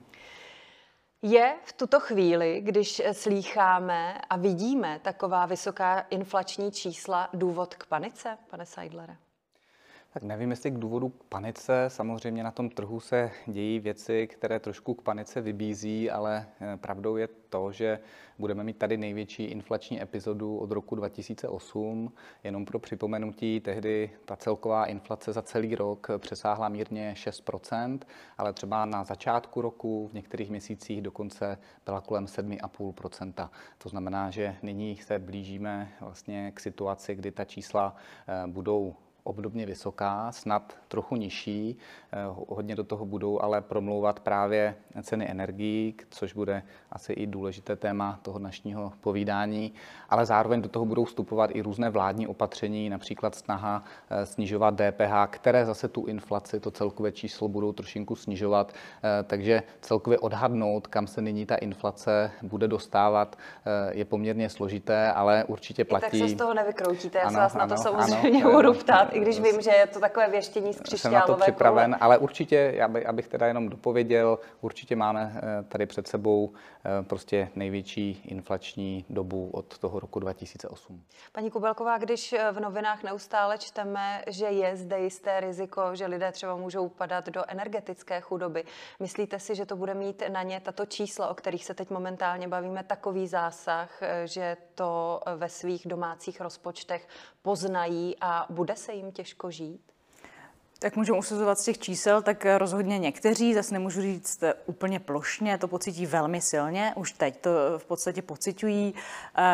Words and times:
Je 1.24 1.56
v 1.64 1.74
tuto 1.74 2.00
chvíli, 2.00 2.62
když 2.62 3.02
slýcháme 3.12 4.22
a 4.30 4.38
vidíme 4.38 5.00
taková 5.00 5.46
vysoká 5.46 6.00
inflační 6.00 6.72
čísla, 6.72 7.30
důvod 7.34 7.76
k 7.76 7.86
panice, 7.86 8.38
pane 8.50 8.66
Seidlere? 8.66 9.18
Tak 10.14 10.24
nevím, 10.24 10.52
jestli 10.52 10.72
k 10.72 10.78
důvodu 10.78 11.10
k 11.10 11.24
panice. 11.24 11.86
Samozřejmě 11.88 12.44
na 12.44 12.52
tom 12.52 12.70
trhu 12.70 13.00
se 13.00 13.32
dějí 13.48 13.80
věci, 13.80 14.28
které 14.28 14.60
trošku 14.60 14.94
k 14.94 15.02
panice 15.02 15.42
vybízí, 15.42 16.12
ale 16.12 16.48
eh, 16.62 16.78
pravdou 16.78 17.18
je 17.18 17.28
to, 17.50 17.72
že 17.72 18.00
budeme 18.40 18.64
mít 18.64 18.78
tady 18.78 18.98
největší 18.98 19.44
inflační 19.44 20.02
epizodu 20.02 20.58
od 20.58 20.72
roku 20.72 20.96
2008. 20.96 22.14
Jenom 22.44 22.66
pro 22.66 22.80
připomenutí, 22.80 23.60
tehdy 23.60 24.12
ta 24.26 24.36
celková 24.36 24.86
inflace 24.86 25.34
za 25.34 25.42
celý 25.42 25.76
rok 25.76 26.08
přesáhla 26.18 26.70
mírně 26.70 27.14
6% 27.18 28.00
ale 28.38 28.54
třeba 28.54 28.86
na 28.86 29.04
začátku 29.04 29.62
roku, 29.62 30.08
v 30.08 30.14
některých 30.14 30.50
měsících 30.50 31.02
dokonce 31.02 31.58
byla 31.86 32.02
kolem 32.02 32.26
7,5% 32.26 33.50
To 33.78 33.90
znamená, 33.90 34.30
že 34.30 34.56
nyní 34.62 34.98
se 34.98 35.20
blížíme 35.20 35.92
vlastně 36.02 36.52
k 36.52 36.60
situaci, 36.60 37.16
kdy 37.16 37.32
ta 37.32 37.46
čísla 37.46 37.96
eh, 38.28 38.48
budou 38.48 38.96
obdobně 39.24 39.66
vysoká, 39.66 40.32
snad 40.32 40.78
trochu 40.88 41.16
nižší. 41.16 41.78
Eh, 42.14 42.18
hodně 42.50 42.76
do 42.76 42.84
toho 42.84 43.06
budou 43.06 43.42
ale 43.42 43.62
promlouvat 43.62 44.20
právě 44.20 44.76
ceny 45.02 45.32
energií, 45.32 45.96
což 46.10 46.34
bude 46.34 46.64
asi 46.92 47.14
i 47.14 47.28
důležité 47.28 47.76
téma 47.76 48.20
toho 48.22 48.40
dnešního 48.40 48.94
povídání, 49.02 49.74
ale 50.10 50.26
zároveň 50.26 50.62
do 50.62 50.70
toho 50.70 50.86
budou 50.86 51.06
vstupovat 51.06 51.50
i 51.54 51.62
různé 51.62 51.90
vládní 51.90 52.28
opatření, 52.28 52.90
například 52.90 53.36
snaha 53.36 53.84
eh, 54.10 54.26
snižovat 54.26 54.76
DPH, 54.76 55.28
které 55.30 55.66
zase 55.66 55.88
tu 55.88 56.06
inflaci, 56.06 56.60
to 56.60 56.72
celkové 56.72 57.12
číslo 57.12 57.48
budou 57.48 57.72
trošinku 57.72 58.16
snižovat, 58.16 58.74
eh, 58.74 59.24
takže 59.24 59.64
celkově 59.82 60.20
odhadnout, 60.20 60.88
kam 60.88 61.08
se 61.08 61.22
nyní 61.22 61.46
ta 61.46 61.56
inflace 61.56 62.32
bude 62.42 62.68
dostávat, 62.68 63.38
je 63.92 64.06
poměrně 64.06 64.50
složité, 64.50 65.12
ale 65.12 65.44
určitě 65.44 65.86
platí. 65.86 66.18
I 66.18 66.20
tak 66.20 66.30
se 66.30 66.36
z 66.36 66.38
toho 66.38 66.54
nevykroutíte, 66.54 67.18
já 67.18 67.24
ano, 67.24 67.32
se 67.32 67.38
vás 67.38 67.56
ano, 67.56 67.62
na 67.62 67.76
to 67.76 67.84
samozřejmě 67.84 68.44
ano, 68.44 68.52
budu 68.56 68.74
ptát 68.74 69.11
i 69.12 69.20
když 69.20 69.40
vím, 69.40 69.62
že 69.62 69.72
je 69.72 69.88
to 69.88 70.00
takové 70.00 70.30
věštění 70.30 70.74
z 70.74 70.82
Jsem 70.96 71.14
na 71.14 71.22
to 71.22 71.36
připraven, 71.36 71.92
koule. 71.92 71.98
ale 72.02 72.18
určitě, 72.18 72.74
já 72.76 72.88
by, 72.88 73.06
abych 73.06 73.28
teda 73.28 73.48
jenom 73.48 73.70
dopověděl, 73.70 74.40
určitě 74.62 74.96
máme 74.96 75.34
eh, 75.36 75.64
tady 75.64 75.86
před 75.86 76.08
sebou 76.08 76.54
eh, 76.54 77.04
prostě 77.04 77.50
největší 77.56 78.22
inflační 78.26 79.06
dobu 79.10 79.50
od 79.54 79.78
toho 79.78 80.00
roku 80.00 80.20
2008. 80.20 81.04
Paní 81.32 81.52
Kubelková, 81.52 81.98
když 81.98 82.34
eh, 82.34 82.52
v 82.52 82.60
novinách 82.60 83.04
neustále 83.04 83.58
čteme, 83.58 84.24
že 84.28 84.46
je 84.46 84.78
zde 84.78 85.00
jisté 85.00 85.40
riziko, 85.40 85.82
že 85.94 86.06
lidé 86.06 86.32
třeba 86.32 86.56
můžou 86.56 86.90
padat 86.90 87.30
do 87.30 87.44
energetické 87.48 88.22
chudoby, 88.22 88.64
myslíte 89.00 89.40
si, 89.40 89.56
že 89.56 89.66
to 89.66 89.76
bude 89.76 89.94
mít 89.94 90.24
na 90.30 90.44
ně 90.44 90.60
tato 90.60 90.86
čísla, 90.86 91.28
o 91.28 91.34
kterých 91.34 91.66
se 91.66 91.74
teď 91.74 91.90
momentálně 91.90 92.48
bavíme, 92.48 92.84
takový 92.84 93.28
zásah, 93.28 94.02
že 94.26 94.58
to 94.76 95.22
ve 95.36 95.50
svých 95.50 95.88
domácích 95.88 96.42
rozpočtech 96.42 97.08
poznají 97.42 98.16
a 98.22 98.46
bude 98.50 98.76
se 98.76 98.94
jim 98.94 99.01
těžko 99.10 99.52
žít? 99.52 99.91
Tak 100.84 100.96
můžeme 100.96 101.18
usuzovat 101.18 101.60
z 101.60 101.64
těch 101.64 101.78
čísel, 101.78 102.22
tak 102.22 102.46
rozhodně 102.58 103.00
někteří, 103.00 103.54
zase 103.54 103.74
nemůžu 103.74 104.02
říct 104.02 104.44
úplně 104.66 105.00
plošně, 105.00 105.58
to 105.58 105.68
pocítí 105.68 106.06
velmi 106.06 106.42
silně, 106.42 106.94
už 106.96 107.12
teď 107.12 107.42
to 107.42 107.50
v 107.78 107.86
podstatě 107.86 108.22
pocitují. 108.22 108.94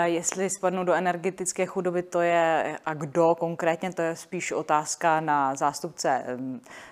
Jestli 0.03 0.49
spadnou 0.49 0.83
do 0.83 0.93
energetické 0.93 1.65
chudoby, 1.65 2.03
to 2.03 2.21
je 2.21 2.77
a 2.85 2.93
kdo 2.93 3.35
konkrétně, 3.35 3.93
to 3.93 4.01
je 4.01 4.15
spíš 4.15 4.51
otázka 4.51 5.19
na 5.19 5.55
zástupce 5.55 6.23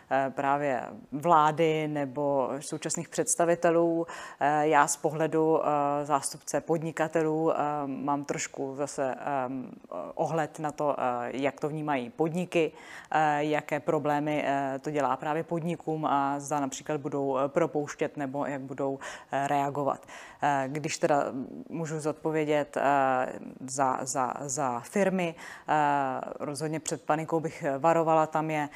Eh, 0.09 0.31
právě 0.35 0.83
vlády 1.11 1.87
nebo 1.87 2.49
současných 2.59 3.09
představitelů. 3.09 4.07
Eh, 4.39 4.67
já 4.67 4.87
z 4.87 4.97
pohledu 4.97 5.61
eh, 5.61 6.05
zástupce 6.05 6.61
podnikatelů 6.61 7.51
mám 7.85 8.25
trošku 8.25 8.75
zase 8.75 9.15
ohled 10.15 10.59
na 10.59 10.71
to, 10.71 10.95
jak 11.27 11.59
to 11.59 11.69
vnímají 11.69 12.09
podniky, 12.09 12.71
jaké 13.37 13.79
problémy 13.79 14.24
to 14.81 14.91
dělá 14.91 15.17
právě 15.17 15.43
podnikům 15.43 16.05
a 16.05 16.39
zda 16.39 16.59
například 16.59 17.01
budou 17.01 17.37
propouštět 17.47 18.17
nebo 18.17 18.45
jak 18.45 18.61
budou 18.61 18.99
reagovat. 19.31 20.07
Když 20.67 20.97
teda 20.97 21.23
můžu 21.69 21.99
zodpovědět 21.99 22.77
za, 23.67 23.99
za, 24.01 24.33
za 24.41 24.79
firmy, 24.79 25.35
rozhodně 26.39 26.79
před 26.79 27.01
panikou 27.01 27.39
bych 27.39 27.65
varovala, 27.79 28.27
tam 28.27 28.51
je 28.51 28.69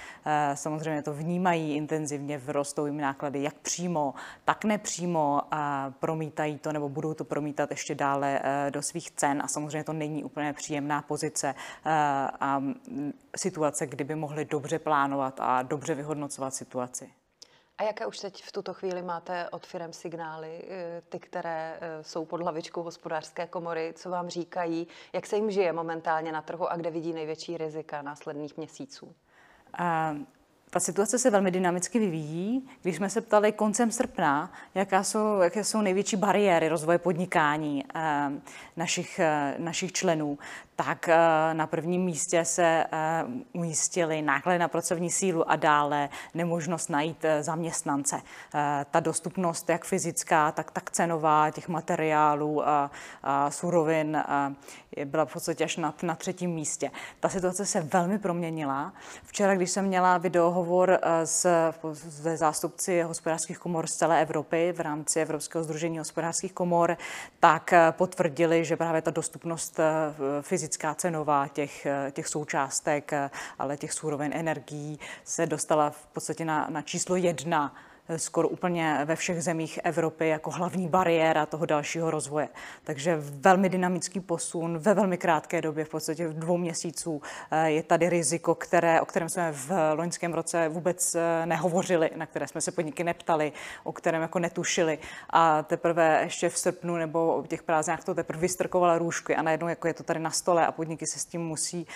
samozřejmě 0.54 1.02
to 1.02 1.14
vnímají 1.14 1.76
intenzivně, 1.76 2.42
rostou 2.48 2.86
jim 2.86 2.98
náklady 2.98 3.44
jak 3.44 3.54
přímo, 3.54 4.14
tak 4.46 4.66
nepřímo 4.66 5.42
a 5.52 5.94
promítají 6.00 6.58
to 6.58 6.74
nebo 6.74 6.90
budou 6.90 7.14
to 7.14 7.24
promítat 7.24 7.72
ještě 7.72 7.96
dále 7.96 8.40
eh, 8.44 8.72
do 8.72 8.82
svých 8.82 9.12
cen 9.12 9.42
a 9.44 9.48
samozřejmě 9.48 9.84
to 9.84 9.94
není 9.94 10.24
úplně 10.24 10.54
příjemná 10.54 11.02
pozice 11.02 11.56
eh, 11.86 11.92
a 12.40 12.64
situace, 13.36 13.88
kdyby 13.88 14.16
mohli 14.16 14.46
dobře 14.46 14.80
plánovat 14.80 15.39
a 15.40 15.62
dobře 15.62 15.96
vyhodnocovat 15.96 16.56
situaci. 16.56 17.14
A 17.78 17.84
jaké 17.84 18.06
už 18.06 18.20
teď 18.20 18.44
v 18.44 18.52
tuto 18.52 18.74
chvíli 18.74 19.02
máte 19.02 19.50
od 19.50 19.66
firm 19.66 19.94
signály, 19.94 20.64
eh, 20.70 21.02
ty, 21.10 21.20
které 21.20 21.80
jsou 22.02 22.26
pod 22.26 22.42
hlavičkou 22.42 22.84
hospodářské 22.84 23.48
komory, 23.48 23.94
co 23.96 24.10
vám 24.10 24.30
říkají, 24.30 24.88
jak 25.14 25.26
se 25.26 25.36
jim 25.36 25.52
žije 25.52 25.74
momentálně 25.74 26.32
na 26.32 26.42
trhu 26.42 26.72
a 26.72 26.76
kde 26.76 26.92
vidí 26.92 27.14
největší 27.14 27.58
rizika 27.58 28.02
následných 28.02 28.58
měsíců? 28.58 29.16
Ta 30.72 30.80
situace 30.80 31.20
se 31.20 31.30
velmi 31.30 31.52
dynamicky 31.52 32.00
vyvíjí. 32.00 32.70
Když 32.82 32.96
jsme 32.96 33.10
se 33.10 33.22
ptali 33.22 33.52
koncem 33.52 33.92
srpna, 33.92 34.52
jaká 34.76 35.04
jsou, 35.04 35.40
jaké 35.42 35.64
jsou 35.64 35.82
největší 35.82 36.16
bariéry 36.16 36.70
rozvoje 36.70 36.98
podnikání 36.98 37.86
eh, 37.96 38.32
našich, 38.78 39.20
eh, 39.20 39.56
našich 39.58 39.92
členů, 39.92 40.38
tak 40.86 41.10
eh, 41.10 41.18
na 41.54 41.68
prvním 41.68 42.02
místě 42.02 42.46
se 42.46 42.86
eh, 42.92 43.24
umístily 43.54 44.22
náklady 44.22 44.60
na 44.60 44.68
pracovní 44.68 45.10
sílu 45.10 45.52
a 45.52 45.56
dále 45.56 46.10
nemožnost 46.34 46.90
najít 46.90 47.26
eh, 47.26 47.44
zaměstnance. 47.44 48.22
Ta 48.92 49.00
dostupnost, 49.00 49.70
jak 49.70 49.86
fyzická, 49.86 50.52
tak, 50.52 50.72
tak 50.72 50.92
cenová 50.92 51.52
těch 51.52 51.68
materiálů 51.68 52.68
a, 52.68 52.92
a 53.24 53.52
surovin 53.52 54.24
byla 55.06 55.26
v 55.26 55.34
podstatě 55.34 55.64
až 55.64 55.78
na, 55.78 55.94
na 56.04 56.16
třetím 56.16 56.52
místě. 56.52 56.92
Ta 57.20 57.30
situace 57.30 57.66
se 57.66 57.82
velmi 57.82 58.20
proměnila. 58.20 58.94
Včera, 59.24 59.56
když 59.56 59.72
jsem 59.72 59.86
měla 59.86 60.18
videohovor 60.18 61.00
s, 61.24 61.48
se 62.10 62.38
zástupci 62.38 63.02
hospodářských 63.02 63.58
komor 63.58 63.88
z 63.88 63.96
celé 63.96 64.22
Evropy 64.22 64.74
v 64.78 64.80
rámci 64.80 65.20
Evropského 65.22 65.64
združení 65.64 65.98
hospodářských 65.98 66.54
komor, 66.54 66.98
tak 67.40 67.74
potvrdili, 67.92 68.66
že 68.66 68.78
právě 68.78 69.02
ta 69.02 69.12
dostupnost 69.12 69.80
fyzická 70.42 70.69
fyzická 70.70 70.96
cenová 70.96 71.48
těch, 71.48 71.88
těch 72.12 72.28
součástek, 72.28 73.12
ale 73.60 73.78
těch 73.78 73.94
surovin 73.94 74.32
energií 74.36 75.00
se 75.24 75.46
dostala 75.46 75.90
v 75.90 76.06
podstatě 76.06 76.46
na, 76.46 76.68
na 76.70 76.82
číslo 76.82 77.16
jedna 77.16 77.74
skoro 78.18 78.48
úplně 78.48 79.02
ve 79.06 79.16
všech 79.16 79.44
zemích 79.44 79.80
Evropy 79.84 80.28
jako 80.28 80.52
hlavní 80.52 80.88
bariéra 80.88 81.46
toho 81.46 81.66
dalšího 81.66 82.12
rozvoje. 82.12 82.50
Takže 82.84 83.18
velmi 83.20 83.70
dynamický 83.70 84.20
posun 84.20 84.78
ve 84.78 84.94
velmi 84.94 85.18
krátké 85.18 85.62
době, 85.62 85.86
v 85.86 85.90
podstatě 85.90 86.28
v 86.28 86.34
dvou 86.34 86.58
měsíců, 86.58 87.22
je 87.66 87.84
tady 87.84 88.10
riziko, 88.10 88.56
které, 88.56 89.02
o 89.02 89.06
kterém 89.06 89.30
jsme 89.30 89.52
v 89.52 89.72
loňském 89.94 90.34
roce 90.34 90.70
vůbec 90.70 91.16
nehovořili, 91.46 92.10
na 92.16 92.26
které 92.26 92.48
jsme 92.48 92.62
se 92.62 92.72
podniky 92.72 93.04
neptali, 93.04 93.52
o 93.84 93.92
kterém 93.92 94.22
jako 94.22 94.40
netušili. 94.40 95.00
A 95.30 95.64
teprve 95.64 96.20
ještě 96.24 96.50
v 96.50 96.58
srpnu 96.58 96.96
nebo 96.96 97.42
v 97.42 97.48
těch 97.48 97.64
prázdninách 97.64 98.04
to 98.04 98.16
teprve 98.16 98.42
vystrkovala 98.42 98.98
růžky 98.98 99.36
a 99.36 99.42
najednou 99.42 99.68
jako 99.68 99.88
je 99.88 99.94
to 99.94 100.04
tady 100.04 100.20
na 100.20 100.32
stole 100.32 100.68
a 100.68 100.72
podniky 100.72 101.08
se 101.08 101.20
s 101.20 101.26
tím 101.26 101.42
musí, 101.42 101.88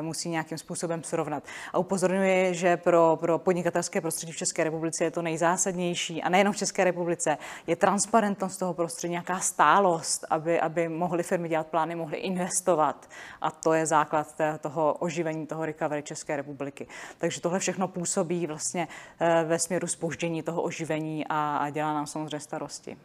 musí 0.00 0.28
nějakým 0.28 0.58
způsobem 0.58 1.04
srovnat. 1.04 1.44
A 1.72 1.78
upozorňuji, 1.78 2.54
že 2.54 2.76
pro, 2.76 3.18
pro 3.20 3.38
podnikatelské 3.38 4.00
prostředí 4.00 4.32
v 4.32 4.36
České 4.36 4.64
republice 4.64 5.04
je 5.04 5.10
to 5.10 5.22
nejzásadnější 5.48 6.22
a 6.22 6.28
nejenom 6.28 6.52
v 6.52 6.56
České 6.56 6.84
republice, 6.84 7.38
je 7.66 7.76
transparentnost 7.76 8.56
toho 8.56 8.74
prostředí, 8.74 9.10
nějaká 9.10 9.40
stálost, 9.40 10.24
aby, 10.30 10.60
aby 10.60 10.88
mohly 10.88 11.22
firmy 11.22 11.48
dělat 11.48 11.66
plány, 11.66 11.94
mohly 11.94 12.16
investovat. 12.16 13.08
A 13.40 13.50
to 13.50 13.72
je 13.72 13.86
základ 13.86 14.34
toho 14.60 14.94
oživení 14.94 15.46
toho 15.46 15.66
recovery 15.66 16.02
České 16.02 16.36
republiky. 16.36 16.86
Takže 17.18 17.40
tohle 17.40 17.58
všechno 17.58 17.88
působí 17.88 18.46
vlastně 18.46 18.88
eh, 19.20 19.44
ve 19.44 19.58
směru 19.58 19.86
spoždění 19.86 20.42
toho 20.42 20.62
oživení 20.62 21.26
a, 21.28 21.56
a 21.56 21.70
dělá 21.70 21.94
nám 21.94 22.06
samozřejmě 22.06 22.40
starosti. 22.40 22.96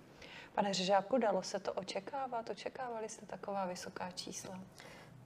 Pane 0.56 0.74
Řežáku, 0.74 1.18
dalo 1.18 1.44
se 1.44 1.60
to 1.60 1.74
očekávat? 1.74 2.50
Očekávali 2.50 3.10
jste 3.10 3.26
taková 3.26 3.66
vysoká 3.66 4.12
čísla? 4.12 4.60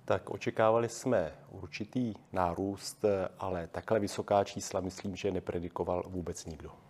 Tak 0.05 0.29
očekávali 0.29 0.89
jsme 0.89 1.31
určitý 1.51 2.13
nárůst, 2.31 3.05
ale 3.39 3.67
takhle 3.67 3.99
vysoká 3.99 4.43
čísla 4.43 4.79
myslím, 4.79 5.15
že 5.15 5.31
nepredikoval 5.31 6.03
vůbec 6.07 6.45
nikdo. 6.45 6.86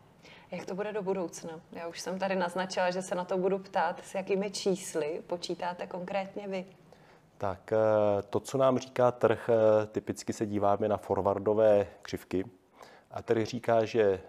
Jak 0.51 0.65
to 0.65 0.75
bude 0.75 0.93
do 0.93 1.01
budoucna? 1.01 1.61
Já 1.71 1.87
už 1.87 1.99
jsem 1.99 2.19
tady 2.19 2.35
naznačila, 2.35 2.91
že 2.91 3.01
se 3.01 3.15
na 3.15 3.25
to 3.25 3.37
budu 3.37 3.59
ptát, 3.59 4.01
s 4.05 4.15
jakými 4.15 4.51
čísly 4.51 5.21
počítáte 5.27 5.87
konkrétně 5.87 6.47
vy. 6.47 6.65
Tak 7.37 7.73
eh, 7.73 7.77
to, 8.29 8.39
co 8.39 8.57
nám 8.57 8.79
říká 8.79 9.11
trh, 9.11 9.49
eh, 9.49 9.85
typicky 9.87 10.33
se 10.33 10.45
díváme 10.45 10.87
na 10.87 10.97
forwardové 10.97 11.87
křivky. 12.01 12.45
A 13.11 13.21
trh 13.21 13.45
říká, 13.45 13.85
že 13.85 14.01
eh, 14.01 14.21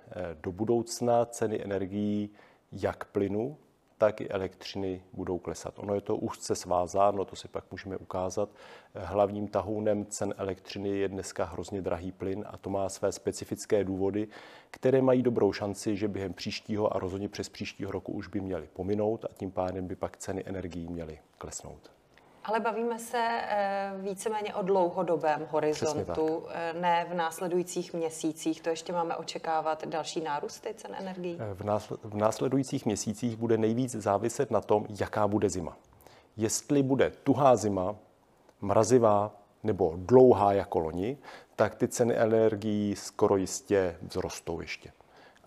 do 0.43 0.53
budoucna 0.53 1.25
ceny 1.25 1.65
energií 1.65 2.31
jak 2.73 3.05
plynu, 3.05 3.57
tak 3.99 4.21
i 4.21 4.29
elektřiny 4.29 5.03
budou 5.13 5.39
klesat. 5.39 5.79
Ono 5.79 5.95
je 5.95 6.01
to 6.01 6.17
úzce 6.17 6.55
svázáno, 6.55 7.25
to 7.25 7.37
si 7.37 7.49
pak 7.49 7.65
můžeme 7.71 7.97
ukázat. 7.97 8.49
Hlavním 8.95 9.49
tahounem 9.49 10.07
cen 10.07 10.35
elektřiny 10.37 10.89
je 10.89 11.09
dneska 11.09 11.45
hrozně 11.45 11.83
drahý 11.83 12.13
plyn 12.13 12.45
a 12.49 12.57
to 12.57 12.71
má 12.71 12.89
své 12.89 13.13
specifické 13.13 13.85
důvody, 13.85 14.29
které 14.71 15.03
mají 15.03 15.23
dobrou 15.23 15.53
šanci, 15.53 15.97
že 15.97 16.09
během 16.09 16.35
příštího 16.35 16.97
a 16.97 16.99
rozhodně 16.99 17.29
přes 17.29 17.49
příštího 17.49 17.93
roku 17.93 18.13
už 18.13 18.29
by 18.29 18.41
měly 18.41 18.69
pominout 18.73 19.25
a 19.25 19.29
tím 19.35 19.51
pádem 19.51 19.87
by 19.87 19.97
pak 19.97 20.17
ceny 20.17 20.43
energií 20.47 20.89
měly 20.89 21.19
klesnout. 21.39 21.98
Ale 22.49 22.61
bavíme 22.61 22.99
se 22.99 23.19
eh, 23.19 23.93
víceméně 23.97 24.55
o 24.55 24.63
dlouhodobém 24.63 25.47
horizontu, 25.51 26.45
eh, 26.49 26.73
ne 26.73 27.07
v 27.11 27.15
následujících 27.15 27.95
měsících. 27.95 28.61
To 28.63 28.71
ještě 28.71 28.93
máme 28.93 29.17
očekávat 29.17 29.87
další 29.87 30.21
nárůsty 30.21 30.75
cen 30.77 30.97
energií? 30.99 31.39
Eh, 31.41 31.55
v 32.05 32.17
následujících 32.17 32.87
měsících 32.87 33.37
bude 33.37 33.59
nejvíc 33.59 33.93
záviset 33.93 34.51
na 34.51 34.61
tom, 34.61 34.87
jaká 35.01 35.29
bude 35.29 35.51
zima. 35.51 35.77
Jestli 36.37 36.83
bude 36.83 37.11
tuhá 37.11 37.57
zima, 37.57 37.97
mrazivá 38.61 39.35
nebo 39.63 39.95
dlouhá 39.97 40.53
jako 40.53 40.79
loni, 40.79 41.19
tak 41.57 41.75
ty 41.75 41.89
ceny 41.89 42.17
energií 42.17 42.97
skoro 42.97 43.37
jistě 43.37 43.97
vzrostou 44.09 44.61
ještě. 44.61 44.93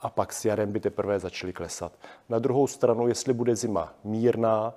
A 0.01 0.09
pak 0.09 0.33
s 0.33 0.45
jarem 0.45 0.71
by 0.71 0.79
teprve 0.79 1.19
začaly 1.19 1.53
klesat. 1.53 1.93
Na 2.29 2.39
druhou 2.39 2.67
stranu, 2.67 3.07
jestli 3.07 3.33
bude 3.33 3.55
zima 3.55 3.93
mírná, 4.03 4.73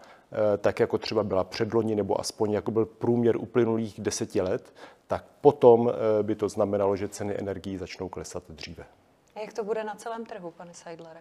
tak 0.59 0.81
jako 0.81 0.99
třeba 0.99 1.23
byla 1.23 1.45
předloni 1.45 1.95
nebo 1.95 2.21
aspoň 2.21 2.53
jako 2.53 2.71
byl 2.71 2.87
průměr 2.87 3.37
uplynulých 3.37 4.01
deseti 4.01 4.41
let, 4.41 4.75
tak 5.07 5.25
potom 5.41 5.91
eh, 5.91 6.23
by 6.23 6.35
to 6.35 6.49
znamenalo, 6.49 6.97
že 6.97 7.09
ceny 7.09 7.35
energií 7.39 7.77
začnou 7.77 8.09
klesat 8.09 8.43
dříve. 8.49 8.85
A 9.35 9.41
jak 9.41 9.53
to 9.53 9.65
bude 9.65 9.85
na 9.85 9.95
celém 9.95 10.27
trhu, 10.27 10.51
pane 10.51 10.75
Seidlere? 10.75 11.21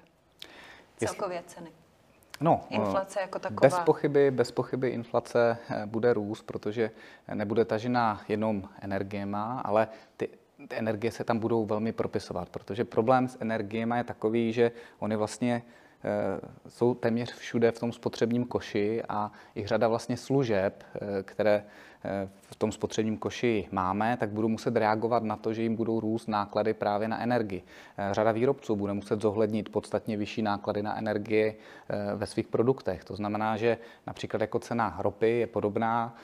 Celkově 0.98 1.44
ceny. 1.48 1.72
No, 2.42 2.62
inflace 2.70 3.22
jako 3.22 3.40
taková. 3.40 3.70
Bez 3.70 3.80
pochyby, 3.80 4.32
bez 4.32 4.52
pochyby 4.52 4.90
inflace 4.90 5.58
eh, 5.70 5.86
bude 5.86 6.14
růst, 6.14 6.44
protože 6.44 6.92
nebude 7.34 7.66
tažena 7.66 8.22
jenom 8.28 8.70
energiema, 8.82 9.62
ale 9.66 9.88
ty 10.18 10.30
ty 10.68 10.76
energie 10.76 11.12
se 11.12 11.24
tam 11.24 11.40
budou 11.40 11.66
velmi 11.66 11.92
propisovat, 11.92 12.50
protože 12.50 12.86
problém 12.86 13.28
s 13.28 13.38
energiemi 13.40 13.98
je 13.98 14.04
takový, 14.04 14.54
že 14.54 14.72
oni 15.00 15.16
vlastně 15.16 15.64
Eh, 15.64 15.83
jsou 16.70 16.94
téměř 16.94 17.34
všude 17.34 17.72
v 17.72 17.80
tom 17.80 17.92
spotřebním 17.92 18.46
koši 18.46 19.04
a 19.10 19.32
i 19.56 19.68
řada 19.68 19.88
vlastně 19.88 20.18
služeb, 20.18 20.84
eh, 20.96 21.24
které 21.24 21.56
Eh, 21.58 21.93
v 22.42 22.56
tom 22.56 22.72
spotřebním 22.72 23.18
koši 23.18 23.68
máme, 23.72 24.18
tak 24.18 24.30
budou 24.30 24.48
muset 24.48 24.76
reagovat 24.76 25.24
na 25.24 25.36
to, 25.36 25.54
že 25.54 25.64
jim 25.64 25.76
budou 25.76 26.00
růst 26.00 26.28
náklady 26.28 26.74
právě 26.74 27.08
na 27.08 27.22
energii. 27.22 27.64
Eh, 27.98 28.14
řada 28.14 28.32
výrobců 28.32 28.76
bude 28.76 28.94
muset 28.94 29.22
zohlednit 29.22 29.70
podstatně 29.70 30.18
vyšší 30.18 30.42
náklady 30.42 30.84
na 30.84 30.98
energii 30.98 31.56
eh, 31.90 32.16
ve 32.16 32.26
svých 32.26 32.48
produktech. 32.48 33.04
To 33.04 33.16
znamená, 33.16 33.58
že 33.58 33.78
například 34.08 34.42
jako 34.42 34.60
cena 34.60 34.96
ropy 35.00 35.30
je 35.30 35.48
podobná, 35.48 36.16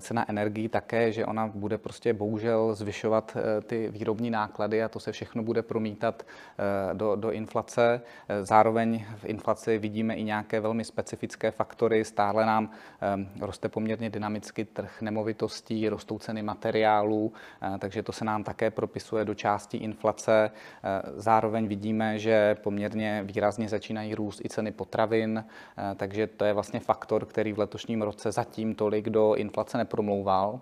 cena 0.00 0.30
energií 0.30 0.68
také, 0.68 1.12
že 1.12 1.26
ona 1.26 1.46
bude 1.54 1.78
prostě 1.78 2.12
bohužel 2.12 2.74
zvyšovat 2.74 3.36
ty 3.66 3.88
výrobní 3.88 4.30
náklady 4.30 4.82
a 4.82 4.88
to 4.88 5.00
se 5.00 5.12
všechno 5.12 5.42
bude 5.42 5.62
promítat 5.62 6.22
do, 6.92 7.16
do 7.16 7.30
inflace. 7.30 8.00
Zároveň 8.42 9.04
v 9.16 9.24
inflaci 9.24 9.78
vidíme 9.78 10.14
i 10.14 10.22
nějaké 10.22 10.60
velmi 10.60 10.84
specifické 10.84 11.50
faktory. 11.50 12.04
Stále 12.04 12.46
nám 12.46 12.70
roste 13.40 13.68
poměrně 13.68 14.10
dynamicky 14.10 14.64
trh 14.64 15.02
nemo 15.02 15.19
nemovitostí, 15.20 15.88
rostou 15.88 16.18
ceny 16.18 16.42
materiálů, 16.42 17.32
eh, 17.62 17.78
takže 17.78 18.02
to 18.02 18.12
se 18.12 18.24
nám 18.24 18.44
také 18.44 18.70
propisuje 18.70 19.24
do 19.24 19.34
části 19.34 19.76
inflace. 19.76 20.50
Eh, 20.50 21.02
zároveň 21.16 21.68
vidíme, 21.68 22.18
že 22.18 22.56
poměrně 22.62 23.22
výrazně 23.24 23.68
začínají 23.68 24.14
růst 24.14 24.44
i 24.44 24.48
ceny 24.48 24.72
potravin, 24.72 25.44
eh, 25.44 25.94
takže 25.94 26.26
to 26.26 26.44
je 26.44 26.52
vlastně 26.52 26.80
faktor, 26.80 27.26
který 27.26 27.52
v 27.52 27.58
letošním 27.58 28.02
roce 28.02 28.32
zatím 28.32 28.74
tolik 28.74 29.10
do 29.10 29.34
inflace 29.34 29.78
nepromlouval. 29.78 30.60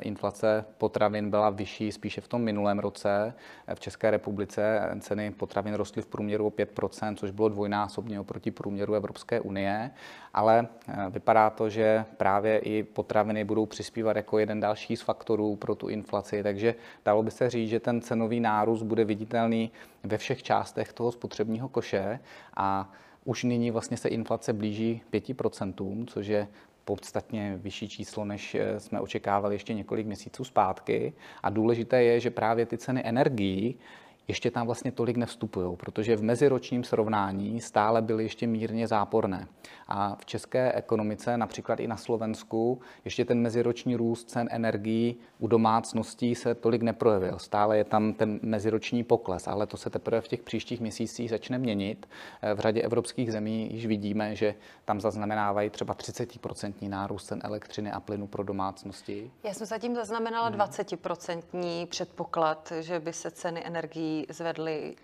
Inflace 0.00 0.64
potravin 0.78 1.30
byla 1.30 1.50
vyšší 1.50 1.92
spíše 1.92 2.20
v 2.20 2.28
tom 2.28 2.42
minulém 2.42 2.78
roce. 2.78 3.34
V 3.74 3.80
České 3.80 4.10
republice 4.10 4.90
ceny 5.00 5.30
potravin 5.30 5.74
rostly 5.74 6.02
v 6.02 6.06
průměru 6.06 6.46
o 6.46 6.50
5%, 6.50 7.16
což 7.16 7.30
bylo 7.30 7.48
dvojnásobně 7.48 8.20
oproti 8.20 8.50
průměru 8.50 8.94
Evropské 8.94 9.40
unie, 9.40 9.90
ale 10.34 10.66
vypadá 11.10 11.50
to, 11.50 11.68
že 11.68 12.04
právě 12.16 12.58
i 12.58 12.82
potraviny 12.82 13.44
budou 13.44 13.66
přispívat 13.66 13.91
přispívat 13.92 14.16
jako 14.16 14.38
jeden 14.38 14.60
další 14.60 14.96
z 14.96 15.02
faktorů 15.02 15.56
pro 15.56 15.74
tu 15.74 15.88
inflaci. 15.88 16.42
Takže 16.42 16.74
dalo 17.04 17.22
by 17.22 17.30
se 17.30 17.50
říct, 17.50 17.70
že 17.70 17.80
ten 17.80 18.00
cenový 18.00 18.40
nárůst 18.40 18.82
bude 18.82 19.04
viditelný 19.04 19.70
ve 20.04 20.18
všech 20.18 20.42
částech 20.42 20.92
toho 20.92 21.12
spotřebního 21.12 21.68
koše 21.68 22.20
a 22.56 22.92
už 23.24 23.44
nyní 23.44 23.70
vlastně 23.70 23.96
se 23.96 24.08
inflace 24.08 24.52
blíží 24.52 25.02
5%, 25.12 26.06
což 26.06 26.26
je 26.26 26.48
podstatně 26.84 27.58
vyšší 27.62 27.88
číslo, 27.88 28.24
než 28.24 28.54
eh, 28.54 28.80
jsme 28.80 29.00
očekávali 29.00 29.54
ještě 29.54 29.74
několik 29.74 30.06
měsíců 30.06 30.44
zpátky. 30.44 31.12
A 31.42 31.50
důležité 31.50 32.02
je, 32.02 32.20
že 32.20 32.30
právě 32.30 32.66
ty 32.66 32.78
ceny 32.78 33.02
energií 33.04 33.76
ještě 34.28 34.50
tam 34.50 34.66
vlastně 34.66 34.92
tolik 34.92 35.16
nevstupují, 35.16 35.76
protože 35.76 36.16
v 36.16 36.22
meziročním 36.22 36.84
srovnání 36.84 37.60
stále 37.60 38.02
byly 38.02 38.22
ještě 38.22 38.46
mírně 38.46 38.88
záporné. 38.88 39.46
A 39.88 40.16
v 40.20 40.24
české 40.24 40.72
ekonomice, 40.72 41.36
například 41.36 41.80
i 41.80 41.88
na 41.88 41.96
Slovensku, 41.96 42.80
ještě 43.04 43.24
ten 43.24 43.40
meziroční 43.40 43.96
růst 43.96 44.30
cen 44.30 44.48
energií 44.50 45.16
u 45.38 45.46
domácností 45.46 46.34
se 46.34 46.54
tolik 46.54 46.82
neprojevil. 46.82 47.38
Stále 47.38 47.78
je 47.78 47.84
tam 47.84 48.12
ten 48.12 48.40
meziroční 48.42 49.04
pokles, 49.04 49.48
ale 49.48 49.66
to 49.66 49.76
se 49.76 49.90
teprve 49.90 50.20
v 50.20 50.28
těch 50.28 50.42
příštích 50.42 50.80
měsících 50.80 51.30
začne 51.30 51.58
měnit. 51.58 52.08
V 52.54 52.60
řadě 52.60 52.82
evropských 52.82 53.32
zemí 53.32 53.68
již 53.72 53.86
vidíme, 53.86 54.36
že 54.36 54.54
tam 54.84 55.00
zaznamenávají 55.00 55.70
třeba 55.70 55.94
30% 55.94 56.88
nárůst 56.88 57.24
cen 57.24 57.40
elektřiny 57.44 57.92
a 57.92 58.00
plynu 58.00 58.26
pro 58.26 58.42
domácnosti. 58.42 59.30
Já 59.44 59.54
jsem 59.54 59.66
zatím 59.66 59.94
zaznamenala 59.94 60.52
20% 60.52 61.86
předpoklad, 61.86 62.72
že 62.80 63.00
by 63.00 63.12
se 63.12 63.30
ceny 63.30 63.66
energií 63.66 64.11
zvedly 64.28 64.96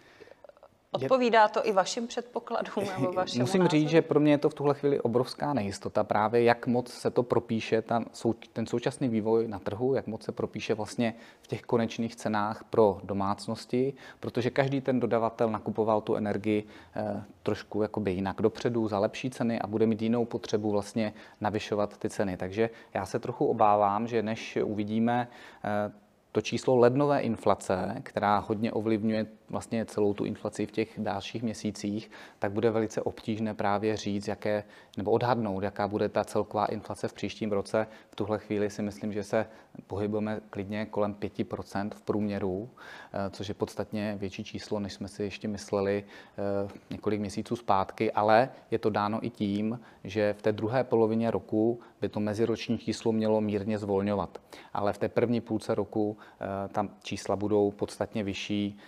Odpovídá 0.93 1.49
to 1.49 1.67
i 1.67 1.73
vašim 1.73 2.07
předpokladům 2.07 2.85
nebo 2.99 3.12
vašemu 3.17 3.43
Musím 3.43 3.61
názoru? 3.61 3.81
říct, 3.81 3.88
že 3.88 4.03
pro 4.03 4.21
mě 4.21 4.33
je 4.33 4.38
to 4.38 4.50
v 4.50 4.55
tuhle 4.55 4.75
chvíli 4.75 5.00
obrovská 5.00 5.53
nejistota 5.53 6.05
právě, 6.05 6.43
jak 6.43 6.67
moc 6.67 6.93
se 6.93 7.11
to 7.11 7.23
propíše, 7.23 7.83
ta, 7.83 8.05
ten 8.53 8.67
současný 8.67 9.09
vývoj 9.09 9.49
na 9.49 9.59
trhu, 9.59 9.95
jak 9.95 10.07
moc 10.07 10.23
se 10.23 10.33
propíše 10.33 10.75
vlastně 10.75 11.15
v 11.43 11.47
těch 11.47 11.62
konečných 11.62 12.17
cenách 12.17 12.65
pro 12.71 13.00
domácnosti, 13.05 13.95
protože 14.21 14.50
každý 14.50 14.81
ten 14.81 15.00
dodavatel 15.00 15.50
nakupoval 15.50 16.00
tu 16.00 16.15
energii 16.15 16.65
eh, 16.97 17.23
trošku 17.43 17.83
jakoby 17.83 18.12
jinak 18.12 18.43
dopředu 18.43 18.88
za 18.88 18.99
lepší 18.99 19.31
ceny 19.31 19.61
a 19.61 19.67
bude 19.67 19.87
mít 19.87 20.03
jinou 20.03 20.25
potřebu 20.25 20.71
vlastně 20.71 21.15
navyšovat 21.41 21.99
ty 21.99 22.11
ceny. 22.11 22.37
Takže 22.37 22.71
já 22.95 23.07
se 23.07 23.19
trochu 23.19 23.47
obávám, 23.47 24.07
že 24.07 24.23
než 24.23 24.59
uvidíme 24.65 25.29
eh, 25.65 25.93
to 26.38 26.42
číslo 26.42 26.76
lednové 26.76 27.21
inflace, 27.21 27.95
která 28.02 28.38
hodně 28.38 28.73
ovlivňuje 28.73 29.26
vlastně 29.50 29.85
celou 29.85 30.14
tu 30.14 30.25
inflaci 30.25 30.66
v 30.66 30.71
těch 30.71 30.95
dalších 30.99 31.42
měsících, 31.42 32.11
tak 32.38 32.52
bude 32.52 32.71
velice 32.71 33.02
obtížné 33.02 33.54
právě 33.54 33.97
říct, 33.97 34.28
jaké, 34.28 34.64
nebo 34.97 35.11
odhadnout, 35.11 35.62
jaká 35.62 35.88
bude 35.88 36.09
ta 36.09 36.25
celková 36.25 36.66
inflace 36.66 37.09
v 37.09 37.12
příštím 37.12 37.52
roce. 37.52 37.87
V 38.11 38.16
tuhle 38.16 38.38
chvíli 38.38 38.71
si 38.71 38.83
myslím, 38.83 39.12
že 39.12 39.23
se 39.23 39.47
pohybujeme 39.87 40.40
klidně 40.50 40.87
kolem 40.87 41.14
5% 41.14 41.90
v 41.95 42.02
průměru, 42.02 42.71
eh, 43.12 43.30
což 43.30 43.49
je 43.49 43.54
podstatně 43.54 44.16
větší 44.21 44.45
číslo, 44.45 44.80
než 44.80 44.92
jsme 44.92 45.09
si 45.09 45.23
ještě 45.23 45.49
mysleli 45.49 46.04
eh, 46.04 46.68
několik 46.90 47.21
měsíců 47.21 47.57
zpátky, 47.57 48.12
ale 48.12 48.50
je 48.71 48.78
to 48.78 48.90
dáno 48.90 49.26
i 49.26 49.30
tím, 49.30 49.80
že 50.04 50.33
v 50.38 50.42
té 50.42 50.52
druhé 50.52 50.85
polovině 50.85 51.30
roku 51.30 51.80
by 52.00 52.09
to 52.09 52.21
meziroční 52.21 52.78
číslo 52.78 53.12
mělo 53.12 53.40
mírně 53.40 53.78
zvolňovat. 53.78 54.38
Ale 54.73 54.93
v 54.93 54.99
té 54.99 55.09
první 55.09 55.40
půlce 55.40 55.75
roku 55.75 56.17
eh, 56.40 56.69
tam 56.69 56.90
čísla 57.02 57.37
budou 57.37 57.71
podstatně 57.71 58.25
vyšší, 58.25 58.78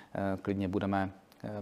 klidně 0.42 0.68
budeme 0.68 1.12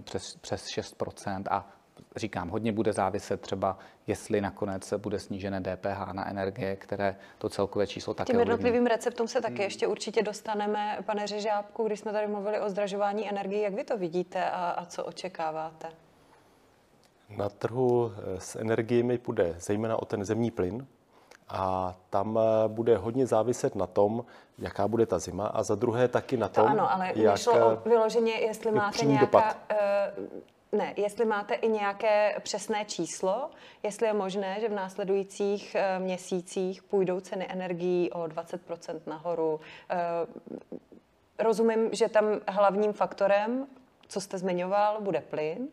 přes, 0.04 0.36
přes 0.36 0.64
6% 0.66 1.42
a 1.50 1.68
říkám, 2.16 2.48
hodně 2.48 2.72
bude 2.72 2.92
záviset 2.92 3.40
třeba, 3.40 3.78
jestli 4.06 4.40
nakonec 4.40 4.92
bude 4.96 5.18
snížené 5.18 5.60
DPH 5.60 6.12
na 6.12 6.28
energie, 6.28 6.76
které 6.76 7.16
to 7.38 7.48
celkové 7.48 7.86
číslo 7.86 8.14
také 8.14 8.32
Těm 8.32 8.40
jednotlivým 8.40 8.86
receptům 8.86 9.28
se 9.28 9.40
taky 9.40 9.62
ještě 9.62 9.86
určitě 9.86 10.22
dostaneme. 10.22 10.98
Pane 11.06 11.26
Řežábku, 11.26 11.86
když 11.86 12.00
jsme 12.00 12.12
tady 12.12 12.26
mluvili 12.26 12.60
o 12.60 12.70
zdražování 12.70 13.28
energii, 13.28 13.62
jak 13.62 13.74
vy 13.74 13.84
to 13.84 13.98
vidíte 13.98 14.50
a, 14.50 14.70
a 14.70 14.84
co 14.84 15.04
očekáváte? 15.04 15.88
Na 17.36 17.48
trhu 17.48 18.12
eh, 18.12 18.40
s 18.40 18.56
energiemi 18.56 19.18
půjde 19.18 19.54
zejména 19.58 20.02
o 20.02 20.04
ten 20.04 20.24
zemní 20.24 20.50
plyn, 20.50 20.86
a 21.48 21.94
tam 22.10 22.38
eh, 22.38 22.68
bude 22.68 22.96
hodně 22.96 23.26
záviset 23.26 23.74
na 23.74 23.86
tom, 23.86 24.24
jaká 24.58 24.88
bude 24.88 25.06
ta 25.06 25.18
zima 25.18 25.46
a 25.46 25.62
za 25.62 25.74
druhé 25.74 26.08
taky 26.08 26.36
na 26.36 26.48
tom, 26.48 26.64
to 26.64 26.70
ano, 26.70 26.92
ale 26.92 27.12
jak, 27.14 27.38
šlo 27.38 27.72
o 27.72 27.88
vyloženě, 27.88 28.32
jestli 28.32 28.72
máte 28.72 29.04
nějaká, 29.06 29.26
dopad. 29.26 29.56
Uh, 29.70 30.40
ne, 30.72 30.94
jestli 30.96 31.24
máte 31.24 31.54
i 31.54 31.68
nějaké 31.68 32.36
přesné 32.40 32.84
číslo, 32.84 33.50
jestli 33.82 34.06
je 34.06 34.12
možné, 34.12 34.60
že 34.60 34.68
v 34.68 34.72
následujících 34.72 35.74
eh, 35.74 35.98
měsících 35.98 36.82
půjdou 36.82 37.20
ceny 37.20 37.46
energií 37.48 38.10
o 38.10 38.18
20% 38.18 39.00
nahoru. 39.06 39.60
Eh, 39.90 39.96
rozumím, 41.38 41.88
že 41.92 42.08
tam 42.08 42.24
hlavním 42.48 42.92
faktorem, 42.92 43.66
co 44.08 44.20
jste 44.20 44.38
zmiňoval, 44.38 45.00
bude 45.00 45.20
plyn, 45.20 45.68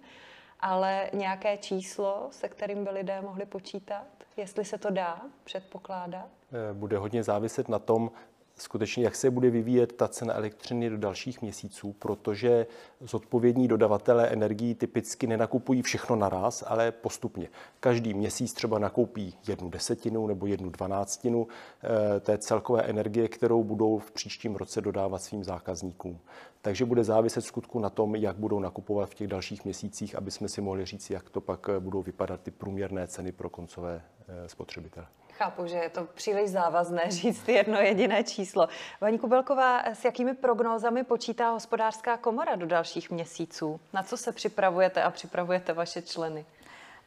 ale 0.59 1.09
nějaké 1.13 1.57
číslo, 1.57 2.27
se 2.31 2.49
kterým 2.49 2.83
by 2.83 2.89
lidé 2.89 3.21
mohli 3.21 3.45
počítat, 3.45 4.07
jestli 4.37 4.65
se 4.65 4.77
to 4.77 4.89
dá 4.89 5.21
předpokládat? 5.43 6.27
Eh, 6.51 6.73
bude 6.73 6.97
hodně 6.97 7.23
záviset 7.23 7.69
na 7.69 7.79
tom, 7.79 8.11
skutečně, 8.57 9.03
jak 9.03 9.15
se 9.15 9.31
bude 9.31 9.49
vyvíjet 9.49 9.93
ta 9.93 10.07
cena 10.07 10.33
elektřiny 10.33 10.89
do 10.89 10.97
dalších 10.97 11.41
měsíců, 11.41 11.95
protože 11.99 12.67
zodpovědní 12.99 13.67
dodavatelé 13.67 14.27
energií 14.27 14.75
typicky 14.75 15.27
nenakupují 15.27 15.81
všechno 15.81 16.15
naraz, 16.15 16.63
ale 16.67 16.91
postupně. 16.91 17.49
Každý 17.79 18.13
měsíc 18.13 18.53
třeba 18.53 18.79
nakoupí 18.79 19.37
jednu 19.47 19.69
desetinu 19.69 20.27
nebo 20.27 20.45
jednu 20.45 20.69
dvanáctinu 20.69 21.47
eh, 21.47 22.19
té 22.19 22.37
celkové 22.37 22.81
energie, 22.81 23.27
kterou 23.27 23.63
budou 23.63 23.99
v 23.99 24.11
příštím 24.11 24.55
roce 24.55 24.81
dodávat 24.81 25.21
svým 25.21 25.43
zákazníkům. 25.43 26.19
Takže 26.65 26.85
bude 26.85 27.03
záviset 27.03 27.45
skutku 27.45 27.79
na 27.79 27.89
tom, 27.89 28.15
jak 28.15 28.35
budou 28.35 28.59
nakupovat 28.59 29.09
v 29.09 29.13
těch 29.13 29.27
dalších 29.27 29.65
měsících, 29.65 30.15
aby 30.15 30.31
jsme 30.31 30.47
si 30.47 30.61
mohli 30.61 30.85
říct, 30.85 31.09
jak 31.09 31.29
to 31.29 31.41
pak 31.41 31.69
budou 31.79 32.01
vypadat 32.01 32.41
ty 32.41 32.51
průměrné 32.51 33.07
ceny 33.07 33.31
pro 33.31 33.49
koncové 33.49 34.01
eh, 34.27 34.49
spotřebitele. 34.49 35.07
Chápu, 35.33 35.67
že 35.67 35.75
je 35.75 35.89
to 35.89 36.07
příliš 36.13 36.49
závazné 36.49 37.03
říct 37.11 37.47
jedno 37.47 37.77
jediné 37.79 38.23
číslo. 38.23 38.67
Vaní 39.01 39.19
Kubelková, 39.19 39.85
s 39.85 40.05
jakými 40.05 40.33
prognózami 40.33 41.03
počítá 41.03 41.49
hospodářská 41.49 42.17
komora 42.17 42.55
do 42.55 42.65
dalších 42.65 43.11
měsíců? 43.11 43.79
Na 43.93 44.03
co 44.03 44.17
se 44.17 44.31
připravujete 44.31 45.03
a 45.03 45.11
připravujete 45.11 45.73
vaše 45.73 46.01
členy? 46.01 46.45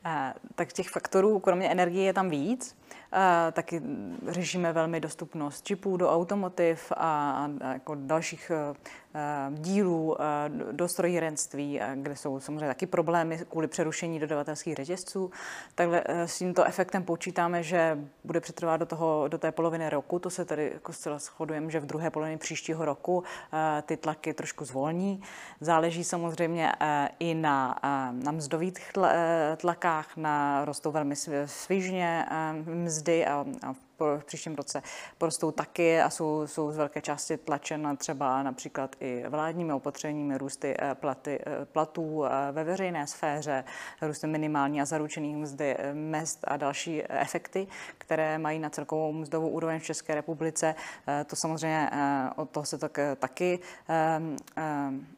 Eh, 0.05 0.35
tak 0.55 0.73
těch 0.73 0.88
faktorů, 0.88 1.38
kromě 1.38 1.71
energie, 1.71 2.05
je 2.05 2.12
tam 2.12 2.31
víc. 2.31 2.77
Taky 3.53 3.83
řešíme 4.29 4.73
velmi 4.73 5.00
dostupnost 5.00 5.65
čipů 5.65 5.97
do 5.97 6.11
automotiv 6.11 6.93
a, 6.97 7.49
jako 7.73 7.95
dalších 7.95 8.53
eh, 8.55 8.75
dílů 9.50 10.17
do 10.73 10.88
strojírenství, 10.88 11.81
kde 11.95 12.17
jsou 12.17 12.41
samozřejmě 12.41 12.67
taky 12.67 12.87
problémy 12.87 13.38
kvůli 13.50 13.69
přerušení 13.69 14.21
dodavatelských 14.21 14.75
řetězců. 14.75 15.31
Takhle 15.75 16.05
s 16.09 16.38
tímto 16.38 16.65
efektem 16.65 17.03
počítáme, 17.03 17.62
že 17.62 17.99
bude 18.25 18.41
přetrvat 18.41 18.81
do, 18.81 18.87
toho, 18.87 19.29
do 19.29 19.38
té 19.38 19.53
poloviny 19.53 19.91
roku. 19.91 20.19
To 20.19 20.31
se 20.31 20.45
tady 20.45 20.71
jako 20.75 20.93
zcela 20.93 21.19
shodujeme, 21.19 21.71
že 21.71 21.81
v 21.81 21.87
druhé 21.87 22.11
polovině 22.11 22.38
příštího 22.38 22.85
roku 22.85 23.25
ty 23.83 23.97
tlaky 23.97 24.35
trošku 24.35 24.65
zvolní. 24.65 25.23
Záleží 25.61 26.05
samozřejmě 26.05 26.73
i 27.19 27.35
na, 27.35 27.79
na 28.12 28.33
mzdových 28.33 28.93
tlakách, 29.57 30.17
na 30.17 30.65
rostou 30.65 30.93
velmi 30.93 31.15
svižně 31.47 32.27
mzdy 32.65 32.98
a, 33.23 33.45
a 33.62 33.75
v 34.00 34.25
příštím 34.25 34.55
roce 34.55 34.83
porostou 35.19 35.50
taky 35.50 36.00
a 36.00 36.11
jsou, 36.11 36.47
jsou 36.47 36.73
z 36.73 36.76
velké 36.76 37.00
části 37.00 37.37
tlačena 37.37 37.97
třeba 37.97 38.43
například 38.43 38.97
i 39.00 39.25
vládními 39.28 39.73
opatřeními, 39.73 40.38
růsty 40.38 40.75
eh, 40.78 40.95
platy, 40.95 41.38
eh, 41.47 41.64
platů 41.64 42.25
eh, 42.25 42.52
ve 42.52 42.64
veřejné 42.64 43.07
sféře, 43.07 43.64
růsty 44.02 44.26
minimální 44.26 44.81
a 44.81 44.85
zaručených 44.85 45.37
mzdy, 45.37 45.76
mest 45.93 46.45
a 46.45 46.57
další 46.57 47.02
efekty, 47.09 47.67
které 47.99 48.38
mají 48.38 48.59
na 48.59 48.71
celkovou 48.71 49.12
mzdovou 49.12 49.49
úroveň 49.49 49.81
v 49.81 49.85
České 49.85 50.14
republice. 50.14 50.75
To 51.26 51.37
samozřejmě 51.37 51.90
od 52.37 52.50
toho 52.50 52.67
se 52.67 52.78
tak, 52.78 52.99
taky 53.19 53.59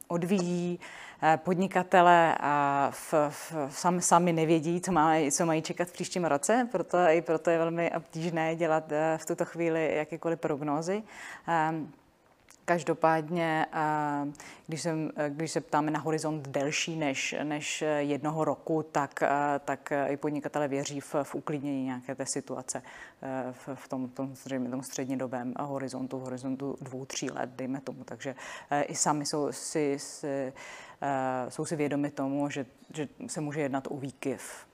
odvíjí. 0.08 0.80
Eh, 1.22 1.36
podnikatele 1.36 2.36
a 2.40 2.88
v, 2.92 3.14
v, 3.28 3.54
sami, 3.68 4.02
sami 4.02 4.32
nevědí, 4.32 4.80
co, 4.80 4.92
má, 4.92 5.14
co 5.30 5.46
mají 5.46 5.62
čekat 5.62 5.88
v 5.88 5.92
příštím 5.92 6.24
roce, 6.24 6.68
proto 6.72 6.98
i 6.98 7.22
proto 7.22 7.50
je 7.50 7.58
velmi 7.58 7.90
obtížné 7.96 8.56
dělat 8.56 8.69
eh, 8.78 9.18
v 9.18 9.26
tuto 9.26 9.44
chvíli 9.44 9.94
jakékoliv 9.94 10.40
prognózy. 10.40 11.02
Ehm, 11.48 11.92
každopádně, 12.64 13.66
eh, 13.72 14.32
když, 14.66 14.82
se, 14.82 14.94
když 15.28 15.50
se 15.50 15.60
ptáme 15.60 15.90
na 15.90 16.00
horizont 16.00 16.48
delší 16.48 16.96
než, 16.96 17.34
než 17.42 17.84
jednoho 17.98 18.44
roku, 18.44 18.82
tak, 18.82 19.22
tak 19.64 19.92
i 20.08 20.16
podnikatele 20.16 20.68
věří 20.68 21.00
v, 21.00 21.14
v 21.22 21.34
uklidnění 21.34 21.84
nějaké 21.84 22.14
té 22.14 22.26
situace 22.26 22.82
v, 23.52 23.68
v 23.74 23.88
tom, 23.88 24.08
tom, 24.08 24.34
tom 24.70 24.82
střednědobém 24.82 25.54
horizontu, 25.60 26.18
v 26.18 26.22
horizontu 26.22 26.76
dvou, 26.80 27.04
tří 27.04 27.30
let, 27.30 27.50
dejme 27.50 27.80
tomu. 27.80 28.04
Takže 28.04 28.34
i 28.86 28.94
sami 28.94 29.26
jsou 29.26 29.52
si, 29.52 29.98
si 29.98 30.52
Eh, 31.02 31.50
jsou 31.50 31.64
si 31.64 31.76
vědomi 31.76 32.10
tomu, 32.10 32.50
že, 32.50 32.66
že 32.94 33.08
se 33.26 33.40
může 33.40 33.60
jednat 33.60 33.88
o 33.90 33.96
výkyv. 33.96 34.66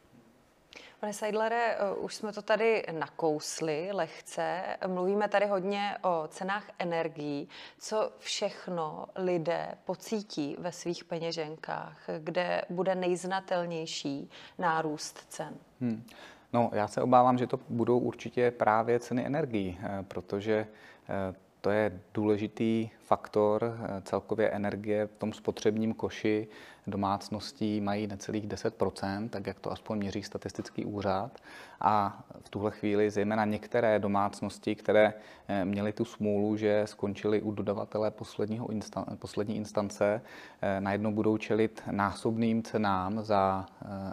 Pane 1.00 1.12
Seidlere, 1.12 1.74
eh, 1.74 1.94
už 1.94 2.14
jsme 2.14 2.32
to 2.32 2.42
tady 2.42 2.84
nakousli 2.92 3.88
lehce. 3.92 4.62
Mluvíme 4.86 5.28
tady 5.28 5.46
hodně 5.46 5.96
o 6.02 6.28
cenách 6.28 6.70
energií. 6.78 7.48
Co 7.78 8.12
všechno 8.18 9.06
lidé 9.16 9.68
pocítí 9.84 10.56
ve 10.58 10.72
svých 10.72 11.04
peněženkách, 11.04 11.98
kde 12.18 12.62
bude 12.70 12.94
nejznatelnější 12.94 14.30
nárůst 14.58 15.26
cen? 15.28 15.54
Hmm. 15.80 16.06
No, 16.52 16.70
já 16.72 16.88
se 16.88 17.02
obávám, 17.02 17.38
že 17.38 17.46
to 17.46 17.60
budou 17.68 17.98
určitě 17.98 18.50
právě 18.50 19.00
ceny 19.00 19.26
energií, 19.26 19.78
eh, 19.82 20.02
protože 20.02 20.66
to 21.60 21.70
je 21.70 22.00
důležitý 22.14 22.90
faktor 23.06 23.64
eh, 23.64 24.02
celkově 24.02 24.50
energie 24.50 25.06
v 25.06 25.16
tom 25.16 25.32
spotřebním 25.32 25.94
koši 25.94 26.48
domácností 26.86 27.80
mají 27.80 28.06
necelých 28.06 28.46
10 28.46 28.74
tak 29.30 29.46
jak 29.46 29.60
to 29.60 29.72
aspoň 29.72 29.98
měří 29.98 30.22
statistický 30.22 30.84
úřad. 30.84 31.38
A 31.80 32.24
v 32.40 32.48
tuhle 32.48 32.70
chvíli 32.70 33.10
zejména 33.10 33.44
některé 33.44 33.98
domácnosti, 33.98 34.74
které 34.74 35.14
eh, 35.48 35.64
měly 35.64 35.92
tu 35.92 36.04
smůlu, 36.04 36.56
že 36.56 36.82
skončily 36.84 37.42
u 37.42 37.52
dodavatele 37.52 38.10
posledního 38.10 38.66
instan- 38.66 39.16
poslední 39.16 39.56
instance, 39.56 40.20
eh, 40.62 40.80
najednou 40.80 41.12
budou 41.12 41.36
čelit 41.36 41.82
násobným 41.90 42.62
cenám 42.62 43.22
za 43.22 43.66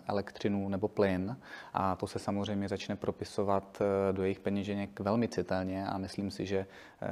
elektřinu 0.07 0.69
nebo 0.69 0.88
plyn. 0.88 1.38
A 1.73 1.95
to 1.95 2.07
se 2.07 2.19
samozřejmě 2.19 2.69
začne 2.69 2.95
propisovat 2.95 3.81
do 4.12 4.23
jejich 4.23 4.39
peněženek 4.39 5.00
velmi 5.00 5.27
citelně 5.27 5.88
a 5.88 5.97
myslím 5.97 6.31
si, 6.31 6.45
že 6.45 6.65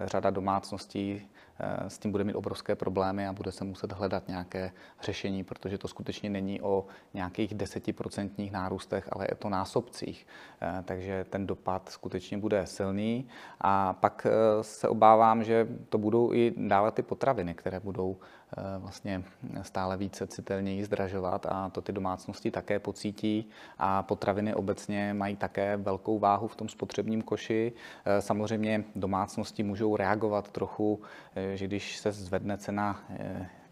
řada 0.06 0.30
domácností 0.30 1.30
s 1.88 1.98
tím 1.98 2.12
bude 2.12 2.24
mít 2.24 2.34
obrovské 2.34 2.76
problémy 2.76 3.28
a 3.28 3.34
bude 3.34 3.52
se 3.52 3.64
muset 3.64 3.92
hledat 3.92 4.28
nějaké 4.28 4.72
řešení, 5.02 5.44
protože 5.44 5.78
to 5.78 5.88
skutečně 5.88 6.30
není 6.30 6.62
o 6.62 6.86
nějakých 7.14 7.54
desetiprocentních 7.54 8.52
nárůstech, 8.52 9.10
ale 9.12 9.28
je 9.32 9.36
to 9.36 9.50
násobcích. 9.50 10.28
Eh, 10.62 10.84
takže 10.86 11.26
ten 11.30 11.48
dopad 11.48 11.90
skutečně 11.90 12.38
bude 12.38 12.66
silný 12.66 13.28
a 13.62 13.94
pak 13.94 14.28
eh, 14.30 14.64
se 14.64 14.88
obávám, 14.88 15.44
že 15.44 15.68
to 15.90 15.98
budou 15.98 16.34
i 16.34 16.54
dále 16.58 16.92
ty 16.92 17.02
potraviny, 17.02 17.54
které 17.54 17.80
budou 17.80 18.18
vlastně 18.78 19.24
stále 19.62 19.98
více 19.98 20.28
citelněji 20.28 20.84
zdražovat 20.84 21.46
a 21.50 21.70
to 21.70 21.82
ty 21.82 21.92
domácnosti 21.92 22.52
také 22.52 22.80
pocítí 22.80 23.50
a 23.78 24.04
potraviny 24.04 24.54
obecně 24.54 25.14
mají 25.14 25.36
také 25.36 25.78
velkou 25.78 26.20
váhu 26.20 26.48
v 26.48 26.56
tom 26.56 26.70
spotřebním 26.70 27.22
koši. 27.22 27.74
Samozřejmě 28.20 28.84
domácnosti 28.96 29.64
můžou 29.64 29.96
reagovat 29.96 30.52
trochu, 30.52 31.02
že 31.56 31.68
když 31.68 31.98
se 31.98 32.12
zvedne 32.12 32.58
cena 32.58 33.04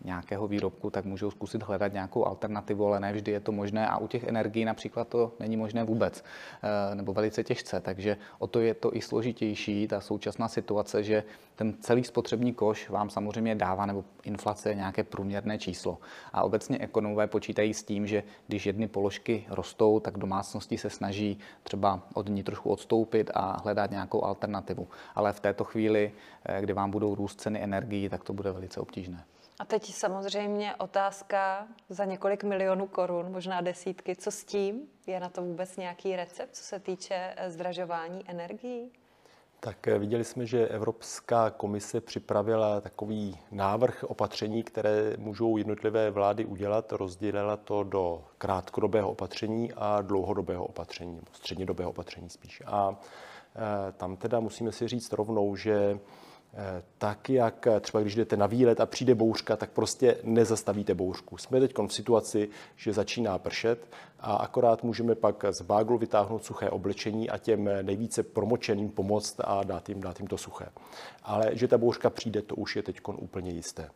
nějakého 0.04 0.48
výrobku, 0.48 0.90
tak 0.90 1.06
můžou 1.06 1.32
zkusit 1.32 1.64
hledat 1.64 1.94
nějakou 1.94 2.26
alternativu, 2.26 2.86
ale 2.86 3.00
ne 3.00 3.14
vždy 3.14 3.32
je 3.32 3.40
to 3.40 3.52
možné 3.52 3.88
a 3.88 3.98
u 3.98 4.08
těch 4.08 4.24
energií 4.24 4.66
například 4.66 5.08
to 5.08 5.32
není 5.40 5.58
možné 5.58 5.84
vůbec 5.84 6.24
eh, 6.64 6.96
nebo 6.96 7.14
velice 7.14 7.44
těžce, 7.44 7.80
takže 7.80 8.18
o 8.40 8.48
to 8.48 8.60
je 8.60 8.74
to 8.74 8.96
i 8.96 9.02
složitější, 9.02 9.88
ta 9.88 10.02
současná 10.02 10.48
situace, 10.48 11.04
že 11.04 11.24
ten 11.56 11.74
celý 11.80 12.04
spotřební 12.04 12.54
koš 12.54 12.90
vám 12.90 13.10
samozřejmě 13.10 13.56
dává, 13.56 13.86
nebo 13.86 14.04
inflace 14.24 14.76
nějaké 14.76 15.04
průměrné 15.04 15.58
číslo. 15.58 15.98
A 16.34 16.44
obecně 16.44 16.78
ekonomové 16.78 17.28
počítají 17.28 17.74
s 17.74 17.84
tím, 17.84 18.08
že 18.08 18.24
když 18.48 18.66
jedny 18.66 18.88
položky 18.88 19.46
rostou, 19.50 20.00
tak 20.00 20.18
domácnosti 20.18 20.78
se 20.78 20.90
snaží 20.90 21.40
třeba 21.64 22.02
od 22.14 22.30
ní 22.30 22.44
trošku 22.44 22.70
odstoupit 22.70 23.32
a 23.34 23.62
hledat 23.64 23.92
nějakou 23.92 24.24
alternativu. 24.24 24.88
Ale 25.16 25.34
v 25.34 25.40
této 25.40 25.64
chvíli, 25.64 26.12
eh, 26.46 26.62
kdy 26.62 26.74
vám 26.74 26.92
budou 26.92 27.16
růst 27.16 27.42
ceny 27.42 27.64
energií, 27.64 28.10
tak 28.10 28.24
to 28.24 28.34
bude 28.34 28.52
velice 28.52 28.80
obtížné. 28.80 29.24
A 29.60 29.66
teď 29.66 29.94
samozřejmě 29.94 30.76
otázka 30.76 31.68
za 31.90 32.06
několik 32.06 32.44
milionů 32.44 32.88
korun, 32.88 33.32
možná 33.32 33.62
desítky. 33.62 34.16
Co 34.16 34.32
s 34.32 34.44
tím? 34.44 34.82
Je 35.08 35.20
na 35.20 35.30
to 35.30 35.42
vůbec 35.42 35.78
nějaký 35.78 36.16
recept, 36.16 36.56
co 36.56 36.64
se 36.64 36.80
týče 36.80 37.34
eh, 37.38 37.52
zdražování 37.52 38.24
energií? 38.28 38.92
Tak 39.60 39.88
eh, 39.88 40.00
viděli 40.00 40.24
jsme, 40.24 40.46
že 40.46 40.68
Evropská 40.68 41.50
komise 41.50 42.02
připravila 42.02 42.82
takový 42.82 43.38
návrh 43.52 44.04
opatření, 44.04 44.64
které 44.64 45.18
můžou 45.18 45.58
jednotlivé 45.58 46.12
vlády 46.12 46.46
udělat. 46.46 46.92
Rozdělila 46.92 47.58
to 47.58 47.84
do 47.84 48.24
krátkodobého 48.38 49.12
opatření 49.12 49.74
a 49.74 50.02
dlouhodobého 50.02 50.66
opatření, 50.66 51.16
nebo 51.16 51.28
střednědobého 51.34 51.90
opatření 51.90 52.30
spíš. 52.30 52.64
A 52.66 53.00
eh, 53.56 53.92
tam 53.92 54.18
teda 54.18 54.40
musíme 54.40 54.72
si 54.72 54.88
říct 54.88 55.14
rovnou, 55.14 55.56
že 55.56 56.00
tak 56.98 57.30
jak 57.30 57.68
třeba 57.82 58.02
když 58.02 58.16
jdete 58.16 58.38
na 58.38 58.46
výlet 58.46 58.82
a 58.82 58.86
přijde 58.86 59.16
bouřka, 59.16 59.56
tak 59.56 59.70
prostě 59.70 60.18
nezastavíte 60.24 60.94
bouřku. 60.94 61.38
Jsme 61.38 61.60
teď 61.60 61.74
v 61.88 61.94
situaci, 61.94 62.50
že 62.76 62.94
začíná 62.94 63.38
pršet 63.38 63.88
a 64.20 64.36
akorát 64.36 64.84
můžeme 64.84 65.16
pak 65.16 65.46
z 65.50 65.62
báglu 65.62 65.98
vytáhnout 65.98 66.46
suché 66.46 66.70
oblečení 66.70 67.30
a 67.30 67.38
těm 67.38 67.70
nejvíce 67.82 68.24
promočeným 68.24 68.90
pomoct 68.90 69.36
a 69.44 69.64
dát 69.64 69.90
jim, 69.90 70.02
dát 70.02 70.20
jim 70.20 70.28
to 70.28 70.38
suché. 70.38 70.66
Ale 71.24 71.50
že 71.52 71.68
ta 71.68 71.78
bouřka 71.78 72.10
přijde, 72.10 72.42
to 72.42 72.56
už 72.56 72.76
je 72.76 72.84
teď 72.84 73.00
úplně 73.18 73.52
jisté. 73.52 73.90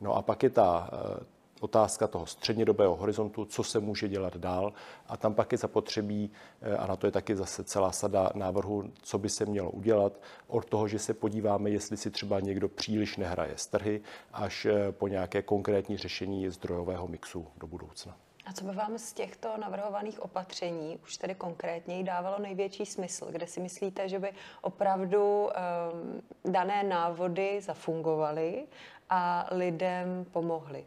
No 0.00 0.14
a 0.16 0.22
pak 0.22 0.42
je 0.42 0.50
ta 0.50 0.90
eh, 0.92 1.24
otázka 1.60 2.06
toho 2.06 2.26
střednědobého 2.26 2.96
horizontu, 2.96 3.44
co 3.44 3.64
se 3.64 3.80
může 3.80 4.08
dělat 4.08 4.36
dál. 4.36 4.72
A 5.06 5.16
tam 5.16 5.34
pak 5.34 5.52
je 5.52 5.58
zapotřebí, 5.58 6.30
eh, 6.62 6.76
a 6.76 6.86
na 6.86 6.96
to 6.96 7.06
je 7.06 7.10
taky 7.10 7.36
zase 7.36 7.64
celá 7.64 7.92
sada 7.92 8.30
návrhu, 8.34 8.84
co 9.02 9.18
by 9.18 9.28
se 9.28 9.46
mělo 9.46 9.70
udělat, 9.70 10.12
od 10.46 10.64
toho, 10.64 10.88
že 10.88 10.98
se 10.98 11.14
podíváme, 11.14 11.70
jestli 11.70 11.96
si 11.96 12.10
třeba 12.10 12.40
někdo 12.40 12.68
příliš 12.68 13.16
nehraje 13.16 13.52
z 13.56 13.66
trhy, 13.66 14.00
až 14.32 14.66
eh, 14.66 14.92
po 14.92 15.08
nějaké 15.08 15.42
konkrétní 15.42 15.96
řešení 15.96 16.50
zdrojového 16.50 17.08
mixu 17.08 17.46
do 17.56 17.66
budoucna. 17.66 18.16
A 18.48 18.52
co 18.52 18.64
by 18.64 18.72
vám 18.72 18.98
z 18.98 19.12
těchto 19.12 19.56
navrhovaných 19.56 20.22
opatření 20.22 20.98
už 21.02 21.16
tedy 21.16 21.34
konkrétně 21.34 22.04
dávalo 22.04 22.38
největší 22.38 22.86
smysl? 22.86 23.26
Kde 23.30 23.46
si 23.46 23.60
myslíte, 23.60 24.08
že 24.08 24.18
by 24.18 24.32
opravdu 24.62 25.44
um, 25.44 26.52
dané 26.52 26.82
návody 26.82 27.60
zafungovaly 27.60 28.66
a 29.10 29.48
lidem 29.50 30.26
pomohly? 30.32 30.84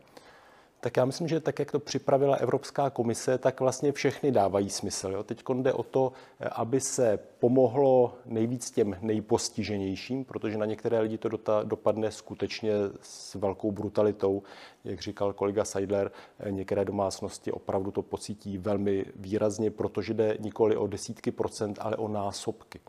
Tak 0.83 0.97
já 0.97 1.05
myslím, 1.05 1.27
že 1.27 1.39
tak, 1.39 1.59
jak 1.59 1.71
to 1.71 1.79
připravila 1.79 2.35
Evropská 2.35 2.89
komise, 2.89 3.37
tak 3.37 3.59
vlastně 3.59 3.91
všechny 3.91 4.31
dávají 4.31 4.69
smysl. 4.69 5.23
Teď 5.23 5.43
jde 5.53 5.73
o 5.73 5.83
to, 5.83 6.11
aby 6.51 6.79
se 6.79 7.19
pomohlo 7.39 8.15
nejvíc 8.25 8.71
těm 8.71 8.95
nejpostiženějším, 9.01 10.25
protože 10.25 10.57
na 10.57 10.65
některé 10.65 10.99
lidi 10.99 11.17
to 11.17 11.29
dopadne 11.63 12.11
skutečně 12.11 12.73
s 13.01 13.35
velkou 13.35 13.71
brutalitou. 13.71 14.43
Jak 14.83 15.01
říkal 15.01 15.33
kolega 15.33 15.65
Seidler, 15.65 16.11
některé 16.49 16.85
domácnosti 16.85 17.51
opravdu 17.51 17.91
to 17.91 18.01
pocítí 18.01 18.57
velmi 18.57 19.05
výrazně, 19.15 19.71
protože 19.71 20.13
jde 20.13 20.37
nikoli 20.39 20.77
o 20.77 20.87
desítky 20.87 21.31
procent, 21.31 21.79
ale 21.81 21.95
o 21.95 22.07
násobky. 22.07 22.79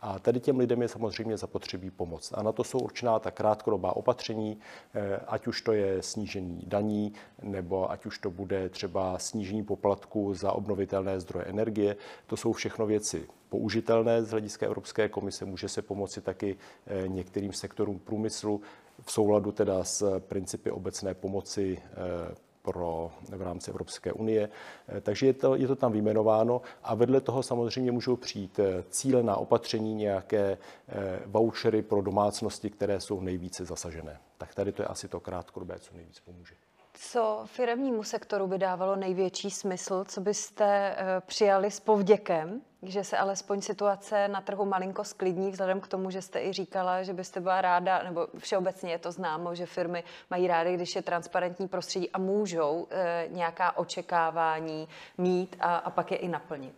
A 0.00 0.18
tady 0.18 0.40
těm 0.40 0.58
lidem 0.58 0.82
je 0.82 0.88
samozřejmě 0.88 1.36
zapotřebí 1.36 1.90
pomoc. 1.90 2.32
A 2.36 2.42
na 2.42 2.52
to 2.52 2.64
jsou 2.64 2.78
určená 2.78 3.18
ta 3.18 3.30
krátkodobá 3.30 3.96
opatření, 3.96 4.58
eh, 4.94 5.20
ať 5.26 5.46
už 5.46 5.62
to 5.62 5.72
je 5.72 6.02
snížení 6.02 6.62
daní, 6.66 7.12
nebo 7.42 7.90
ať 7.90 8.06
už 8.06 8.18
to 8.18 8.30
bude 8.30 8.68
třeba 8.68 9.18
snížení 9.18 9.64
poplatku 9.64 10.34
za 10.34 10.52
obnovitelné 10.52 11.20
zdroje 11.20 11.44
energie. 11.46 11.96
To 12.26 12.36
jsou 12.36 12.52
všechno 12.52 12.86
věci 12.86 13.26
použitelné 13.48 14.22
z 14.22 14.30
hlediska 14.30 14.66
Evropské 14.66 15.08
komise. 15.08 15.44
Může 15.44 15.68
se 15.68 15.82
pomoci 15.82 16.20
taky 16.20 16.56
eh, 16.86 17.08
některým 17.08 17.52
sektorům 17.52 17.98
průmyslu 17.98 18.60
v 19.02 19.12
souladu 19.12 19.52
teda 19.52 19.84
s 19.84 20.20
principy 20.20 20.70
obecné 20.70 21.14
pomoci 21.14 21.78
eh, 21.82 22.34
pro, 22.64 23.10
v 23.28 23.42
rámci 23.42 23.70
Evropské 23.70 24.12
unie. 24.12 24.48
Eh, 24.88 25.00
takže 25.00 25.26
je 25.26 25.32
to, 25.32 25.54
je 25.54 25.66
to 25.66 25.76
tam 25.76 25.92
vyjmenováno 25.92 26.62
a 26.82 26.94
vedle 26.94 27.20
toho 27.20 27.42
samozřejmě 27.42 27.92
můžou 27.92 28.16
přijít 28.16 28.58
eh, 28.58 28.84
cílená 28.90 29.36
opatření, 29.36 29.94
nějaké 29.94 30.58
eh, 30.88 31.20
vouchery 31.26 31.82
pro 31.82 32.02
domácnosti, 32.02 32.70
které 32.70 33.00
jsou 33.00 33.20
nejvíce 33.20 33.64
zasažené. 33.64 34.20
Tak 34.38 34.54
tady 34.54 34.72
to 34.72 34.82
je 34.82 34.86
asi 34.86 35.08
to 35.08 35.20
krátkodobé, 35.20 35.78
co 35.78 35.94
nejvíc 35.94 36.20
pomůže. 36.20 36.54
Co 36.94 37.42
firmnímu 37.46 38.02
sektoru 38.02 38.46
by 38.46 38.58
dávalo 38.58 38.96
největší 38.96 39.50
smysl, 39.50 40.04
co 40.08 40.20
byste 40.20 40.96
přijali 41.26 41.70
s 41.70 41.80
povděkem, 41.80 42.60
že 42.82 43.04
se 43.04 43.18
alespoň 43.18 43.60
situace 43.60 44.28
na 44.28 44.40
trhu 44.40 44.64
malinko 44.64 45.04
sklidní, 45.04 45.50
vzhledem 45.50 45.80
k 45.80 45.88
tomu, 45.88 46.10
že 46.10 46.22
jste 46.22 46.40
i 46.40 46.52
říkala, 46.52 47.02
že 47.02 47.12
byste 47.12 47.40
byla 47.40 47.60
ráda, 47.60 48.02
nebo 48.02 48.26
všeobecně 48.38 48.92
je 48.92 48.98
to 48.98 49.12
známo, 49.12 49.54
že 49.54 49.66
firmy 49.66 50.04
mají 50.30 50.46
rády, 50.46 50.74
když 50.74 50.96
je 50.96 51.02
transparentní 51.02 51.68
prostředí 51.68 52.10
a 52.10 52.18
můžou 52.18 52.86
e, 52.90 53.28
nějaká 53.30 53.76
očekávání 53.76 54.88
mít 55.18 55.56
a, 55.60 55.76
a 55.76 55.90
pak 55.90 56.10
je 56.10 56.16
i 56.16 56.28
naplnit. 56.28 56.74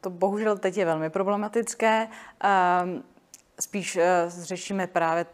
To 0.00 0.10
bohužel 0.10 0.58
teď 0.58 0.76
je 0.76 0.84
velmi 0.84 1.10
problematické. 1.10 2.08
Um, 2.84 3.04
Spíš 3.60 3.96
eh, 3.96 4.26
řešíme 4.28 4.86
právě 4.86 5.26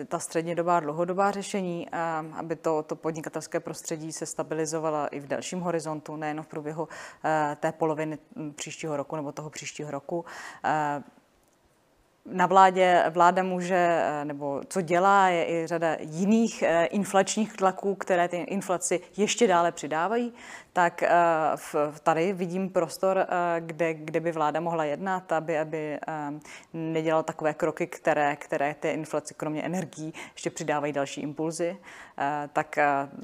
eh, 0.00 0.04
ta 0.04 0.18
střednědobá 0.18 0.76
a 0.76 0.80
dlouhodobá 0.80 1.30
řešení, 1.30 1.88
eh, 1.92 1.98
aby 2.32 2.56
to, 2.56 2.82
to 2.82 2.96
podnikatelské 2.96 3.60
prostředí 3.60 4.12
se 4.12 4.26
stabilizovalo 4.26 5.08
i 5.10 5.20
v 5.20 5.26
dalším 5.26 5.60
horizontu, 5.60 6.16
nejen 6.16 6.42
v 6.42 6.46
průběhu 6.46 6.88
té 7.60 7.72
poloviny 7.72 8.18
hm, 8.36 8.52
příštího 8.52 8.96
roku 8.96 9.16
nebo 9.16 9.32
toho 9.32 9.50
příštího 9.50 9.90
roku. 9.90 10.24
Na 12.26 12.46
vládě 12.46 13.04
vláda 13.10 13.42
může, 13.42 14.02
nebo 14.24 14.60
co 14.68 14.80
dělá, 14.80 15.28
je 15.28 15.46
i 15.50 15.66
řada 15.66 15.96
jiných 16.00 16.64
inflačních 16.90 17.52
tlaků, 17.52 17.94
které 17.94 18.28
ty 18.28 18.36
inflaci 18.36 19.00
ještě 19.16 19.46
dále 19.46 19.72
přidávají 19.72 20.32
tak 20.76 21.02
eh, 21.02 21.10
tady 22.02 22.32
vidím 22.32 22.70
prostor, 22.70 23.18
eh, 23.18 23.60
kde, 23.60 23.94
kde 23.94 24.20
by 24.20 24.32
vláda 24.32 24.60
mohla 24.60 24.84
jednat, 24.84 25.32
aby, 25.32 25.58
aby 25.58 25.98
eh, 26.08 26.32
nedělala 26.72 27.22
takové 27.22 27.54
kroky, 27.54 27.86
které, 27.86 28.36
které 28.36 28.74
té 28.74 28.92
inflaci 28.92 29.34
kromě 29.34 29.62
energií 29.62 30.14
ještě 30.32 30.50
přidávají 30.50 30.92
další 30.92 31.20
impulzy. 31.20 31.76
Tak 32.52 32.76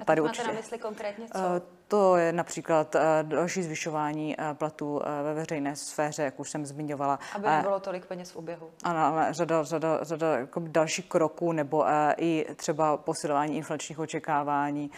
tady 0.05 0.21
máte 0.21 0.21
určitě. 0.21 0.49
na 0.49 0.55
mysli 0.55 0.79
konkrétně 0.79 1.27
co? 1.29 1.38
To 1.88 2.17
je 2.17 2.33
například 2.33 2.97
další 3.23 3.62
zvyšování 3.62 4.37
platů 4.53 5.01
ve 5.23 5.35
veřejné 5.35 5.77
sféře, 5.77 6.23
jak 6.23 6.41
už 6.41 6.51
jsem 6.51 6.67
zmiňovala. 6.67 7.19
Aby 7.35 7.47
nebylo 7.47 7.81
tolik 7.81 8.07
peněz 8.07 8.31
v 8.31 8.37
oběhu. 8.37 8.71
Ano, 8.85 9.17
řada, 9.31 9.65
řada, 9.65 9.99
řada 10.03 10.38
jako 10.38 10.62
dalších 10.67 11.07
kroků, 11.07 11.53
nebo 11.53 11.85
i 12.17 12.47
třeba 12.57 12.97
posilování 12.97 13.57
inflačních 13.57 13.99
očekávání, 13.99 14.91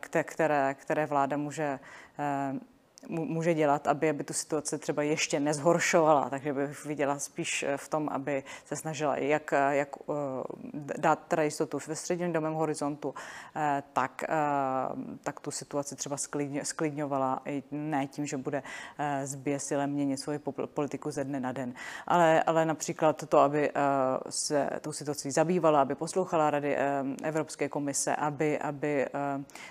které, 0.00 0.74
které 0.74 1.06
vláda 1.06 1.36
může 1.36 1.78
Eh, 2.16 2.58
může 3.08 3.54
dělat, 3.54 3.86
aby, 3.86 4.10
aby 4.10 4.24
tu 4.24 4.32
situaci 4.32 4.78
třeba 4.78 5.02
ještě 5.02 5.40
nezhoršovala. 5.40 6.30
Takže 6.30 6.52
bych 6.52 6.84
viděla 6.84 7.18
spíš 7.18 7.62
eh, 7.62 7.76
v 7.76 7.88
tom, 7.88 8.08
aby 8.12 8.44
se 8.64 8.76
snažila 8.76 9.16
jak, 9.16 9.52
eh, 9.52 9.76
jak 9.76 9.88
dát 10.98 11.18
teda 11.28 11.42
jistotu 11.42 11.78
ve 11.86 11.96
středním 11.96 12.32
domem 12.32 12.52
horizontu, 12.52 13.14
tak, 13.92 14.24
tak 15.22 15.40
tu 15.40 15.50
situaci 15.50 15.96
třeba 15.96 16.16
sklidňovala 16.62 17.42
i 17.44 17.62
ne 17.70 18.06
tím, 18.06 18.26
že 18.26 18.36
bude 18.36 18.62
zběsile 19.24 19.86
měnit 19.86 20.16
svoji 20.16 20.38
politiku 20.66 21.10
ze 21.10 21.24
dne 21.24 21.40
na 21.40 21.52
den, 21.52 21.74
ale, 22.06 22.42
ale 22.42 22.64
například 22.64 23.28
to, 23.28 23.38
aby 23.38 23.70
se 24.28 24.70
tou 24.80 24.92
situací 24.92 25.30
zabývala, 25.30 25.82
aby 25.82 25.94
poslouchala 25.94 26.50
rady 26.50 26.76
Evropské 27.22 27.68
komise, 27.68 28.16
aby, 28.16 28.58
aby 28.58 29.06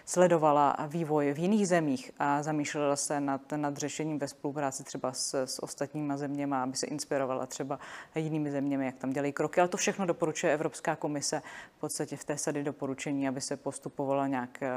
sledovala 0.06 0.78
vývoj 0.88 1.34
v 1.34 1.40
jiných 1.40 1.68
zemích 1.68 2.12
a 2.20 2.44
zamýšlela 2.44 2.96
se 2.96 3.20
nad, 3.26 3.52
nad 3.52 3.78
řešením 3.78 4.20
ve 4.20 4.28
spolupráci 4.28 4.84
třeba 4.84 5.14
s, 5.14 5.34
s 5.46 5.64
ostatníma 5.64 6.18
zeměmi, 6.18 6.56
aby 6.56 6.78
se 6.78 6.88
inspirovala 6.88 7.46
třeba 7.46 7.80
jinými 8.16 8.52
zeměmi, 8.52 8.86
jak 8.86 8.96
tam 8.98 9.10
dělají 9.10 9.34
kroky. 9.34 9.62
Ale 9.62 9.68
to 9.68 9.78
všechno 9.78 10.06
doporučuje 10.06 10.54
Evropská 10.54 10.96
komise 10.96 11.42
v 11.78 11.80
podstatě 11.80 12.18
v 12.18 12.24
té 12.24 12.38
sady 12.38 12.64
doporučení, 12.64 13.28
aby 13.28 13.42
se 13.42 13.58
postupovala 13.58 14.28
nějak, 14.28 14.64
eh, 14.64 14.70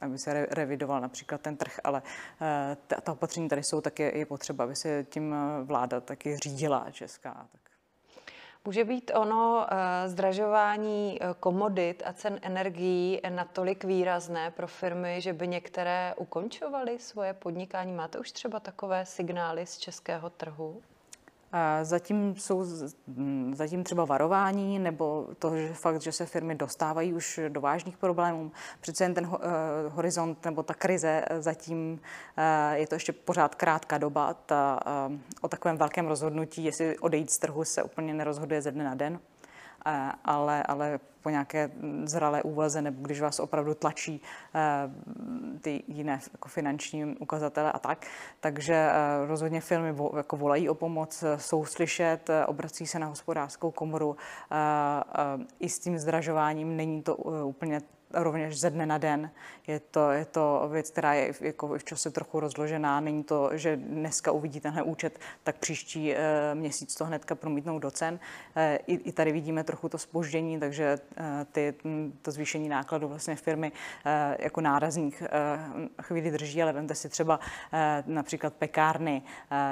aby 0.00 0.18
se 0.18 0.32
re, 0.32 0.46
revidoval 0.50 1.00
například 1.00 1.40
ten 1.40 1.56
trh, 1.56 1.80
ale 1.84 2.02
eh, 2.40 2.76
ta, 2.86 3.00
ta 3.00 3.12
opatření 3.12 3.48
tady 3.48 3.62
jsou, 3.62 3.80
tak 3.80 3.98
je, 3.98 4.18
je 4.18 4.26
potřeba, 4.26 4.64
aby 4.64 4.76
se 4.76 5.06
tím 5.08 5.34
vláda 5.62 6.00
taky 6.00 6.36
řídila 6.36 6.86
česká. 6.90 7.46
Tak. 7.52 7.71
Může 8.64 8.84
být 8.84 9.10
ono 9.14 9.66
zdražování 10.06 11.18
komodit 11.40 12.02
a 12.06 12.12
cen 12.12 12.38
energií 12.42 13.20
natolik 13.28 13.84
výrazné 13.84 14.50
pro 14.50 14.66
firmy, 14.66 15.20
že 15.20 15.32
by 15.32 15.48
některé 15.48 16.14
ukončovaly 16.16 16.98
svoje 16.98 17.34
podnikání? 17.34 17.92
Máte 17.92 18.18
už 18.18 18.32
třeba 18.32 18.60
takové 18.60 19.06
signály 19.06 19.66
z 19.66 19.78
českého 19.78 20.30
trhu? 20.30 20.82
Zatím 21.82 22.36
jsou 22.36 22.64
zatím 23.52 23.84
třeba 23.84 24.04
varování 24.04 24.78
nebo 24.78 25.28
to, 25.38 25.56
že 25.56 25.74
fakt, 25.74 26.02
že 26.02 26.12
se 26.12 26.26
firmy 26.26 26.54
dostávají 26.54 27.14
už 27.14 27.40
do 27.48 27.60
vážných 27.60 27.96
problémů. 27.96 28.52
Přece 28.80 29.04
jen 29.04 29.14
ten 29.14 29.26
uh, 29.26 29.32
horizont 29.88 30.44
nebo 30.44 30.62
ta 30.62 30.74
krize 30.74 31.24
zatím 31.38 31.92
uh, 31.92 32.74
je 32.74 32.86
to 32.86 32.94
ještě 32.94 33.12
pořád 33.12 33.54
krátká 33.54 33.98
doba. 33.98 34.34
Ta, 34.34 34.80
o 35.40 35.48
takovém 35.48 35.76
velkém 35.76 36.06
rozhodnutí, 36.06 36.64
jestli 36.64 36.98
odejít 36.98 37.30
z 37.30 37.38
trhu, 37.38 37.64
se 37.64 37.82
úplně 37.82 38.14
nerozhoduje 38.14 38.62
ze 38.62 38.70
dne 38.70 38.84
na 38.84 38.94
den 38.94 39.18
ale, 40.24 40.62
ale 40.62 41.00
po 41.22 41.30
nějaké 41.30 41.70
zralé 42.04 42.42
úvaze, 42.42 42.82
nebo 42.82 43.02
když 43.02 43.20
vás 43.20 43.40
opravdu 43.40 43.74
tlačí 43.74 44.22
eh, 44.54 44.60
ty 45.60 45.82
jiné 45.88 46.20
jako 46.32 46.48
finanční 46.48 47.16
ukazatele 47.16 47.72
a 47.72 47.78
tak. 47.78 48.06
Takže 48.40 48.74
eh, 48.74 49.26
rozhodně 49.26 49.60
firmy 49.60 49.94
jako 50.16 50.36
volají 50.36 50.68
o 50.68 50.74
pomoc, 50.74 51.24
jsou 51.36 51.64
slyšet, 51.64 52.30
eh, 52.30 52.46
obrací 52.46 52.86
se 52.86 52.98
na 52.98 53.06
hospodářskou 53.06 53.70
komoru. 53.70 54.16
I 55.60 55.68
s 55.68 55.78
tím 55.78 55.98
zdražováním 55.98 56.76
není 56.76 57.02
to 57.02 57.16
úplně 57.16 57.80
rovněž 58.14 58.60
ze 58.60 58.70
dne 58.70 58.86
na 58.86 58.98
den. 58.98 59.30
Je 59.66 59.80
to, 59.80 60.10
je 60.10 60.24
to 60.24 60.68
věc, 60.72 60.90
která 60.90 61.14
je 61.14 61.34
jako 61.40 61.78
v 61.78 61.84
čase 61.84 62.10
trochu 62.10 62.40
rozložená. 62.40 63.00
Není 63.00 63.24
to, 63.24 63.50
že 63.52 63.76
dneska 63.76 64.32
uvidí 64.32 64.60
tenhle 64.60 64.82
účet, 64.82 65.18
tak 65.42 65.56
příští 65.56 66.14
e, 66.14 66.54
měsíc 66.54 66.94
to 66.94 67.04
hnedka 67.04 67.34
promítnou 67.34 67.78
do 67.78 67.90
cen. 67.90 68.20
E, 68.56 68.76
i, 68.86 68.94
I 68.94 69.12
tady 69.12 69.32
vidíme 69.32 69.64
trochu 69.64 69.88
to 69.88 69.98
spoždění, 69.98 70.60
takže 70.60 70.84
e, 70.84 71.44
ty, 71.52 71.74
to 72.22 72.30
zvýšení 72.30 72.68
nákladů 72.68 73.08
vlastně 73.08 73.36
firmy 73.36 73.72
jako 74.38 74.60
nárazník 74.60 75.22
chvíli 76.02 76.30
drží, 76.30 76.62
ale 76.62 76.72
vemte 76.72 76.94
si 76.94 77.08
třeba 77.08 77.40
například 78.06 78.54
pekárny, 78.54 79.22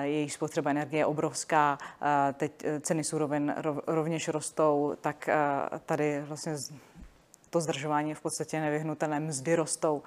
jejich 0.02 0.32
spotřeba 0.32 0.70
energie 0.70 1.00
je 1.00 1.06
obrovská, 1.06 1.78
teď 2.32 2.64
ceny 2.80 3.04
surovin 3.04 3.54
rov, 3.56 3.78
rovněž 3.86 4.28
rostou, 4.28 4.96
tak 5.00 5.28
tady 5.86 6.20
vlastně 6.20 6.56
to 7.50 7.60
zdržování 7.60 8.08
je 8.08 8.14
v 8.14 8.20
podstatě 8.20 8.60
nevyhnutelné, 8.60 9.20
mzdy 9.20 9.54
rostou. 9.54 10.02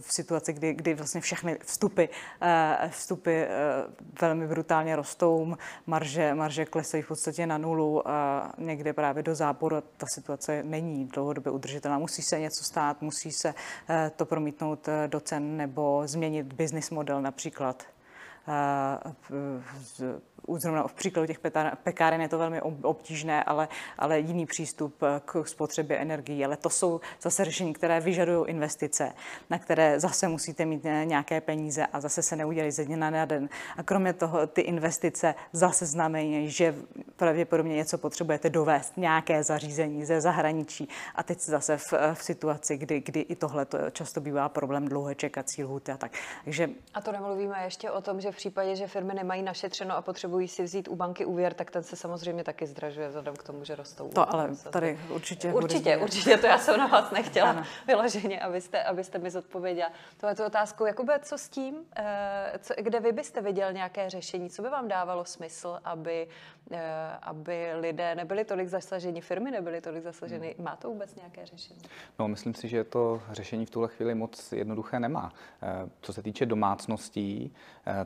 V 0.00 0.12
situaci, 0.12 0.52
kdy, 0.52 0.74
kdy 0.74 0.94
vlastně 0.94 1.20
všechny 1.20 1.58
vstupy, 1.64 2.04
eh, 2.40 2.88
vstupy 2.90 3.30
eh, 3.30 3.48
velmi 4.20 4.46
brutálně 4.46 4.96
rostou, 4.96 5.56
marže, 5.86 6.34
marže 6.34 6.64
klesají 6.64 7.02
v 7.02 7.08
podstatě 7.08 7.46
na 7.46 7.58
nulu 7.58 8.08
a 8.08 8.52
někde 8.58 8.92
právě 8.92 9.22
do 9.22 9.34
záporu 9.34 9.80
ta 9.96 10.06
situace 10.14 10.62
není 10.62 11.06
dlouhodobě 11.06 11.52
udržitelná. 11.52 11.98
Musí 11.98 12.22
se 12.22 12.40
něco 12.40 12.64
stát, 12.64 13.02
musí 13.02 13.32
se 13.32 13.54
eh, 13.88 14.10
to 14.16 14.26
promítnout 14.26 14.88
do 15.06 15.20
cen 15.20 15.56
nebo 15.56 16.02
změnit 16.04 16.52
business 16.52 16.90
model 16.90 17.22
například 17.22 17.82
zrovna 20.56 20.88
v 20.88 20.92
příkladu 20.92 21.26
těch 21.26 21.40
pekáren 21.82 22.20
je 22.20 22.28
to 22.28 22.38
velmi 22.38 22.62
obtížné, 22.62 23.44
ale, 23.44 23.68
ale 23.98 24.20
jiný 24.20 24.46
přístup 24.46 25.02
k 25.24 25.46
spotřebě 25.46 25.98
energií. 25.98 26.44
Ale 26.44 26.56
to 26.56 26.70
jsou 26.70 27.00
zase 27.22 27.44
řešení, 27.44 27.72
které 27.72 28.00
vyžadují 28.00 28.48
investice, 28.48 29.12
na 29.50 29.58
které 29.58 30.00
zase 30.00 30.28
musíte 30.28 30.64
mít 30.64 30.84
nějaké 31.04 31.40
peníze 31.40 31.86
a 31.86 32.00
zase 32.00 32.22
se 32.22 32.36
neudělí 32.36 32.70
ze 32.70 32.84
dne 32.84 33.10
na 33.10 33.24
den. 33.24 33.48
A 33.76 33.82
kromě 33.82 34.12
toho 34.12 34.46
ty 34.46 34.60
investice 34.60 35.34
zase 35.52 35.86
znamenají, 35.86 36.50
že 36.50 36.74
pravděpodobně 37.16 37.76
něco 37.76 37.98
potřebujete 37.98 38.50
dovést, 38.50 38.96
nějaké 38.96 39.42
zařízení 39.42 40.04
ze 40.04 40.20
zahraničí. 40.20 40.88
A 41.14 41.22
teď 41.22 41.40
zase 41.40 41.76
v, 41.76 41.92
v 42.14 42.24
situaci, 42.24 42.76
kdy, 42.76 43.00
kdy 43.00 43.20
i 43.20 43.36
tohle 43.36 43.64
to 43.64 43.90
často 43.90 44.20
bývá 44.20 44.48
problém 44.48 44.88
dlouhé 44.88 45.14
čekací 45.14 45.64
lhuty 45.64 45.92
a 45.92 45.96
tak. 45.96 46.12
Takže... 46.44 46.70
A 46.94 47.00
to 47.00 47.12
nemluvíme 47.12 47.64
ještě 47.64 47.90
o 47.90 48.00
tom, 48.00 48.20
že 48.20 48.32
v 48.32 48.36
případě, 48.36 48.76
že 48.76 48.86
firmy 48.86 49.14
nemají 49.14 49.42
našetřeno 49.42 49.96
a 49.96 50.02
potřebují 50.02 50.27
potřebují 50.28 50.48
si 50.48 50.62
vzít 50.62 50.88
u 50.88 50.96
banky 50.96 51.24
úvěr, 51.24 51.54
tak 51.54 51.70
ten 51.70 51.82
se 51.82 51.96
samozřejmě 51.96 52.44
taky 52.44 52.66
zdražuje 52.66 53.08
vzhledem 53.08 53.36
k 53.36 53.42
tomu, 53.42 53.64
že 53.64 53.76
rostou. 53.76 54.08
To 54.08 54.34
ale 54.34 54.50
tady 54.70 54.98
určitě. 55.10 55.52
Určitě, 55.52 55.96
určitě, 55.96 56.36
to 56.36 56.46
já 56.46 56.58
jsem 56.58 56.78
na 56.78 56.86
vás 56.86 57.10
nechtěla 57.10 57.50
ano. 57.50 57.62
vyloženě, 57.86 58.40
abyste, 58.40 58.82
abyste 58.82 59.18
mi 59.18 59.30
zodpověděla. 59.30 59.90
Tohle 60.16 60.34
tu 60.34 60.44
otázku, 60.44 60.86
Jakube, 60.86 61.18
co 61.22 61.38
s 61.38 61.48
tím? 61.48 61.74
Eh, 61.96 62.52
co, 62.58 62.74
kde 62.78 63.00
vy 63.00 63.12
byste 63.12 63.40
viděl 63.40 63.72
nějaké 63.72 64.10
řešení? 64.10 64.50
Co 64.50 64.62
by 64.62 64.68
vám 64.68 64.88
dávalo 64.88 65.24
smysl, 65.24 65.78
aby, 65.84 66.28
eh, 66.70 67.18
aby 67.22 67.72
lidé 67.80 68.14
nebyli 68.14 68.44
tolik 68.44 68.68
zasaženi, 68.68 69.20
firmy 69.20 69.50
nebyly 69.50 69.80
tolik 69.80 70.02
zasaženy? 70.02 70.54
Hmm. 70.56 70.64
Má 70.64 70.76
to 70.76 70.88
vůbec 70.88 71.14
nějaké 71.14 71.46
řešení? 71.46 71.80
No, 72.18 72.28
myslím 72.28 72.54
si, 72.54 72.68
že 72.68 72.84
to 72.84 73.22
řešení 73.30 73.66
v 73.66 73.70
tuhle 73.70 73.88
chvíli 73.88 74.14
moc 74.14 74.52
jednoduché 74.52 75.00
nemá. 75.00 75.32
Eh, 75.62 75.88
co 76.00 76.12
se 76.12 76.22
týče 76.22 76.46
domácností, 76.46 77.54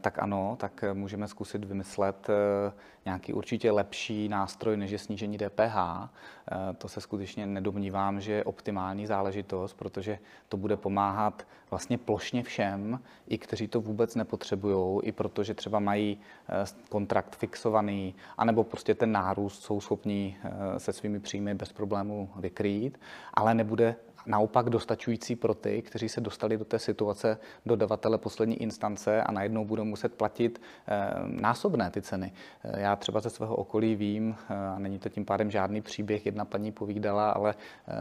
tak 0.01 0.19
ano, 0.19 0.57
tak 0.61 0.85
můžeme 0.93 1.29
zkusit 1.29 1.65
vymyslet 1.65 2.12
Eh, 2.29 2.73
nějaký 3.05 3.33
určitě 3.33 3.71
lepší 3.71 4.29
nástroj, 4.29 4.77
než 4.77 4.91
je 4.91 4.99
snížení 4.99 5.39
DPH. 5.39 5.77
Eh, 5.77 6.75
to 6.79 6.89
se 6.89 7.01
skutečně 7.01 7.47
nedomnívám, 7.47 8.21
že 8.21 8.33
je 8.33 8.45
optimální 8.45 9.07
záležitost, 9.07 9.75
protože 9.75 10.19
to 10.49 10.57
bude 10.57 10.77
pomáhat 10.77 11.47
vlastně 11.71 11.99
plošně 11.99 12.43
všem, 12.43 13.01
i 13.29 13.39
kteří 13.39 13.69
to 13.69 13.81
vůbec 13.81 14.15
nepotřebují, 14.15 15.01
i 15.03 15.13
protože 15.13 15.55
třeba 15.55 15.79
mají 15.79 16.21
eh, 16.49 16.65
kontrakt 16.89 17.37
fixovaný, 17.37 18.15
anebo 18.39 18.65
prostě 18.65 18.95
ten 18.95 19.13
nárůst 19.13 19.63
jsou 19.63 19.81
schopní 19.81 20.37
se 20.79 20.93
svými 20.93 21.21
příjmy 21.21 21.55
bez 21.55 21.73
problému 21.73 22.31
vykrýt, 22.37 23.01
ale 23.35 23.55
nebude 23.55 23.97
naopak 24.27 24.71
dostačující 24.71 25.37
pro 25.37 25.55
ty, 25.55 25.83
kteří 25.83 26.09
se 26.09 26.21
dostali 26.21 26.59
do 26.59 26.65
té 26.65 26.79
situace 26.79 27.39
dodavatele 27.67 28.19
poslední 28.19 28.63
instance 28.63 29.23
a 29.23 29.33
najednou 29.33 29.65
budou 29.65 29.85
muset 29.85 30.15
platit 30.15 30.63
eh, 30.89 31.11
násobné 31.27 31.91
ty 31.91 32.03
ceny. 32.03 32.33
Eh, 32.65 32.81
já 32.81 32.97
třeba 32.97 33.21
ze 33.21 33.31
svého 33.31 33.57
okolí 33.57 33.97
vím, 33.97 34.37
eh, 34.51 34.55
a 34.55 34.79
není 34.79 34.99
to 34.99 35.09
tím 35.09 35.25
pádem 35.25 35.51
žádný 35.51 35.81
příběh, 35.81 36.27
jedna 36.27 36.45
paní 36.45 36.73
povídala, 36.73 37.31
ale 37.31 37.55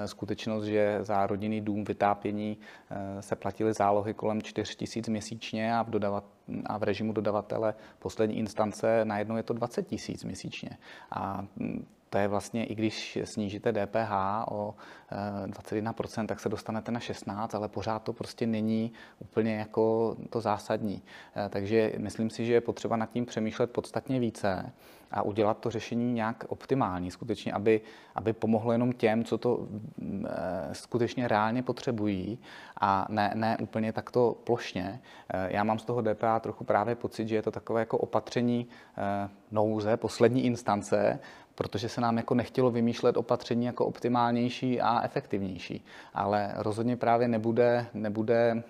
skutečnost, 0.05 0.63
že 0.63 0.99
za 1.01 1.27
rodinný 1.27 1.61
dům 1.61 1.83
vytápění 1.83 2.57
se 3.19 3.35
platily 3.35 3.73
zálohy 3.73 4.13
kolem 4.13 4.41
4 4.41 4.75
tisíc 4.75 5.07
měsíčně 5.07 5.75
a 5.75 5.83
v, 5.83 5.89
dodavat, 5.89 6.23
a 6.65 6.77
v 6.77 6.83
režimu 6.83 7.13
dodavatele 7.13 7.73
poslední 7.99 8.37
instance 8.37 9.05
najednou 9.05 9.37
je 9.37 9.43
to 9.43 9.53
20 9.53 9.87
tisíc 9.87 10.23
měsíčně. 10.23 10.77
A 11.11 11.45
hm, 11.57 11.85
to 12.11 12.17
je 12.17 12.27
vlastně, 12.27 12.65
i 12.65 12.75
když 12.75 13.17
snížíte 13.23 13.71
DPH 13.71 14.11
o 14.51 14.75
21%, 15.47 16.23
eh, 16.23 16.27
tak 16.27 16.39
se 16.39 16.49
dostanete 16.49 16.91
na 16.91 16.99
16, 16.99 17.55
ale 17.55 17.67
pořád 17.67 18.03
to 18.03 18.13
prostě 18.13 18.47
není 18.47 18.91
úplně 19.19 19.55
jako 19.55 20.15
to 20.29 20.41
zásadní. 20.41 21.01
Eh, 21.35 21.49
takže 21.49 21.93
myslím 21.97 22.29
si, 22.29 22.45
že 22.45 22.53
je 22.53 22.61
potřeba 22.61 22.95
nad 22.95 23.11
tím 23.11 23.25
přemýšlet 23.25 23.71
podstatně 23.71 24.19
více 24.19 24.73
a 25.11 25.21
udělat 25.21 25.57
to 25.59 25.69
řešení 25.69 26.13
nějak 26.13 26.43
optimální, 26.47 27.11
skutečně, 27.11 27.53
aby, 27.53 27.81
aby 28.15 28.33
pomohlo 28.33 28.71
jenom 28.71 28.93
těm, 28.93 29.23
co 29.23 29.37
to 29.37 29.67
e, 30.25 30.75
skutečně 30.75 31.27
reálně 31.27 31.63
potřebují 31.63 32.39
a 32.81 33.05
ne, 33.09 33.31
ne 33.35 33.57
úplně 33.61 33.93
takto 33.93 34.37
plošně. 34.43 35.01
Já 35.47 35.63
mám 35.63 35.79
z 35.79 35.85
toho 35.85 36.01
DPA 36.01 36.39
trochu 36.39 36.63
právě 36.63 36.95
pocit, 36.95 37.27
že 37.27 37.35
je 37.35 37.41
to 37.41 37.51
takové 37.51 37.79
jako 37.79 37.97
opatření 37.97 38.67
nouze, 39.51 39.97
poslední 39.97 40.45
instance, 40.45 41.19
protože 41.55 41.89
se 41.89 42.01
nám 42.01 42.17
jako 42.17 42.35
nechtělo 42.35 42.71
vymýšlet 42.71 43.17
opatření 43.17 43.65
jako 43.65 43.85
optimálnější 43.85 44.81
a 44.81 45.01
efektivnější. 45.03 45.85
Ale 46.13 46.53
rozhodně 46.55 46.97
právě 46.97 47.27
nebude, 47.27 47.85
nebude 47.93 48.63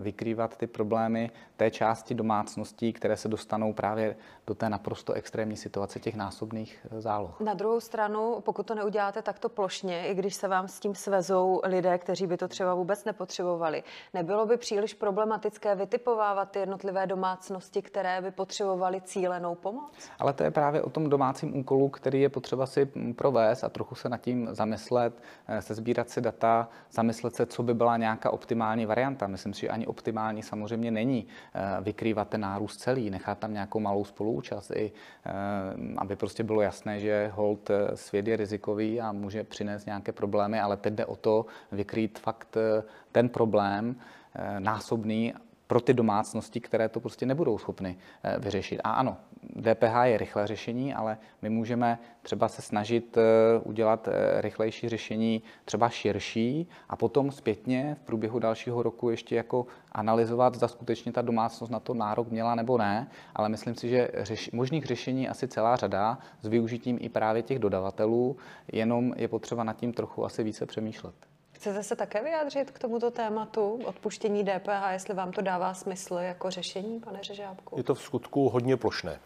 vykrývat 0.00 0.56
ty 0.56 0.66
problémy 0.66 1.30
té 1.56 1.70
části 1.70 2.14
domácností, 2.14 2.92
které 2.92 3.16
se 3.16 3.28
dostanou 3.28 3.72
právě 3.72 4.16
do 4.46 4.54
té 4.54 4.68
naprosto 4.68 5.12
extrémní 5.12 5.56
situace 5.56 6.00
těch 6.00 6.14
násobných 6.14 6.86
eh, 6.90 7.00
záloh. 7.00 7.40
Na 7.40 7.54
druhou 7.54 7.80
stranu, 7.80 8.40
pokud 8.40 8.66
to 8.66 8.74
neuděláte 8.74 9.22
takto 9.22 9.48
plošně, 9.48 10.06
i 10.06 10.14
když 10.14 10.34
se 10.34 10.48
vám 10.48 10.68
s 10.68 10.80
tím 10.80 10.94
svezou 10.94 11.60
lidé, 11.64 11.98
kteří 11.98 12.26
by 12.26 12.36
to 12.36 12.48
třeba 12.48 12.74
vůbec 12.74 13.04
nepotřebovali, 13.04 13.82
nebylo 14.14 14.46
by 14.46 14.56
příliš 14.56 14.94
problematické 14.94 15.74
vytipovávat 15.74 16.50
ty 16.50 16.58
jednotlivé 16.58 17.06
domácnosti, 17.06 17.82
které 17.82 18.20
by 18.20 18.30
potřebovaly 18.30 19.00
cílenou 19.00 19.54
pomoc? 19.54 20.10
Ale 20.18 20.32
to 20.32 20.42
je 20.42 20.50
právě 20.50 20.82
o 20.82 20.90
tom 20.90 21.10
domácím 21.10 21.56
úkolu, 21.56 21.88
který 21.88 22.20
je 22.24 22.28
potřeba 22.28 22.66
si 22.66 22.88
mm, 22.94 23.14
provést 23.14 23.64
a 23.64 23.68
trochu 23.68 23.94
se 23.94 24.08
nad 24.08 24.20
tím 24.20 24.48
zamyslet, 24.50 25.22
eh, 25.48 25.62
se 25.62 25.74
sbírat 25.74 26.10
si 26.10 26.20
data, 26.20 26.68
zamyslet 26.90 27.34
se, 27.34 27.46
co 27.46 27.62
by 27.62 27.74
byla 27.74 27.96
nějaká 27.96 28.30
optimální 28.30 28.86
varianta. 28.86 29.26
Myslím 29.26 29.54
si, 29.54 29.60
že 29.60 29.68
ani 29.68 29.86
optimální 29.86 30.42
samozřejmě 30.42 30.90
není. 30.90 31.26
Eh, 31.54 31.80
vykrývat 31.80 32.28
ten 32.28 32.40
nárůst 32.40 32.76
celý, 32.76 33.10
nechat 33.10 33.38
tam 33.38 33.52
nějakou 33.52 33.80
malou 33.80 34.04
spoluúčast, 34.04 34.70
i, 34.70 34.92
eh, 35.26 35.30
aby 35.96 36.16
prostě 36.16 36.42
bylo 36.42 36.60
jasné, 36.62 37.00
že 37.00 37.30
hold 37.34 37.70
svět 37.94 38.26
je 38.26 38.36
rizikový 38.36 39.00
a 39.00 39.12
může 39.12 39.44
přinést 39.44 39.86
nějaké 39.86 40.12
problémy, 40.12 40.60
ale 40.60 40.76
teď 40.76 40.94
jde 40.94 41.06
o 41.06 41.16
to 41.16 41.46
vykrýt 41.72 42.18
fakt 42.18 42.56
ten 43.12 43.28
problém 43.28 43.96
násobný 44.58 45.34
pro 45.66 45.80
ty 45.80 45.94
domácnosti, 45.94 46.60
které 46.60 46.88
to 46.88 47.00
prostě 47.00 47.26
nebudou 47.26 47.58
schopny 47.58 47.98
vyřešit. 48.38 48.80
A 48.84 48.90
ano, 48.90 49.16
DPH 49.60 50.04
je 50.04 50.18
rychlé 50.18 50.46
řešení, 50.46 50.94
ale 50.94 51.18
my 51.42 51.50
můžeme 51.50 51.98
třeba 52.22 52.48
se 52.48 52.62
snažit 52.62 53.18
udělat 53.62 54.08
rychlejší 54.36 54.88
řešení, 54.88 55.42
třeba 55.64 55.88
širší, 55.88 56.68
a 56.88 56.96
potom 56.96 57.30
zpětně 57.30 57.96
v 58.00 58.06
průběhu 58.06 58.38
dalšího 58.38 58.82
roku 58.82 59.10
ještě 59.10 59.36
jako 59.36 59.66
analyzovat, 59.92 60.54
zda 60.54 60.68
skutečně 60.68 61.12
ta 61.12 61.22
domácnost 61.22 61.72
na 61.72 61.80
to 61.80 61.94
nárok 61.94 62.30
měla 62.30 62.54
nebo 62.54 62.78
ne, 62.78 63.10
ale 63.34 63.48
myslím 63.48 63.74
si, 63.74 63.88
že 63.88 64.08
řeš, 64.14 64.50
možných 64.52 64.86
řešení 64.86 65.28
asi 65.28 65.48
celá 65.48 65.76
řada 65.76 66.18
s 66.42 66.48
využitím 66.48 66.98
i 67.00 67.08
právě 67.08 67.42
těch 67.42 67.58
dodavatelů, 67.58 68.36
jenom 68.72 69.12
je 69.16 69.28
potřeba 69.28 69.64
nad 69.64 69.76
tím 69.76 69.92
trochu 69.92 70.24
asi 70.24 70.42
více 70.42 70.66
přemýšlet. 70.66 71.14
Chcete 71.52 71.82
se 71.82 71.96
také 71.96 72.22
vyjádřit 72.22 72.70
k 72.70 72.78
tomuto 72.78 73.10
tématu 73.10 73.80
odpuštění 73.84 74.44
DPH, 74.44 74.92
jestli 74.92 75.14
vám 75.14 75.32
to 75.32 75.40
dává 75.40 75.74
smysl 75.74 76.14
jako 76.14 76.50
řešení, 76.50 77.00
pane 77.00 77.18
Řežábku? 77.22 77.76
Je 77.76 77.84
to 77.84 77.94
v 77.94 78.02
skutku 78.02 78.48
hodně 78.48 78.76
plošné. 78.76 79.18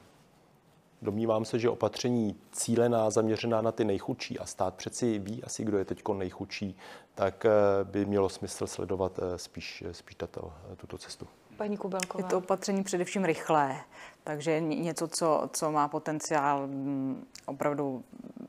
Domnívám 1.03 1.45
se, 1.45 1.59
že 1.59 1.71
opatření 1.71 2.37
cílená, 2.53 3.11
zaměřená 3.11 3.61
na 3.61 3.73
ty 3.73 3.85
nejchudší, 3.85 4.39
a 4.39 4.47
stát 4.47 4.75
přeci 4.75 5.19
ví 5.19 5.45
asi, 5.45 5.65
kdo 5.65 5.79
je 5.79 5.85
teď 5.85 6.03
nejchudší, 6.13 6.77
tak 7.15 7.45
eh, 7.45 7.51
by 7.85 8.05
mělo 8.05 8.29
smysl 8.29 8.67
sledovat 8.67 9.19
eh, 9.19 9.39
spíš, 9.39 9.85
spíš 9.93 10.15
tato, 10.15 10.53
tuto 10.77 10.99
cestu. 10.99 11.27
Paní 11.57 11.77
Kubelková. 11.77 12.25
Je 12.25 12.31
to 12.31 12.39
opatření 12.39 12.85
především 12.85 13.25
rychlé, 13.25 13.77
takže 14.25 14.61
něco, 14.61 15.09
co, 15.09 15.51
co 15.53 15.73
má 15.73 15.89
potenciál 15.89 16.67
mm, 16.67 17.27
opravdu 17.47 18.05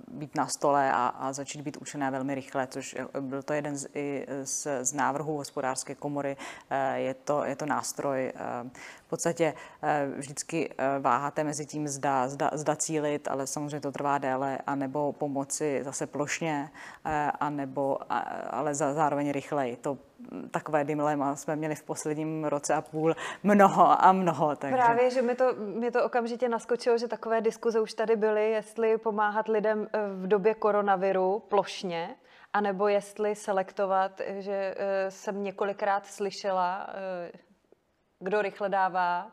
být 0.07 0.35
na 0.35 0.47
stole 0.47 0.91
a, 0.91 1.07
a 1.07 1.33
začít 1.33 1.62
být 1.62 1.77
účinné 1.77 2.12
velmi 2.12 2.35
rychle, 2.35 2.67
což 2.67 2.97
byl 3.19 3.43
to 3.43 3.53
jeden 3.53 3.77
z, 3.77 3.88
i 3.93 4.25
z, 4.43 4.67
z 4.81 4.93
návrhů 4.93 5.38
hospodářské 5.38 5.95
komory. 5.95 6.38
Eh, 6.69 6.99
je 6.99 7.13
to, 7.13 7.43
je 7.43 7.55
to 7.55 7.65
nástroj. 7.65 8.33
Eh, 9.10 9.15
v 9.15 9.15
podstatě 9.17 9.54
eh, 9.84 10.08
vždycky 10.17 10.69
váháte 11.00 11.43
mezi 11.43 11.65
tím, 11.65 11.88
zda, 11.88 12.28
zda, 12.28 12.50
zda 12.54 12.76
cílit, 12.76 13.28
ale 13.28 13.48
samozřejmě 13.48 13.80
to 13.80 13.91
trvá 13.91 14.17
déle, 14.17 14.58
anebo 14.67 15.13
pomoci 15.13 15.82
zase 15.84 16.08
plošně, 16.08 16.69
anebo, 17.39 17.98
ale 18.50 18.76
zároveň 18.76 19.32
rychleji. 19.32 19.76
To 19.76 19.98
takové 20.52 20.84
dilema 20.84 21.36
jsme 21.36 21.56
měli 21.56 21.76
v 21.76 21.84
posledním 21.84 22.45
roce 22.45 22.74
a 22.74 22.82
půl 22.82 23.15
mnoho 23.43 24.06
a 24.06 24.12
mnoho. 24.12 24.56
Takže. 24.56 24.76
Právě, 24.76 25.10
že 25.10 25.22
mi 25.22 25.36
to, 25.36 25.54
mi 25.56 25.91
to 25.91 26.04
okamžitě 26.04 26.50
naskočilo, 26.50 26.98
že 26.98 27.08
takové 27.08 27.41
diskuze 27.41 27.80
už 27.80 27.93
tady 27.93 28.15
byly, 28.15 28.52
jestli 28.52 28.98
pomáhat 28.98 29.48
lidem 29.48 29.88
eh, 29.93 30.00
v 30.13 30.28
době 30.28 30.54
koronaviru 30.54 31.39
plošně, 31.39 32.15
anebo 32.54 32.88
jestli 32.88 33.36
selektovat, 33.36 34.22
že 34.39 34.76
eh, 34.78 35.12
jsem 35.12 35.43
několikrát 35.43 36.06
slyšela, 36.06 36.89
eh, 36.89 37.32
kdo 38.19 38.41
rychle 38.41 38.69
dává, 38.69 39.32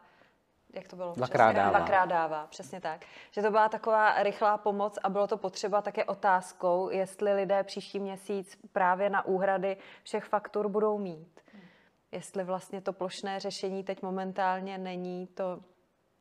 jak 0.74 0.88
to 0.88 0.96
bylo? 0.96 1.12
Dvakrát 1.16 1.52
dává. 1.52 1.78
Dvakrát 1.78 2.06
dává, 2.06 2.46
přesně 2.46 2.80
tak. 2.80 3.04
Že 3.30 3.42
to 3.42 3.50
byla 3.50 3.68
taková 3.68 4.22
rychlá 4.22 4.58
pomoc 4.58 4.98
a 5.02 5.08
bylo 5.08 5.26
to 5.26 5.36
potřeba 5.36 5.82
také 5.82 6.04
otázkou, 6.04 6.90
jestli 6.90 7.32
lidé 7.34 7.62
příští 7.64 7.98
měsíc 7.98 8.58
právě 8.72 9.10
na 9.10 9.26
úhrady 9.26 9.76
všech 10.02 10.24
faktur 10.24 10.68
budou 10.68 10.98
mít. 10.98 11.40
Jestli 12.12 12.44
vlastně 12.44 12.80
to 12.80 12.92
plošné 12.92 13.40
řešení 13.40 13.84
teď 13.84 14.02
momentálně 14.02 14.78
není 14.78 15.26
to 15.26 15.60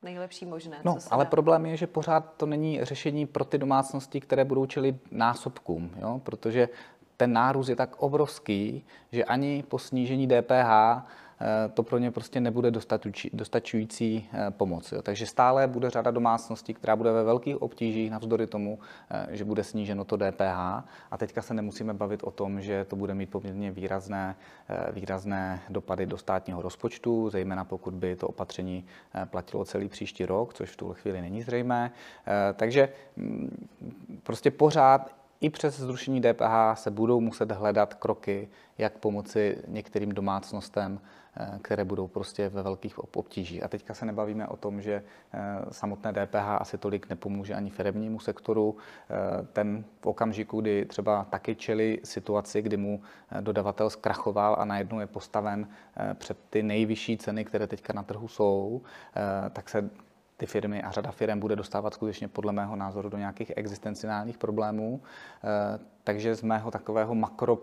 nejlepší 0.01 0.45
možné. 0.45 0.81
No, 0.83 0.97
ale 1.11 1.25
dá. 1.25 1.29
problém 1.29 1.65
je, 1.65 1.77
že 1.77 1.87
pořád 1.87 2.33
to 2.37 2.45
není 2.45 2.85
řešení 2.85 3.25
pro 3.25 3.45
ty 3.45 3.57
domácnosti, 3.57 4.21
které 4.21 4.45
budou 4.45 4.65
čelit 4.65 5.11
násobkům, 5.11 5.91
jo? 5.97 6.21
protože 6.23 6.69
ten 7.17 7.33
nárůst 7.33 7.69
je 7.69 7.75
tak 7.75 7.95
obrovský, 7.95 8.85
že 9.11 9.23
ani 9.23 9.63
po 9.63 9.79
snížení 9.79 10.27
DPH 10.27 11.01
to 11.73 11.83
pro 11.83 11.97
ně 11.97 12.11
prostě 12.11 12.41
nebude 12.41 12.71
dostačující 13.33 14.29
eh, 14.33 14.51
pomoc. 14.51 14.93
Takže 15.03 15.25
stále 15.25 15.67
bude 15.67 15.89
řada 15.89 16.11
domácností, 16.11 16.73
která 16.73 16.95
bude 16.95 17.11
ve 17.11 17.23
velkých 17.23 17.61
obtížích 17.61 18.11
navzdory 18.11 18.47
tomu, 18.47 18.79
eh, 19.09 19.27
že 19.29 19.45
bude 19.45 19.63
sníženo 19.63 20.05
to 20.05 20.17
DPH. 20.17 20.83
A 21.11 21.17
teďka 21.17 21.41
se 21.41 21.53
nemusíme 21.53 21.93
bavit 21.93 22.23
o 22.23 22.31
tom, 22.31 22.61
že 22.61 22.85
to 22.85 22.95
bude 22.95 23.13
mít 23.13 23.29
poměrně 23.29 23.71
výrazné, 23.71 24.35
výrazné 24.91 25.61
dopady 25.69 26.05
do 26.05 26.17
státního 26.17 26.61
rozpočtu, 26.61 27.29
zejména 27.29 27.63
pokud 27.63 27.93
by 27.93 28.15
to 28.15 28.27
opatření 28.27 28.85
platilo 29.25 29.65
celý 29.65 29.89
příští 29.89 30.25
rok, 30.25 30.53
což 30.53 30.69
v 30.69 30.77
tuhle 30.77 30.95
chvíli 30.95 31.21
není 31.21 31.41
zřejmé. 31.41 31.91
Takže 32.55 32.89
mm, 33.17 33.67
prostě 34.23 34.51
pořád 34.51 35.11
i 35.41 35.49
přes 35.49 35.79
zrušení 35.79 36.21
DPH 36.21 36.73
se 36.73 36.91
budou 36.91 37.19
muset 37.21 37.51
hledat 37.51 37.93
kroky, 37.93 38.49
jak 38.77 38.97
pomoci 38.97 39.57
některým 39.67 40.11
domácnostem, 40.11 40.99
eh, 40.99 41.24
které 41.61 41.83
budou 41.83 42.07
prostě 42.07 42.49
ve 42.49 42.63
velkých 42.63 42.99
obtížích. 42.99 43.63
A 43.63 43.67
teďka 43.67 43.93
se 43.93 44.05
nebavíme 44.05 44.47
o 44.47 44.57
tom, 44.57 44.81
že 44.81 45.03
eh, 45.33 45.39
samotné 45.71 46.13
DPH 46.13 46.47
asi 46.59 46.77
tolik 46.77 47.09
nepomůže 47.09 47.53
ani 47.53 47.69
firmnímu 47.69 48.19
sektoru. 48.19 48.77
Eh, 48.77 49.47
ten 49.53 49.83
v 50.01 50.05
okamžiku, 50.05 50.61
kdy 50.61 50.85
třeba 50.85 51.23
taky 51.23 51.55
čeli 51.55 51.99
situaci, 52.03 52.61
kdy 52.61 52.77
mu 52.77 53.01
dodavatel 53.41 53.89
zkrachoval 53.89 54.55
a 54.59 54.65
najednou 54.65 54.99
je 54.99 55.07
postaven 55.07 55.67
před 56.13 56.37
ty 56.49 56.63
nejvyšší 56.63 57.17
ceny, 57.17 57.45
které 57.45 57.67
teďka 57.67 57.93
na 57.93 58.03
trhu 58.03 58.27
jsou, 58.27 58.81
tak 59.53 59.69
se 59.69 59.89
ty 60.37 60.45
firmy 60.45 60.83
a 60.83 60.91
řada 60.91 61.11
firm 61.11 61.39
bude 61.39 61.55
dostávat 61.55 61.93
skutečně 61.93 62.27
podle 62.27 62.53
mého 62.53 62.75
názoru 62.75 63.09
do 63.09 63.17
nějakých 63.17 63.51
existenciálních 63.55 64.37
problémů. 64.37 65.01
Eh, 65.43 65.79
takže 66.03 66.35
z 66.35 66.41
mého 66.41 66.71
takového 66.71 67.15
makro 67.15 67.57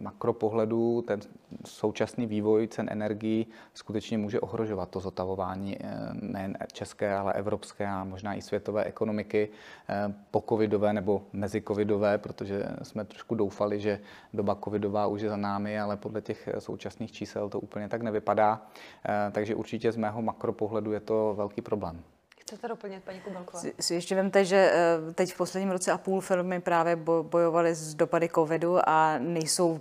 makropohledu 0.00 1.02
ten 1.06 1.20
současný 1.64 2.26
vývoj 2.26 2.68
cen 2.68 2.88
energií 2.90 3.46
skutečně 3.74 4.18
může 4.18 4.40
ohrožovat 4.40 4.90
to 4.90 5.00
zotavování 5.00 5.76
eh, 5.80 6.10
nejen 6.12 6.58
české, 6.72 7.14
ale 7.14 7.32
evropské 7.32 7.86
a 7.86 8.04
možná 8.04 8.34
i 8.34 8.42
světové 8.42 8.84
ekonomiky 8.84 9.48
eh, 9.88 10.14
po 10.30 10.44
covidové 10.48 10.92
nebo 10.92 11.22
mezi 11.32 11.62
covidové, 11.68 12.18
protože 12.18 12.64
jsme 12.82 13.04
trošku 13.04 13.34
doufali, 13.34 13.80
že 13.80 14.00
doba 14.34 14.58
covidová 14.64 15.06
už 15.06 15.20
je 15.20 15.28
za 15.28 15.36
námi, 15.36 15.80
ale 15.80 15.96
podle 15.96 16.20
těch 16.20 16.48
současných 16.58 17.12
čísel 17.12 17.48
to 17.48 17.60
úplně 17.60 17.88
tak 17.88 18.02
nevypadá. 18.02 18.66
Eh, 19.08 19.30
takže 19.32 19.54
určitě 19.54 19.92
z 19.92 19.96
mého 19.96 20.22
makropohledu 20.22 20.92
je 20.92 21.00
to 21.00 21.34
velký 21.36 21.60
problém. 21.60 22.02
Chcete 22.42 22.68
doplnit, 22.68 23.04
paní 23.04 23.20
Kubelková? 23.20 23.60
Si, 23.60 23.74
si 23.80 23.94
ještě 23.94 24.14
vemte, 24.14 24.44
že 24.44 24.72
eh, 24.74 25.12
teď 25.12 25.32
v 25.32 25.36
posledním 25.36 25.70
roce 25.70 25.92
a 25.92 25.98
půl 25.98 26.20
firmy 26.20 26.60
právě 26.60 26.96
bojovaly 27.22 27.74
s 27.74 27.94
dopady 27.94 28.28
covidu 28.28 28.88
a 28.88 29.18
nejsou 29.18 29.80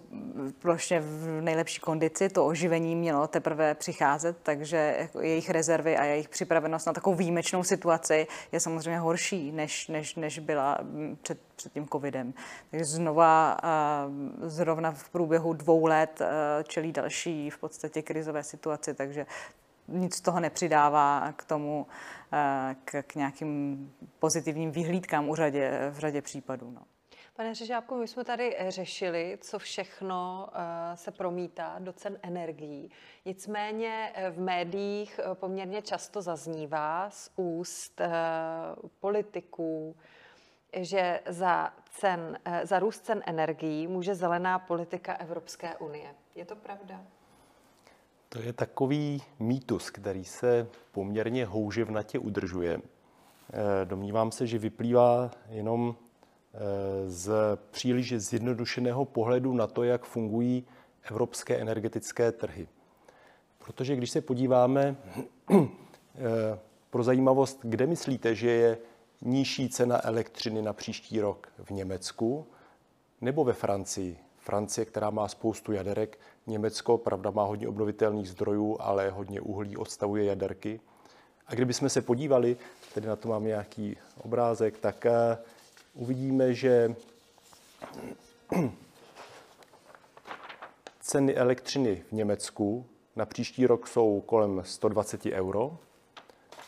plošně 0.60 1.00
v 1.00 1.42
nejlepší 1.42 1.80
kondici. 1.80 2.30
To 2.30 2.46
oživení 2.46 2.96
mělo 2.96 3.28
teprve 3.28 3.76
přicházet, 3.76 4.38
takže 4.44 4.96
jako 5.00 5.22
jejich 5.22 5.50
rezervy 5.50 5.98
a 5.98 6.04
jejich 6.04 6.30
připravenost 6.30 6.88
na 6.88 6.94
takovou 6.94 7.16
výjimečnou 7.16 7.64
situaci 7.64 8.28
je 8.52 8.60
samozřejmě 8.60 9.00
horší, 9.00 9.52
než, 9.52 9.88
než, 9.88 10.16
než 10.16 10.40
byla 10.40 10.78
mm, 10.82 11.18
před, 11.22 11.40
před 11.56 11.74
tím 11.74 11.88
covidem. 11.88 12.34
Takže 12.72 12.86
znova, 12.86 13.58
eh, 13.64 14.50
zrovna 14.50 14.92
v 14.92 15.10
průběhu 15.10 15.54
dvou 15.54 15.86
let 15.86 16.22
eh, 16.22 16.64
čelí 16.64 16.92
další 16.92 17.50
v 17.50 17.58
podstatě 17.58 18.02
krizové 18.02 18.44
situaci, 18.44 18.94
takže 18.94 19.26
nic 19.92 20.16
z 20.16 20.22
toho 20.22 20.40
nepřidává 20.40 21.34
k 21.36 21.46
tomu, 21.46 21.88
eh, 22.34 22.76
k, 22.86 23.04
k 23.04 23.16
nějakým 23.16 23.94
pozitivním 24.20 24.72
výhlídkám 24.72 25.30
u 25.30 25.36
řadě, 25.36 25.90
v 25.92 26.00
řadě 26.00 26.22
případů. 26.22 26.72
No. 26.72 26.82
Pane 27.34 27.56
Řežábku, 27.56 27.96
my 27.96 28.08
jsme 28.08 28.24
tady 28.24 28.58
řešili, 28.68 29.38
co 29.42 29.60
všechno 29.60 30.50
eh, 30.54 30.98
se 30.98 31.12
promítá 31.12 31.76
do 31.80 31.94
cen 31.94 32.20
energií. 32.22 32.92
Nicméně 33.26 34.12
eh, 34.14 34.32
v 34.32 34.40
médiích 34.40 35.20
poměrně 35.34 35.82
často 35.82 36.22
zaznívá 36.22 37.10
z 37.10 37.32
úst 37.36 38.02
politiků, 39.00 39.96
že 40.78 41.20
za, 41.28 41.74
cen, 41.90 42.40
za 42.64 42.80
růst 42.80 43.06
cen 43.06 43.24
energií 43.26 43.88
může 43.88 44.16
zelená 44.16 44.60
politika 44.60 45.14
Evropské 45.14 45.76
unie. 45.78 46.16
Je 46.36 46.46
to 46.46 46.56
pravda? 46.56 47.02
To 48.34 48.42
je 48.42 48.54
takový 48.54 49.22
mýtus, 49.40 49.90
který 49.90 50.26
se 50.26 50.68
poměrně 50.92 51.46
houževnatě 51.46 52.20
udržuje. 52.20 52.80
Eh, 52.80 53.86
domnívám 53.86 54.32
se, 54.32 54.48
že 54.48 54.58
vyplývá 54.58 55.32
jenom 55.50 55.96
eh, 55.96 56.58
z 57.10 57.32
příliš 57.72 58.14
zjednodušeného 58.14 59.06
pohledu 59.06 59.54
na 59.54 59.68
to, 59.68 59.84
jak 59.84 60.06
fungují 60.06 60.68
evropské 61.04 61.58
energetické 61.58 62.32
trhy. 62.32 62.68
Protože 63.58 63.96
když 63.96 64.10
se 64.10 64.22
podíváme 64.22 64.96
eh, 65.52 65.58
pro 66.90 67.04
zajímavost, 67.04 67.60
kde 67.64 67.88
myslíte, 67.88 68.36
že 68.36 68.50
je 68.50 68.78
nižší 69.22 69.70
cena 69.70 70.08
elektřiny 70.08 70.62
na 70.62 70.74
příští 70.74 71.20
rok? 71.20 71.48
V 71.64 71.72
Německu 71.72 72.48
nebo 73.22 73.44
ve 73.44 73.54
Francii? 73.54 74.18
Francie, 74.38 74.86
která 74.86 75.10
má 75.10 75.28
spoustu 75.28 75.72
jaderek, 75.72 76.20
Německo, 76.48 76.98
pravda, 76.98 77.32
má 77.32 77.44
hodně 77.44 77.68
obnovitelných 77.68 78.30
zdrojů, 78.30 78.78
ale 78.80 79.10
hodně 79.10 79.42
uhlí 79.42 79.78
odstavuje 79.78 80.26
jaderky. 80.26 80.80
A 81.48 81.54
kdybychom 81.54 81.90
se 81.90 82.02
podívali, 82.02 82.58
tedy 82.94 83.08
na 83.08 83.16
to 83.16 83.30
mám 83.30 83.44
nějaký 83.44 83.98
obrázek, 84.24 84.78
tak 84.78 85.06
uh, 85.06 85.12
uvidíme, 86.04 86.54
že 86.54 86.96
ceny 91.00 91.36
elektřiny 91.36 92.04
v 92.10 92.12
Německu 92.12 92.86
na 93.16 93.26
příští 93.26 93.68
rok 93.68 93.88
jsou 93.88 94.22
kolem 94.22 94.62
120 94.66 95.26
euro. 95.26 95.78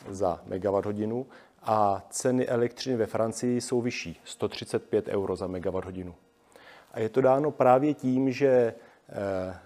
za 0.08 0.42
megawatt 0.46 0.86
hodinu 0.86 1.26
a 1.62 2.06
ceny 2.10 2.48
elektřiny 2.48 2.96
ve 2.96 3.06
Francii 3.06 3.60
jsou 3.60 3.80
vyšší, 3.80 4.20
135 4.24 5.08
euro 5.08 5.36
za 5.36 5.46
megawatt 5.46 5.84
hodinu. 5.84 6.14
A 6.92 7.00
je 7.00 7.08
to 7.08 7.20
dáno 7.20 7.50
právě 7.50 7.94
tím, 7.94 8.32
že 8.32 8.74
eh, 9.08 9.58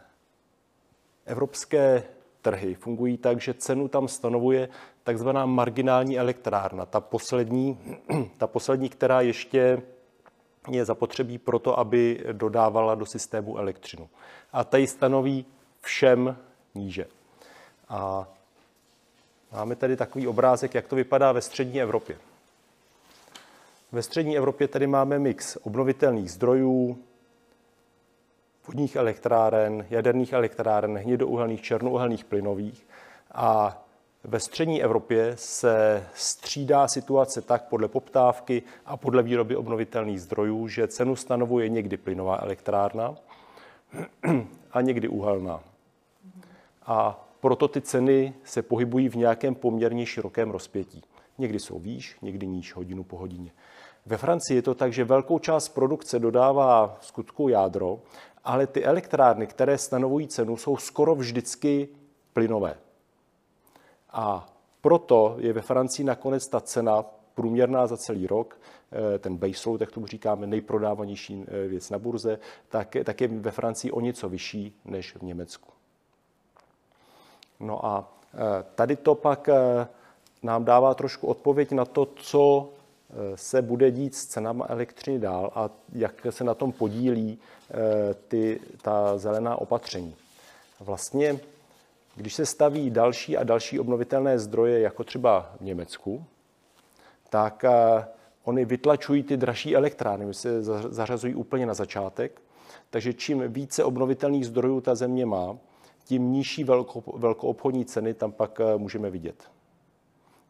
evropské 1.28 2.02
trhy 2.42 2.74
fungují 2.74 3.16
tak, 3.18 3.40
že 3.40 3.54
cenu 3.54 3.88
tam 3.88 4.08
stanovuje 4.08 4.68
takzvaná 5.04 5.46
marginální 5.46 6.18
elektrárna, 6.18 6.86
ta 6.86 7.00
poslední, 7.00 7.78
ta 8.38 8.46
poslední, 8.46 8.88
která 8.88 9.20
ještě 9.20 9.82
je 10.70 10.84
zapotřebí 10.84 11.38
pro 11.38 11.58
to, 11.58 11.78
aby 11.78 12.24
dodávala 12.32 12.94
do 12.94 13.06
systému 13.06 13.58
elektřinu. 13.58 14.08
A 14.52 14.64
ta 14.64 14.76
ji 14.76 14.86
stanoví 14.86 15.46
všem 15.80 16.36
níže. 16.74 17.06
A 17.88 18.28
máme 19.52 19.76
tady 19.76 19.96
takový 19.96 20.26
obrázek, 20.26 20.74
jak 20.74 20.86
to 20.86 20.96
vypadá 20.96 21.32
ve 21.32 21.40
střední 21.40 21.82
Evropě. 21.82 22.18
Ve 23.92 24.02
střední 24.02 24.36
Evropě 24.36 24.68
tady 24.68 24.86
máme 24.86 25.18
mix 25.18 25.56
obnovitelných 25.62 26.30
zdrojů, 26.30 26.98
vodních 28.68 28.96
elektráren, 28.96 29.86
jaderných 29.90 30.32
elektráren, 30.32 30.98
hnědouhelných, 30.98 31.62
černouhelných, 31.62 32.24
plynových. 32.24 32.86
A 33.32 33.78
ve 34.24 34.40
střední 34.40 34.82
Evropě 34.82 35.32
se 35.36 36.06
střídá 36.14 36.88
situace 36.88 37.42
tak 37.42 37.68
podle 37.68 37.88
poptávky 37.88 38.62
a 38.86 38.96
podle 38.96 39.22
výroby 39.22 39.56
obnovitelných 39.56 40.20
zdrojů, 40.20 40.68
že 40.68 40.88
cenu 40.88 41.16
stanovuje 41.16 41.68
někdy 41.68 41.96
plynová 41.96 42.38
elektrárna 42.42 43.14
a 44.72 44.80
někdy 44.80 45.08
uhelná. 45.08 45.60
A 46.86 47.28
proto 47.40 47.68
ty 47.68 47.80
ceny 47.80 48.34
se 48.44 48.62
pohybují 48.62 49.08
v 49.08 49.16
nějakém 49.16 49.54
poměrně 49.54 50.06
širokém 50.06 50.50
rozpětí. 50.50 51.02
Někdy 51.38 51.58
jsou 51.58 51.78
výš, 51.78 52.16
někdy 52.22 52.46
níž, 52.46 52.74
hodinu 52.74 53.04
po 53.04 53.16
hodině. 53.16 53.50
Ve 54.06 54.16
Francii 54.16 54.58
je 54.58 54.62
to 54.62 54.74
tak, 54.74 54.92
že 54.92 55.04
velkou 55.04 55.38
část 55.38 55.68
produkce 55.68 56.18
dodává 56.18 56.96
skutku 57.00 57.48
jádro, 57.48 57.98
ale 58.48 58.66
ty 58.66 58.84
elektrárny, 58.84 59.46
které 59.46 59.78
stanovují 59.78 60.28
cenu, 60.28 60.56
jsou 60.56 60.76
skoro 60.76 61.14
vždycky 61.14 61.88
plynové. 62.32 62.74
A 64.10 64.46
proto 64.80 65.36
je 65.38 65.52
ve 65.52 65.62
Francii 65.62 66.06
nakonec 66.06 66.48
ta 66.48 66.60
cena 66.60 67.04
průměrná 67.34 67.86
za 67.86 67.96
celý 67.96 68.26
rok, 68.26 68.60
eh, 69.14 69.18
ten 69.18 69.36
baseload, 69.36 69.80
jak 69.80 69.90
tomu 69.90 70.06
říkáme, 70.06 70.46
nejprodávanější 70.46 71.44
eh, 71.48 71.68
věc 71.68 71.90
na 71.90 71.98
burze, 71.98 72.38
tak, 72.68 72.96
tak 73.04 73.20
je 73.20 73.28
ve 73.28 73.50
Francii 73.50 73.92
o 73.92 74.00
něco 74.00 74.28
vyšší 74.28 74.80
než 74.84 75.16
v 75.16 75.22
Německu. 75.22 75.72
No 77.60 77.86
a 77.86 78.12
eh, 78.34 78.38
tady 78.74 78.96
to 78.96 79.14
pak 79.14 79.48
nám 80.42 80.64
dává 80.64 80.94
trošku 80.94 81.26
odpověď 81.26 81.72
na 81.72 81.84
to, 81.84 82.06
co 82.06 82.70
se 83.34 83.62
bude 83.62 83.90
dít 83.90 84.14
s 84.14 84.26
cenama 84.26 84.66
elektřiny 84.68 85.18
dál 85.18 85.52
a 85.54 85.70
jak 85.92 86.26
se 86.30 86.44
na 86.44 86.54
tom 86.54 86.72
podílí 86.72 87.38
ty, 88.28 88.60
ta 88.82 89.18
zelená 89.18 89.56
opatření. 89.56 90.14
Vlastně 90.80 91.40
když 92.18 92.34
se 92.34 92.46
staví 92.46 92.90
další 92.90 93.36
a 93.36 93.44
další 93.44 93.80
obnovitelné 93.80 94.38
zdroje, 94.38 94.80
jako 94.80 95.04
třeba 95.04 95.52
v 95.60 95.64
Německu, 95.64 96.24
tak 97.30 97.64
eh, 97.64 97.70
oni 98.44 98.64
vytlačují 98.64 99.22
ty 99.22 99.36
dražší 99.36 99.76
elektrárny, 99.76 100.34
se 100.34 100.62
zařazují 100.62 101.34
úplně 101.34 101.66
na 101.66 101.74
začátek. 101.74 102.40
Takže 102.90 103.14
čím 103.14 103.42
více 103.52 103.84
obnovitelných 103.84 104.46
zdrojů 104.46 104.80
ta 104.80 104.94
země 104.94 105.26
má, 105.26 105.56
tím 106.04 106.32
nižší 106.32 106.64
velkoobchodní 107.14 107.84
ceny 107.84 108.14
tam 108.14 108.32
pak 108.32 108.60
eh, 108.60 108.78
můžeme 108.78 109.10
vidět. 109.10 109.50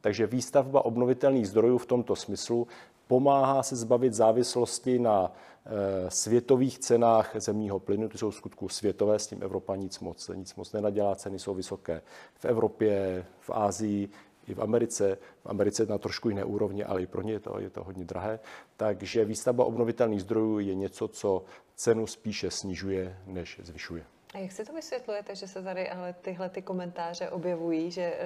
Takže 0.00 0.26
výstavba 0.26 0.84
obnovitelných 0.84 1.48
zdrojů 1.48 1.78
v 1.78 1.86
tomto 1.86 2.16
smyslu 2.16 2.66
pomáhá 3.08 3.62
se 3.62 3.76
zbavit 3.76 4.14
závislosti 4.14 4.98
na 4.98 5.32
Eh, 5.70 6.10
světových 6.10 6.78
cenách 6.78 7.32
zemního 7.34 7.78
plynu, 7.78 8.08
ty 8.08 8.18
jsou 8.18 8.32
skutku 8.32 8.68
světové, 8.68 9.18
s 9.18 9.26
tím 9.26 9.42
Evropa 9.42 9.76
nic 9.76 10.00
moc, 10.00 10.30
nic 10.34 10.54
moc 10.54 10.72
nenadělá, 10.72 11.14
ceny 11.14 11.38
jsou 11.38 11.54
vysoké 11.54 12.02
v 12.34 12.44
Evropě, 12.44 13.26
v 13.40 13.50
Ázii, 13.50 14.08
i 14.46 14.54
v 14.54 14.62
Americe. 14.62 15.18
V 15.42 15.46
Americe 15.46 15.86
na 15.86 15.98
trošku 15.98 16.28
jiné 16.28 16.44
úrovni, 16.44 16.84
ale 16.84 17.02
i 17.02 17.06
pro 17.06 17.22
ně 17.22 17.32
je 17.32 17.40
to, 17.40 17.60
je 17.60 17.70
to 17.70 17.84
hodně 17.84 18.04
drahé. 18.04 18.40
Takže 18.76 19.24
výstavba 19.24 19.64
obnovitelných 19.64 20.22
zdrojů 20.22 20.58
je 20.58 20.74
něco, 20.74 21.08
co 21.08 21.44
cenu 21.74 22.06
spíše 22.06 22.50
snižuje, 22.50 23.18
než 23.26 23.60
zvyšuje. 23.62 24.04
A 24.34 24.38
jak 24.38 24.52
si 24.52 24.64
to 24.64 24.72
vysvětlujete, 24.72 25.34
že 25.34 25.48
se 25.48 25.62
tady 25.62 25.90
ale 25.90 26.12
tyhle 26.12 26.48
ty 26.48 26.62
komentáře 26.62 27.30
objevují, 27.30 27.90
že 27.90 28.02
e, 28.02 28.18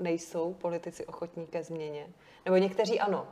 nejsou 0.00 0.54
politici 0.54 1.06
ochotní 1.06 1.46
ke 1.46 1.62
změně? 1.62 2.06
Nebo 2.44 2.56
někteří 2.56 3.00
ano, 3.00 3.26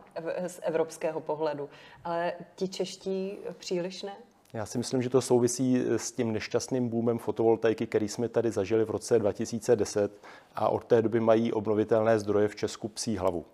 z 0.46 0.60
evropského 0.62 1.20
pohledu, 1.20 1.68
ale 2.04 2.32
ti 2.54 2.68
čeští 2.68 3.38
příliš 3.58 4.02
ne? 4.02 4.12
Já 4.52 4.66
si 4.66 4.78
myslím, 4.78 5.02
že 5.02 5.10
to 5.10 5.20
souvisí 5.20 5.84
s 5.86 6.12
tím 6.12 6.32
nešťastným 6.32 6.88
boomem 6.88 7.18
fotovoltaiky, 7.18 7.86
který 7.86 8.08
jsme 8.08 8.28
tady 8.28 8.50
zažili 8.50 8.84
v 8.84 8.90
roce 8.90 9.18
2010 9.18 10.12
a 10.54 10.68
od 10.68 10.84
té 10.84 11.02
doby 11.02 11.20
mají 11.20 11.52
obnovitelné 11.52 12.18
zdroje 12.18 12.48
v 12.48 12.56
Česku 12.56 12.88
psí 12.88 13.16
hlavu. 13.16 13.44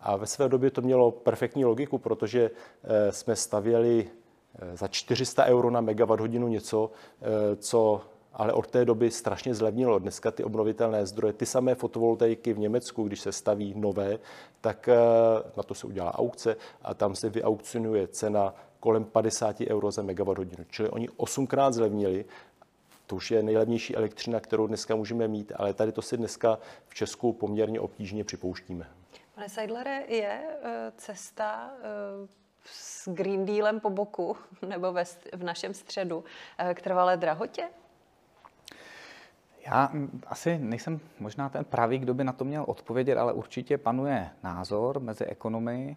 A 0.00 0.16
ve 0.16 0.26
své 0.26 0.48
době 0.48 0.70
to 0.70 0.82
mělo 0.82 1.10
perfektní 1.10 1.64
logiku, 1.64 1.98
protože 1.98 2.50
e, 2.84 3.12
jsme 3.12 3.36
stavěli 3.36 4.06
Eh, 4.06 4.23
za 4.74 4.88
400 4.88 5.44
euro 5.44 5.70
na 5.70 5.80
megawatt 5.80 6.20
hodinu 6.20 6.48
něco, 6.48 6.90
eh, 7.22 7.56
co 7.56 8.00
ale 8.36 8.52
od 8.52 8.66
té 8.66 8.84
doby 8.84 9.10
strašně 9.10 9.54
zlevnilo. 9.54 9.98
Dneska 9.98 10.30
ty 10.30 10.44
obnovitelné 10.44 11.06
zdroje, 11.06 11.32
ty 11.32 11.46
samé 11.46 11.74
fotovoltaiky 11.74 12.52
v 12.52 12.58
Německu, 12.58 13.04
když 13.04 13.20
se 13.20 13.32
staví 13.32 13.74
nové, 13.76 14.18
tak 14.60 14.88
eh, 14.88 14.96
na 15.56 15.62
to 15.62 15.74
se 15.74 15.86
udělá 15.86 16.18
aukce 16.18 16.56
a 16.82 16.94
tam 16.94 17.14
se 17.14 17.30
vyaukcionuje 17.30 18.08
cena 18.08 18.54
kolem 18.80 19.04
50 19.04 19.60
euro 19.60 19.90
za 19.90 20.02
megawatt 20.02 20.38
hodinu. 20.38 20.64
Čili 20.70 20.88
oni 20.88 21.08
osmkrát 21.16 21.74
zlevnili 21.74 22.24
to 23.06 23.16
už 23.16 23.30
je 23.30 23.42
nejlevnější 23.42 23.96
elektřina, 23.96 24.40
kterou 24.40 24.66
dneska 24.66 24.94
můžeme 24.94 25.28
mít, 25.28 25.52
ale 25.56 25.74
tady 25.74 25.92
to 25.92 26.02
si 26.02 26.16
dneska 26.16 26.58
v 26.88 26.94
Česku 26.94 27.32
poměrně 27.32 27.80
obtížně 27.80 28.24
připouštíme. 28.24 28.86
Pane 29.34 29.48
Seidlere, 29.48 30.04
je 30.08 30.40
cesta 30.96 31.70
s 32.64 33.08
Green 33.08 33.44
Dealem 33.46 33.80
po 33.80 33.90
boku 33.90 34.36
nebo 34.68 34.92
ve, 34.92 35.04
v 35.32 35.42
našem 35.42 35.74
středu 35.74 36.24
eh, 36.58 36.74
k 36.74 36.82
trvalé 36.82 37.16
drahotě? 37.16 37.68
Já 39.66 39.90
asi 40.26 40.58
nejsem 40.58 41.00
možná 41.20 41.48
ten 41.48 41.64
pravý, 41.64 41.98
kdo 41.98 42.14
by 42.14 42.24
na 42.24 42.32
to 42.32 42.44
měl 42.44 42.64
odpovědět, 42.68 43.18
ale 43.18 43.32
určitě 43.32 43.78
panuje 43.78 44.30
názor 44.42 45.00
mezi 45.00 45.24
ekonomy, 45.24 45.96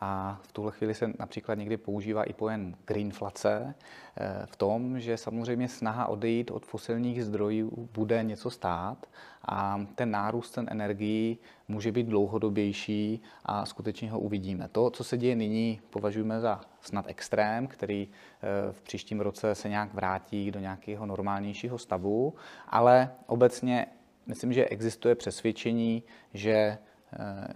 a 0.00 0.40
v 0.42 0.52
tuhle 0.52 0.72
chvíli 0.72 0.94
se 0.94 1.12
například 1.18 1.54
někdy 1.54 1.76
používá 1.76 2.24
i 2.24 2.32
pojem 2.32 2.74
greenflace 2.86 3.74
eh, 4.16 4.46
v 4.46 4.56
tom, 4.56 5.00
že 5.00 5.16
samozřejmě 5.16 5.68
snaha 5.68 6.06
odejít 6.06 6.50
od 6.50 6.66
fosilních 6.66 7.24
zdrojů 7.24 7.88
bude 7.94 8.22
něco 8.22 8.50
stát 8.50 9.06
a 9.48 9.86
ten 9.94 10.10
nárůst 10.10 10.50
ten 10.50 10.66
energií 10.70 11.38
může 11.68 11.92
být 11.92 12.06
dlouhodobější 12.06 13.22
a 13.44 13.66
skutečně 13.66 14.10
ho 14.10 14.20
uvidíme. 14.20 14.68
To, 14.68 14.90
co 14.90 15.04
se 15.04 15.16
děje 15.16 15.36
nyní, 15.36 15.80
považujeme 15.90 16.40
za 16.40 16.60
snad 16.80 17.04
extrém, 17.08 17.66
který 17.66 18.08
eh, 18.08 18.72
v 18.72 18.82
příštím 18.82 19.20
roce 19.20 19.54
se 19.54 19.68
nějak 19.68 19.94
vrátí 19.94 20.50
do 20.50 20.60
nějakého 20.60 21.06
normálnějšího 21.06 21.78
stavu, 21.78 22.34
ale 22.68 23.10
obecně 23.26 23.86
myslím, 24.26 24.52
že 24.52 24.64
existuje 24.64 25.14
přesvědčení, 25.14 26.02
že 26.34 26.78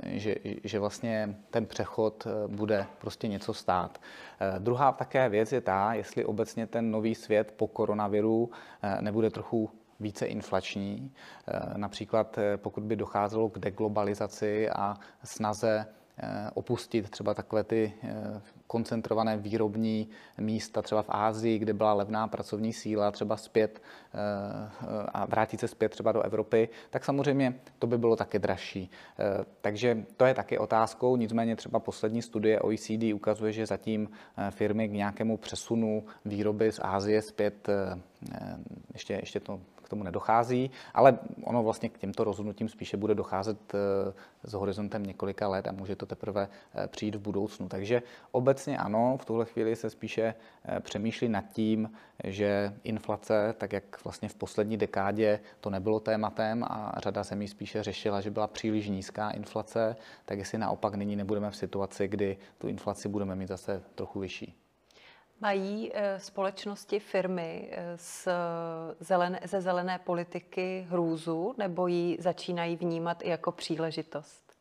že, 0.05 0.35
že 0.65 0.79
vlastně 0.79 1.37
ten 1.51 1.67
přechod 1.67 2.27
eh, 2.27 2.49
bude 2.49 2.87
prostě 2.99 3.29
něco 3.29 3.55
stát. 3.55 4.01
Eh, 4.41 4.59
druhá 4.59 4.93
také 4.93 5.29
věc 5.29 5.53
je 5.53 5.61
ta, 5.61 5.95
jestli 5.95 6.25
obecně 6.25 6.67
ten 6.67 6.91
nový 6.91 7.15
svět 7.15 7.55
po 7.57 7.69
koronaviru 7.69 8.51
nebude 9.01 9.31
trochu 9.31 9.71
více 10.01 10.27
inflační. 10.27 11.13
Například 11.77 12.39
pokud 12.57 12.83
by 12.83 12.97
docházelo 12.97 13.49
k 13.49 13.59
deglobalizaci 13.59 14.71
a 14.71 14.97
snaze 15.25 15.87
Eh, 16.19 16.51
opustit 16.55 17.11
třeba 17.11 17.35
takové 17.35 17.65
ty 17.65 17.93
eh, 18.03 18.41
koncentrované 18.73 19.37
výrobní 19.37 20.09
místa 20.41 20.83
třeba 20.83 21.03
v 21.03 21.11
Ázii, 21.13 21.59
kde 21.59 21.73
byla 21.73 21.93
levná 21.93 22.29
pracovní 22.29 22.73
síla, 22.73 23.11
třeba 23.11 23.37
zpět 23.37 23.83
eh, 23.83 24.19
a 25.13 25.27
vrátit 25.27 25.61
se 25.61 25.69
zpět 25.69 25.89
třeba 25.89 26.13
do 26.13 26.23
Evropy, 26.23 26.69
tak 26.91 27.05
samozřejmě 27.05 27.61
to 27.79 27.87
by 27.87 27.99
bylo 27.99 28.17
také 28.17 28.39
dražší. 28.39 28.91
Takže 29.61 30.05
to 30.17 30.25
je 30.25 30.35
také 30.35 30.59
otázkou, 30.59 31.17
nicméně 31.17 31.57
třeba 31.57 31.81
poslední 31.81 32.23
studie 32.23 32.61
OECD 32.61 33.13
ukazuje, 33.15 33.53
že 33.53 33.67
zatím 33.67 34.09
firmy 34.51 34.89
k 34.89 34.93
nějakému 34.93 35.37
přesunu 35.37 36.05
výroby 36.25 36.73
z 36.73 36.81
Ázie 36.83 37.23
zpět 37.23 37.69
ještě, 38.93 39.15
ještě 39.15 39.41
to 39.41 39.61
tomu 39.93 40.05
nedochází, 40.05 40.71
ale 40.95 41.19
ono 41.45 41.63
vlastně 41.63 41.89
k 41.89 41.99
těmto 41.99 42.25
rozhodnutím 42.25 42.69
spíše 42.69 42.97
bude 42.97 43.15
docházet 43.15 43.73
s 44.45 44.53
horizontem 44.53 45.03
několika 45.07 45.49
let 45.49 45.69
a 45.69 45.73
může 45.73 45.97
to 45.97 46.07
teprve 46.07 46.49
přijít 46.87 47.15
v 47.15 47.21
budoucnu. 47.21 47.69
Takže 47.69 48.03
obecně 48.33 48.79
ano, 48.79 49.17
v 49.21 49.25
tuhle 49.25 49.45
chvíli 49.45 49.77
se 49.77 49.91
spíše 49.91 50.35
přemýšlí 50.81 51.29
nad 51.29 51.45
tím, 51.53 51.91
že 52.25 52.73
inflace, 52.85 53.55
tak 53.59 53.73
jak 53.73 54.05
vlastně 54.05 54.29
v 54.29 54.35
poslední 54.35 54.77
dekádě 54.77 55.41
to 55.61 55.71
nebylo 55.71 56.01
tématem 56.01 56.65
a 56.65 56.95
řada 56.97 57.23
zemí 57.23 57.49
spíše 57.49 57.83
řešila, 57.83 58.21
že 58.21 58.31
byla 58.31 58.47
příliš 58.47 58.89
nízká 58.89 59.31
inflace, 59.31 59.97
tak 60.25 60.39
jestli 60.39 60.59
naopak 60.59 60.95
nyní 60.95 61.17
nebudeme 61.17 61.51
v 61.51 61.57
situaci, 61.57 62.09
kdy 62.09 62.37
tu 62.59 62.69
inflaci 62.69 63.09
budeme 63.09 63.37
mít 63.37 63.49
zase 63.49 63.83
trochu 63.95 64.21
vyšší. 64.21 64.62
Mají 65.43 65.91
eh, 65.95 66.21
společnosti, 66.21 67.01
firmy 67.01 67.71
z 67.97 68.27
eh, 68.27 68.33
zelené, 69.01 69.41
ze 69.45 69.61
zelené 69.61 69.99
politiky 69.99 70.87
hrůzu 70.91 71.55
nebo 71.59 71.87
ji 71.87 72.17
začínají 72.21 72.77
vnímat 72.77 73.23
i 73.23 73.29
jako 73.29 73.53
příležitost? 73.53 74.53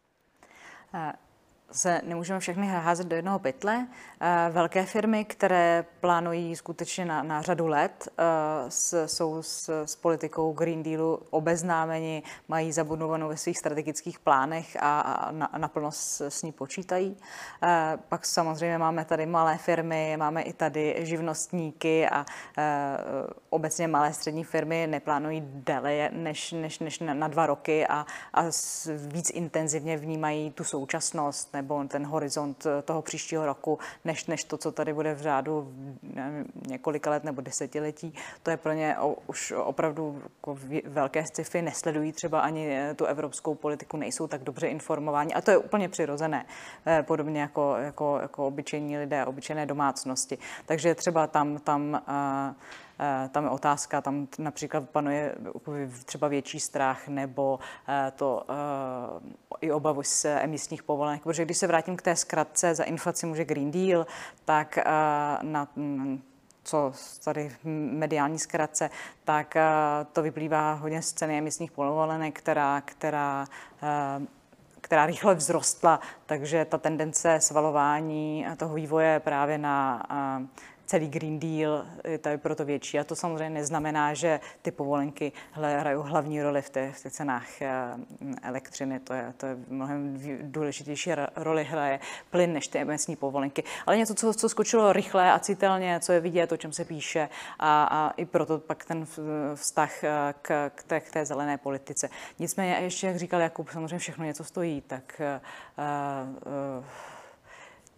Se 1.71 2.01
nemůžeme 2.03 2.39
všechny 2.39 2.67
házet 2.67 3.07
do 3.07 3.15
jednoho 3.15 3.39
pytle. 3.39 3.87
Eh, 4.19 4.49
velké 4.51 4.85
firmy, 4.85 5.25
které 5.25 5.85
plánují 5.99 6.55
skutečně 6.55 7.05
na, 7.05 7.23
na 7.23 7.41
řadu 7.41 7.67
let, 7.67 8.07
eh, 8.17 8.23
s, 8.69 9.05
jsou 9.05 9.43
s, 9.43 9.83
s 9.85 9.95
politikou 9.95 10.53
Green 10.53 10.83
Dealu 10.83 11.19
obeznámeni, 11.29 12.23
mají 12.47 12.71
zabudovanou 12.71 13.27
ve 13.27 13.37
svých 13.37 13.57
strategických 13.57 14.19
plánech 14.19 14.77
a, 14.79 15.01
a 15.01 15.31
na, 15.31 15.49
naplno 15.57 15.91
s, 15.91 16.21
s 16.21 16.43
ní 16.43 16.51
počítají. 16.51 17.17
Eh, 17.63 17.97
pak 18.09 18.25
samozřejmě 18.25 18.77
máme 18.77 19.05
tady 19.05 19.25
malé 19.25 19.57
firmy, 19.57 20.17
máme 20.17 20.41
i 20.41 20.53
tady 20.53 20.95
živnostníky 20.99 22.09
a 22.09 22.25
obecně 23.49 23.87
malé 23.87 24.13
střední 24.13 24.43
firmy 24.43 24.87
neplánují 24.87 25.43
déle 25.45 26.09
než, 26.13 26.51
než, 26.51 26.79
než 26.79 26.99
na 26.99 27.27
dva 27.27 27.45
roky 27.45 27.87
a, 27.87 28.05
a 28.33 28.43
víc 28.95 29.29
intenzivně 29.29 29.97
vnímají 29.97 30.51
tu 30.51 30.63
současnost 30.63 31.55
nebo 31.61 31.83
ten 31.87 32.05
horizont 32.05 32.65
eh, 32.65 32.81
toho 32.81 33.01
příštího 33.01 33.45
roku, 33.45 33.79
než, 34.05 34.25
než 34.25 34.43
to, 34.43 34.57
co 34.57 34.71
tady 34.71 34.93
bude 34.93 35.13
v 35.13 35.21
řádu 35.21 35.73
nevím, 36.03 36.45
několika 36.67 37.09
let 37.09 37.23
nebo 37.23 37.41
desetiletí. 37.41 38.13
To 38.43 38.51
je 38.51 38.57
pro 38.57 38.73
ně 38.73 38.97
o, 38.99 39.15
už 39.27 39.51
opravdu 39.51 40.21
jako 40.23 40.57
velké 40.85 41.25
sci-fi, 41.25 41.61
nesledují 41.61 42.11
třeba 42.11 42.39
ani 42.39 42.77
eh, 42.77 42.93
tu 42.93 43.05
evropskou 43.05 43.55
politiku, 43.55 43.97
nejsou 43.97 44.27
tak 44.27 44.43
dobře 44.43 44.67
informováni 44.67 45.33
a 45.33 45.41
to 45.41 45.51
je 45.51 45.57
úplně 45.57 45.89
přirozené, 45.89 46.45
eh, 46.85 47.03
podobně 47.03 47.41
jako, 47.41 47.75
jako, 47.77 48.19
jako 48.21 48.47
obyčejní 48.47 48.97
lidé, 48.97 49.25
obyčejné 49.25 49.65
domácnosti. 49.65 50.37
Takže 50.65 50.95
třeba 50.95 51.27
tam, 51.27 51.57
tam 51.57 52.01
uh, 52.07 52.55
tam 53.31 53.43
je 53.43 53.49
otázka, 53.49 54.01
tam 54.01 54.27
například 54.37 54.89
panuje 54.89 55.35
třeba 56.05 56.27
větší 56.27 56.59
strach 56.59 57.07
nebo 57.07 57.59
eh, 57.87 58.11
to 58.15 58.45
eh, 58.49 59.57
i 59.61 59.71
obavu 59.71 60.03
z 60.03 60.25
emisních 60.25 60.83
povolenek, 60.83 61.23
protože 61.23 61.45
když 61.45 61.57
se 61.57 61.67
vrátím 61.67 61.97
k 61.97 62.01
té 62.01 62.15
zkratce 62.15 62.75
za 62.75 62.83
inflaci 62.83 63.25
může 63.25 63.45
Green 63.45 63.71
Deal, 63.71 64.05
tak 64.45 64.77
na 65.41 65.67
mm, 65.75 66.21
co 66.63 66.93
tady 67.23 67.51
mediální 67.91 68.39
zkratce, 68.39 68.89
tak 69.23 69.55
to 70.13 70.21
vyplývá 70.21 70.73
hodně 70.73 71.01
z 71.01 71.13
ceny 71.13 71.37
emisních 71.37 71.71
povolenek, 71.71 72.37
která, 72.39 72.81
která 72.81 73.45
která 74.81 75.05
rychle 75.05 75.35
vzrostla, 75.35 75.99
takže 76.25 76.65
ta 76.65 76.77
tendence 76.77 77.39
svalování 77.39 78.45
toho 78.57 78.75
vývoje 78.75 79.19
právě 79.19 79.57
na 79.57 80.03
celý 80.91 81.09
Green 81.09 81.39
Deal 81.39 81.85
je 82.03 82.17
tady 82.17 82.37
proto 82.37 82.65
větší. 82.65 82.99
A 82.99 83.03
to 83.03 83.15
samozřejmě 83.15 83.49
neznamená, 83.49 84.13
že 84.13 84.39
ty 84.61 84.71
povolenky 84.71 85.31
hrají 85.51 85.97
hlavní 86.01 86.41
roli 86.41 86.61
v, 86.61 86.69
té, 86.69 86.91
v 86.91 87.03
těch 87.03 87.11
cenách 87.11 87.61
eh, 87.61 87.71
elektřiny. 88.41 88.99
To 88.99 89.13
je, 89.13 89.33
to 89.37 89.45
je 89.45 89.57
mnohem 89.67 90.19
důležitější 90.41 91.11
roli 91.35 91.63
hraje 91.63 91.99
plyn 92.29 92.53
než 92.53 92.67
ty 92.67 92.79
emisní 92.79 93.15
povolenky. 93.15 93.63
Ale 93.85 93.97
něco, 93.97 94.15
co, 94.15 94.33
co 94.33 94.49
skočilo 94.49 94.93
rychle 94.93 95.31
a 95.31 95.39
citelně, 95.39 95.99
co 95.99 96.11
je 96.11 96.19
vidět, 96.19 96.51
o 96.51 96.57
čem 96.57 96.73
se 96.73 96.85
píše 96.85 97.29
a, 97.59 97.83
a 97.83 98.13
i 98.17 98.25
proto 98.25 98.59
pak 98.59 98.85
ten 98.85 99.07
vztah 99.55 100.03
eh, 100.03 100.33
k, 100.41 100.69
k, 100.75 100.83
té, 100.83 100.99
k 100.99 101.11
té 101.11 101.25
zelené 101.25 101.57
politice. 101.57 102.09
Nicméně 102.39 102.73
ještě, 102.73 103.07
jak 103.07 103.15
říkal 103.15 103.41
Jakub, 103.41 103.69
samozřejmě 103.69 103.99
všechno 103.99 104.25
něco 104.25 104.43
stojí, 104.43 104.81
tak 104.81 105.21
uh, 105.21 106.79
uh, 106.79 106.85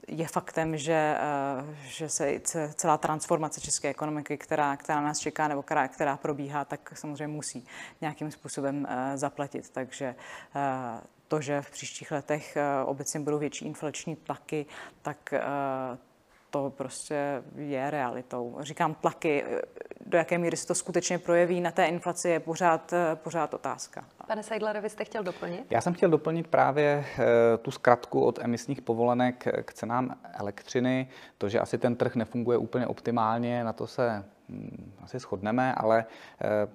je 0.08 0.28
faktem, 0.28 0.78
že, 0.78 1.18
eh, 1.20 1.76
že 1.84 2.10
se 2.10 2.41
celá 2.76 2.97
transformace 2.97 3.62
české 3.62 3.89
ekonomiky, 3.89 4.38
která, 4.38 4.78
která 4.78 5.01
nás 5.01 5.20
čeká 5.20 5.47
nebo 5.47 5.64
která, 5.64 5.88
která 5.88 6.18
probíhá, 6.18 6.66
tak 6.66 6.93
samozřejmě 6.95 7.28
musí 7.28 7.66
nějakým 8.01 8.32
způsobem 8.32 8.88
eh, 8.89 9.18
zaplatit. 9.18 9.70
Takže 9.70 10.16
eh, 10.56 11.01
to, 11.28 11.41
že 11.41 11.62
v 11.62 11.72
příštích 11.72 12.12
letech 12.12 12.58
obecně 12.86 13.20
budou 13.20 13.39
větší 13.39 13.66
inflační 13.66 14.16
tlaky, 14.16 14.66
tak 15.01 15.34
to 16.54 16.70
prostě 16.70 17.43
je 17.56 17.89
realitou. 17.91 18.58
Říkám 18.60 18.93
tlaky, 18.93 19.43
do 20.06 20.18
jaké 20.18 20.38
míry 20.38 20.58
se 20.58 20.68
to 20.68 20.76
skutečně 20.76 21.20
projeví 21.20 21.62
na 21.62 21.72
té 21.72 21.86
inflaci, 21.86 22.30
je 22.30 22.39
pořád, 22.39 22.93
pořád 23.16 23.54
otázka. 23.54 24.06
Pane 24.28 24.43
Seidlere, 24.43 24.82
vy 24.82 24.89
jste 24.89 25.06
chtěl 25.06 25.24
doplnit? 25.24 25.66
Já 25.70 25.82
jsem 25.82 25.93
chtěl 25.93 26.10
doplnit 26.10 26.47
právě 26.47 27.06
eh, 27.20 27.58
tu 27.58 27.72
zkratku 27.72 28.26
od 28.26 28.39
emisních 28.39 28.82
povolenek 28.82 29.47
k 29.66 29.74
cenám 29.74 30.16
elektřiny. 30.34 31.10
To, 31.38 31.49
že 31.49 31.60
asi 31.60 31.78
ten 31.78 31.95
trh 31.95 32.16
nefunguje 32.16 32.58
úplně 32.58 32.88
optimálně, 32.88 33.64
na 33.64 33.74
to 33.74 33.88
se 33.88 34.24
hm, 34.49 34.93
asi 35.04 35.20
shodneme, 35.20 35.74
ale 35.74 36.06
eh, 36.41 36.68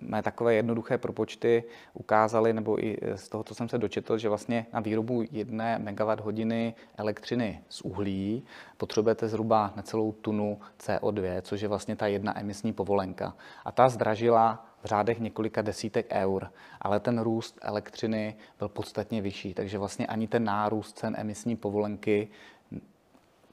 mé 0.00 0.22
takové 0.22 0.54
jednoduché 0.54 0.98
propočty 0.98 1.64
ukázaly, 1.94 2.52
nebo 2.52 2.84
i 2.84 2.96
z 3.14 3.28
toho, 3.28 3.44
co 3.44 3.54
jsem 3.54 3.68
se 3.68 3.78
dočetl, 3.78 4.18
že 4.18 4.28
vlastně 4.28 4.66
na 4.72 4.80
výrobu 4.80 5.24
jedné 5.30 5.78
megawatt 5.78 6.20
hodiny 6.20 6.74
elektřiny 6.96 7.60
z 7.68 7.80
uhlí 7.80 8.44
potřebujete 8.76 9.28
zhruba 9.28 9.72
necelou 9.76 10.12
tunu 10.12 10.60
CO2, 10.80 11.40
což 11.42 11.60
je 11.60 11.68
vlastně 11.68 11.96
ta 11.96 12.06
jedna 12.06 12.40
emisní 12.40 12.72
povolenka. 12.72 13.34
A 13.64 13.72
ta 13.72 13.88
zdražila 13.88 14.66
v 14.82 14.84
řádech 14.84 15.20
několika 15.20 15.62
desítek 15.62 16.06
eur, 16.10 16.50
ale 16.80 17.00
ten 17.00 17.18
růst 17.18 17.58
elektřiny 17.62 18.36
byl 18.58 18.68
podstatně 18.68 19.22
vyšší, 19.22 19.54
takže 19.54 19.78
vlastně 19.78 20.06
ani 20.06 20.28
ten 20.28 20.44
nárůst 20.44 20.98
cen 20.98 21.14
emisní 21.18 21.56
povolenky 21.56 22.28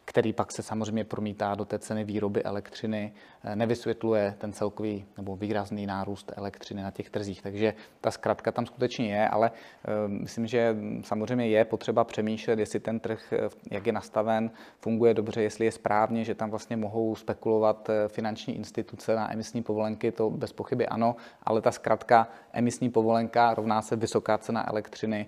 který 0.09 0.33
pak 0.33 0.51
se 0.51 0.63
samozřejmě 0.63 1.03
promítá 1.03 1.55
do 1.55 1.65
té 1.65 1.79
ceny 1.79 2.03
výroby 2.03 2.43
elektřiny, 2.43 3.13
eh, 3.43 3.55
nevysvětluje 3.55 4.35
ten 4.37 4.53
celkový 4.53 5.05
nebo 5.17 5.35
výrazný 5.35 5.85
nárůst 5.85 6.31
elektřiny 6.35 6.83
na 6.83 6.91
těch 6.91 7.09
trzích. 7.09 7.41
Takže 7.41 7.73
ta 8.01 8.11
zkratka 8.11 8.51
tam 8.51 8.65
skutečně 8.65 9.15
je, 9.15 9.29
ale 9.29 9.51
eh, 9.51 10.07
myslím, 10.07 10.47
že 10.47 10.75
samozřejmě 11.03 11.47
je 11.47 11.65
potřeba 11.65 12.03
přemýšlet, 12.03 12.59
jestli 12.59 12.79
ten 12.79 12.99
trh, 12.99 13.33
eh, 13.33 13.49
jak 13.71 13.87
je 13.87 13.93
nastaven, 13.93 14.51
funguje 14.79 15.13
dobře, 15.13 15.41
jestli 15.41 15.65
je 15.65 15.71
správně, 15.71 16.23
že 16.23 16.35
tam 16.35 16.49
vlastně 16.49 16.77
mohou 16.77 17.15
spekulovat 17.15 17.89
finanční 18.07 18.55
instituce 18.55 19.15
na 19.15 19.33
emisní 19.33 19.63
povolenky, 19.63 20.11
to 20.11 20.29
bez 20.29 20.53
pochyby 20.53 20.87
ano, 20.87 21.15
ale 21.43 21.61
ta 21.61 21.71
zkratka 21.71 22.27
emisní 22.53 22.89
povolenka 22.89 23.53
rovná 23.53 23.81
se 23.81 23.95
vysoká 23.95 24.37
cena 24.37 24.69
elektřiny, 24.69 25.25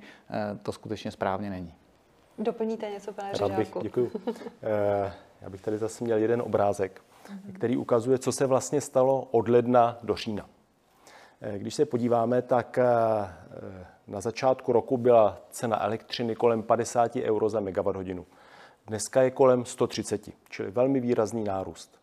to 0.64 0.72
skutečně 0.72 1.12
správně 1.12 1.50
není. 1.50 1.79
Doplníte 2.40 2.90
něco, 2.90 3.14
pane 3.14 3.32
Rád 3.40 3.52
bych, 3.52 3.72
děkuji. 3.82 4.12
Eh, 4.64 5.14
já 5.42 5.50
bych 5.50 5.62
tady 5.62 5.78
zase 5.78 6.04
měl 6.04 6.18
jeden 6.18 6.42
obrázek, 6.42 7.02
který 7.54 7.78
ukazuje, 7.78 8.18
co 8.20 8.32
se 8.32 8.46
vlastně 8.46 8.82
stalo 8.82 9.28
od 9.32 9.48
ledna 9.48 9.98
do 10.04 10.16
října. 10.16 10.50
Eh, 11.42 11.60
když 11.60 11.76
se 11.76 11.86
podíváme, 11.86 12.42
tak 12.42 12.78
eh, 12.78 12.86
na 14.08 14.22
začátku 14.22 14.72
roku 14.72 14.98
byla 14.98 15.38
cena 15.50 15.84
elektřiny 15.84 16.36
kolem 16.36 16.64
50 16.64 17.16
euro 17.16 17.50
za 17.50 17.60
megawatt 17.60 17.96
hodinu. 17.96 18.26
Dneska 18.88 19.22
je 19.22 19.32
kolem 19.32 19.66
130, 19.66 20.30
čili 20.50 20.72
velmi 20.72 21.00
výrazný 21.00 21.44
nárůst. 21.44 22.00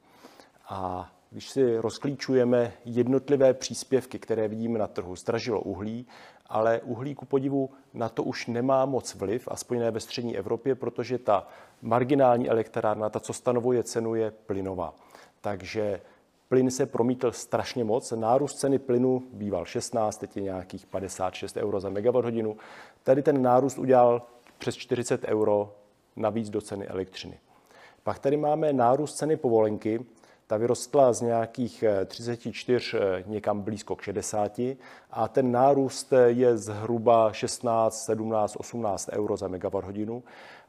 A 0.68 1.12
když 1.30 1.50
si 1.50 1.78
rozklíčujeme 1.78 2.72
jednotlivé 2.84 3.54
příspěvky, 3.54 4.18
které 4.18 4.48
vidíme 4.48 4.78
na 4.78 4.86
trhu, 4.86 5.16
zdražilo 5.16 5.60
uhlí, 5.60 6.06
ale 6.48 6.80
uhlí 6.80 7.14
ku 7.14 7.24
podivu 7.24 7.70
na 7.94 8.08
to 8.08 8.22
už 8.22 8.46
nemá 8.46 8.84
moc 8.84 9.14
vliv, 9.14 9.48
aspoň 9.50 9.78
ne 9.78 9.90
ve 9.90 10.00
střední 10.00 10.36
Evropě, 10.36 10.74
protože 10.74 11.18
ta 11.18 11.46
marginální 11.82 12.48
elektrárna, 12.48 13.08
ta, 13.08 13.20
co 13.20 13.32
stanovuje 13.32 13.82
cenu, 13.82 14.14
je 14.14 14.30
plynová. 14.30 14.94
Takže 15.40 16.00
plyn 16.48 16.70
se 16.70 16.86
promítl 16.86 17.32
strašně 17.32 17.84
moc. 17.84 18.12
Nárůst 18.12 18.54
ceny 18.54 18.78
plynu 18.78 19.22
býval 19.32 19.64
16, 19.64 20.16
teď 20.16 20.36
je 20.36 20.42
nějakých 20.42 20.86
56 20.86 21.56
euro 21.56 21.80
za 21.80 21.88
megawatt 21.88 22.24
hodinu. 22.24 22.56
Tady 23.02 23.22
ten 23.22 23.42
nárůst 23.42 23.78
udělal 23.78 24.22
přes 24.58 24.76
40 24.76 25.24
euro 25.24 25.74
navíc 26.16 26.50
do 26.50 26.60
ceny 26.60 26.86
elektřiny. 26.86 27.38
Pak 28.02 28.18
tady 28.18 28.36
máme 28.36 28.72
nárůst 28.72 29.14
ceny 29.14 29.36
povolenky, 29.36 30.00
ta 30.46 30.56
vyrostla 30.56 31.12
z 31.12 31.20
nějakých 31.20 31.84
34 32.06 32.96
eh, 32.96 33.00
eh, 33.00 33.24
někam 33.26 33.60
blízko 33.60 33.96
k 33.96 34.02
60 34.02 34.60
a 35.10 35.28
ten 35.28 35.52
nárůst 35.52 36.12
eh, 36.12 36.30
je 36.30 36.56
zhruba 36.56 37.32
16, 37.32 38.04
17, 38.04 38.56
18 38.56 39.08
euro 39.12 39.36
za 39.36 39.48
megawatt 39.48 39.86
hodinu. 39.86 40.22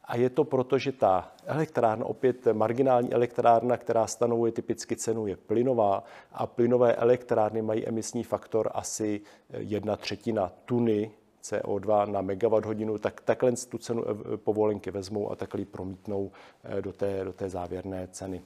A 0.05 0.15
je 0.15 0.29
to 0.29 0.43
proto, 0.43 0.77
že 0.77 0.91
ta 0.91 1.31
elektrárna, 1.45 2.05
opět 2.05 2.47
marginální 2.53 3.13
elektrárna, 3.13 3.77
která 3.77 4.07
stanovuje 4.07 4.51
typicky 4.51 4.95
cenu, 4.95 5.27
je 5.27 5.37
plynová 5.37 6.03
a 6.31 6.47
plynové 6.47 6.95
elektrárny 6.95 7.61
mají 7.61 7.87
emisní 7.87 8.23
faktor 8.23 8.71
asi 8.73 9.21
jedna 9.49 9.95
třetina 9.95 10.51
tuny 10.65 11.11
CO2 11.43 12.11
na 12.11 12.21
megawatt 12.21 12.65
hodinu, 12.65 12.97
tak 12.97 13.21
takhle 13.21 13.51
tu 13.51 13.77
cenu 13.77 14.03
povolenky 14.35 14.91
vezmou 14.91 15.31
a 15.31 15.35
takhle 15.35 15.61
ji 15.61 15.65
promítnou 15.65 16.31
do 16.81 16.93
té, 16.93 17.23
do 17.23 17.33
té 17.33 17.49
závěrné 17.49 18.07
ceny. 18.11 18.41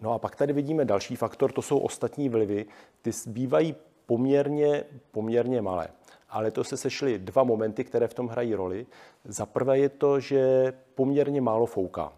No 0.00 0.12
a 0.12 0.18
pak 0.18 0.36
tady 0.36 0.52
vidíme 0.52 0.84
další 0.84 1.16
faktor, 1.16 1.52
to 1.52 1.62
jsou 1.62 1.78
ostatní 1.78 2.28
vlivy. 2.28 2.66
Ty 3.02 3.10
bývají 3.26 3.74
poměrně, 4.06 4.84
poměrně 5.10 5.62
malé. 5.62 5.88
Ale 6.28 6.50
to 6.50 6.64
se 6.64 6.76
sešly 6.76 7.18
dva 7.18 7.44
momenty, 7.44 7.84
které 7.84 8.08
v 8.08 8.14
tom 8.14 8.28
hrají 8.28 8.54
roli. 8.54 8.86
Za 9.24 9.46
prvé 9.46 9.78
je 9.78 9.88
to, 9.88 10.20
že 10.20 10.72
poměrně 10.94 11.40
málo 11.40 11.66
fouká. 11.66 12.12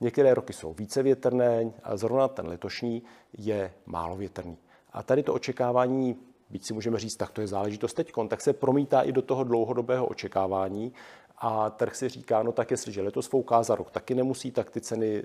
Některé 0.00 0.34
roky 0.34 0.52
jsou 0.52 0.72
více 0.72 1.02
větrné 1.02 1.72
a 1.82 1.96
zrovna 1.96 2.28
ten 2.28 2.46
letošní 2.46 3.02
je 3.38 3.72
málo 3.86 4.16
větrný. 4.16 4.58
A 4.92 5.02
tady 5.02 5.22
to 5.22 5.34
očekávání, 5.34 6.16
byť 6.50 6.66
si 6.66 6.74
můžeme 6.74 6.98
říct, 6.98 7.16
tak 7.16 7.30
to 7.30 7.40
je 7.40 7.46
záležitost 7.46 7.94
teď, 7.94 8.12
tak 8.28 8.40
se 8.40 8.52
promítá 8.52 9.00
i 9.00 9.12
do 9.12 9.22
toho 9.22 9.44
dlouhodobého 9.44 10.06
očekávání. 10.06 10.92
A 11.38 11.70
trh 11.70 11.96
si 11.96 12.08
říká, 12.08 12.42
no 12.42 12.52
tak 12.52 12.70
jestliže 12.70 13.02
letos 13.02 13.26
fouká 13.26 13.62
za 13.62 13.74
rok, 13.74 13.90
taky 13.90 14.14
nemusí, 14.14 14.50
tak 14.50 14.70
ty 14.70 14.80
ceny 14.80 15.22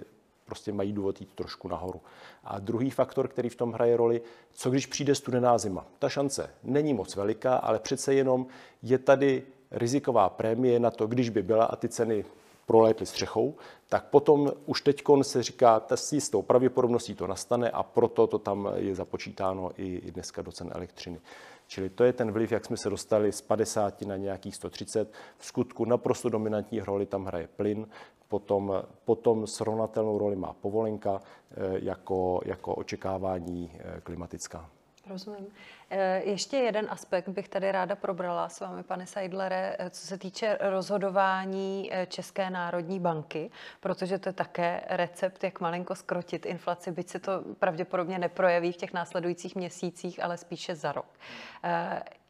prostě 0.48 0.72
mají 0.72 0.94
důvod 0.94 1.22
jít 1.22 1.30
trošku 1.36 1.68
nahoru. 1.68 2.02
A 2.44 2.60
druhý 2.60 2.90
faktor, 2.90 3.28
který 3.28 3.50
v 3.50 3.56
tom 3.56 3.72
hraje 3.72 3.98
roli, 3.98 4.22
co 4.52 4.70
když 4.70 4.86
přijde 4.86 5.16
studená 5.16 5.58
zima. 5.58 5.86
Ta 6.00 6.10
šance 6.10 6.50
není 6.64 6.94
moc 6.94 7.16
veliká, 7.16 7.56
ale 7.56 7.80
přece 7.80 8.14
jenom 8.14 8.48
je 8.82 8.98
tady 8.98 9.44
riziková 9.72 10.30
prémie 10.30 10.80
na 10.80 10.92
to, 10.92 11.08
když 11.08 11.30
by 11.30 11.44
byla 11.44 11.66
a 11.66 11.76
ty 11.76 11.90
ceny 11.90 12.26
prolétly 12.66 13.06
střechou, 13.06 13.56
tak 13.90 14.06
potom 14.06 14.52
už 14.66 14.82
teď 14.82 15.04
se 15.22 15.44
říká, 15.44 15.82
s 15.96 16.14
jistou 16.14 16.42
pravděpodobností 16.42 17.16
to 17.16 17.28
nastane 17.28 17.70
a 17.70 17.84
proto 17.84 18.28
to 18.28 18.40
tam 18.40 18.70
je 18.76 18.96
započítáno 18.96 19.72
i 19.78 20.12
dneska 20.12 20.42
do 20.42 20.52
cen 20.52 20.72
elektřiny. 20.74 21.20
Čili 21.68 21.90
to 21.90 22.04
je 22.04 22.14
ten 22.14 22.32
vliv, 22.32 22.52
jak 22.52 22.66
jsme 22.66 22.78
se 22.78 22.90
dostali 22.90 23.32
z 23.32 23.42
50 23.42 24.02
na 24.02 24.18
nějakých 24.18 24.56
130. 24.56 25.12
V 25.38 25.46
skutku 25.46 25.86
naprosto 25.86 26.30
dominantní 26.30 26.80
roli 26.80 27.06
tam 27.06 27.26
hraje 27.26 27.48
plyn, 27.48 27.88
potom, 28.28 28.84
potom 29.06 29.48
srovnatelnou 29.48 30.18
roli 30.18 30.36
má 30.36 30.54
povolenka 30.54 31.22
eh, 31.22 31.56
jako, 31.84 32.42
jako 32.46 32.76
očekávání 32.76 33.72
eh, 33.80 34.02
klimatická. 34.02 34.70
Rozumím. 35.10 35.48
Eh, 35.90 36.22
ještě 36.24 36.58
jeden 36.58 36.88
aspekt 36.90 37.30
bych 37.30 37.50
tady 37.50 37.72
ráda 37.72 37.96
probrala 37.96 38.50
s 38.50 38.60
vámi, 38.60 38.84
pane 38.84 39.08
Seidlere, 39.08 39.76
eh, 39.80 39.90
co 39.90 40.08
se 40.08 40.18
týče 40.18 40.58
rozhodování 40.62 41.90
eh, 41.92 42.06
České 42.06 42.50
národní 42.50 43.00
banky, 43.00 43.52
protože 43.80 44.20
to 44.20 44.30
je 44.30 44.34
také 44.34 44.82
recept, 44.90 45.44
jak 45.44 45.60
malinko 45.60 45.96
skrotit 45.96 46.46
inflaci, 46.46 46.92
byť 46.92 47.10
se 47.10 47.20
to 47.20 47.32
pravděpodobně 47.60 48.20
neprojeví 48.20 48.72
v 48.72 48.78
těch 48.78 48.94
následujících 48.94 49.56
měsících, 49.56 50.24
ale 50.24 50.38
spíše 50.38 50.76
za 50.76 50.92
rok. 50.92 51.06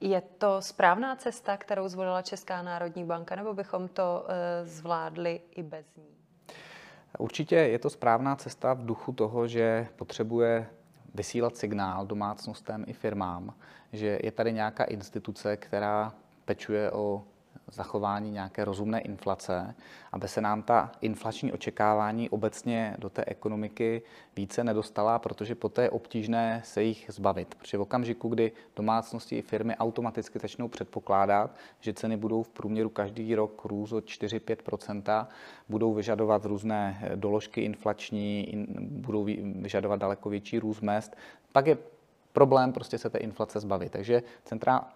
Je 0.02 0.22
to 0.22 0.62
správná 0.62 1.16
cesta, 1.16 1.58
kterou 1.58 1.88
zvolila 1.88 2.22
Česká 2.22 2.62
národní 2.62 3.04
banka, 3.04 3.36
nebo 3.36 3.54
bychom 3.54 3.88
to 3.88 4.28
zvládli 4.64 5.42
i 5.56 5.64
bez 5.64 5.96
ní? 5.96 6.08
Určitě 7.20 7.56
je 7.56 7.80
to 7.80 7.90
správná 7.90 8.36
cesta 8.36 8.74
v 8.74 8.86
duchu 8.86 9.12
toho, 9.12 9.48
že 9.48 9.88
potřebuje 9.96 10.68
vysílat 11.18 11.58
signál 11.58 12.06
domácnostem 12.06 12.84
i 12.88 12.94
firmám, 12.94 13.54
že 13.94 14.20
je 14.24 14.32
tady 14.32 14.54
nějaká 14.54 14.84
instituce, 14.84 15.58
která 15.58 16.14
pečuje 16.46 16.92
o 16.92 17.24
zachování 17.72 18.32
nějaké 18.32 18.66
rozumné 18.66 19.00
inflace, 19.00 19.76
aby 20.12 20.28
se 20.28 20.42
nám 20.42 20.62
ta 20.62 20.92
inflační 21.02 21.54
očekávání 21.54 22.30
obecně 22.30 22.96
do 23.00 23.10
té 23.10 23.24
ekonomiky 23.26 24.02
více 24.36 24.64
nedostala, 24.64 25.20
protože 25.20 25.56
poté 25.56 25.82
je 25.82 25.90
obtížné 25.90 26.62
se 26.66 26.84
jich 26.84 27.06
zbavit. 27.10 27.56
Protože 27.56 27.78
v 27.78 27.82
okamžiku, 27.82 28.30
kdy 28.30 28.52
domácnosti 28.76 29.38
i 29.38 29.42
firmy 29.42 29.78
automaticky 29.78 30.40
začnou 30.40 30.68
předpokládat, 30.68 31.56
že 31.80 31.94
ceny 31.94 32.18
budou 32.18 32.44
v 32.44 32.50
průměru 32.50 32.90
každý 32.90 33.36
rok 33.36 33.66
růst 33.66 33.92
o 33.92 33.98
4-5% 33.98 35.28
budou 35.70 35.94
vyžadovat 35.94 36.46
různé 36.46 37.12
doložky 37.16 37.62
inflační, 37.62 38.66
budou 38.80 39.24
vyžadovat 39.62 40.00
daleko 40.00 40.30
větší 40.30 40.60
růst 40.60 40.82
mest, 40.82 41.16
pak 41.52 41.68
je 41.68 41.78
problém 42.34 42.74
prostě 42.74 42.98
se 42.98 43.10
té 43.10 43.18
inflace 43.18 43.60
zbavit. 43.60 43.92
Takže 43.92 44.24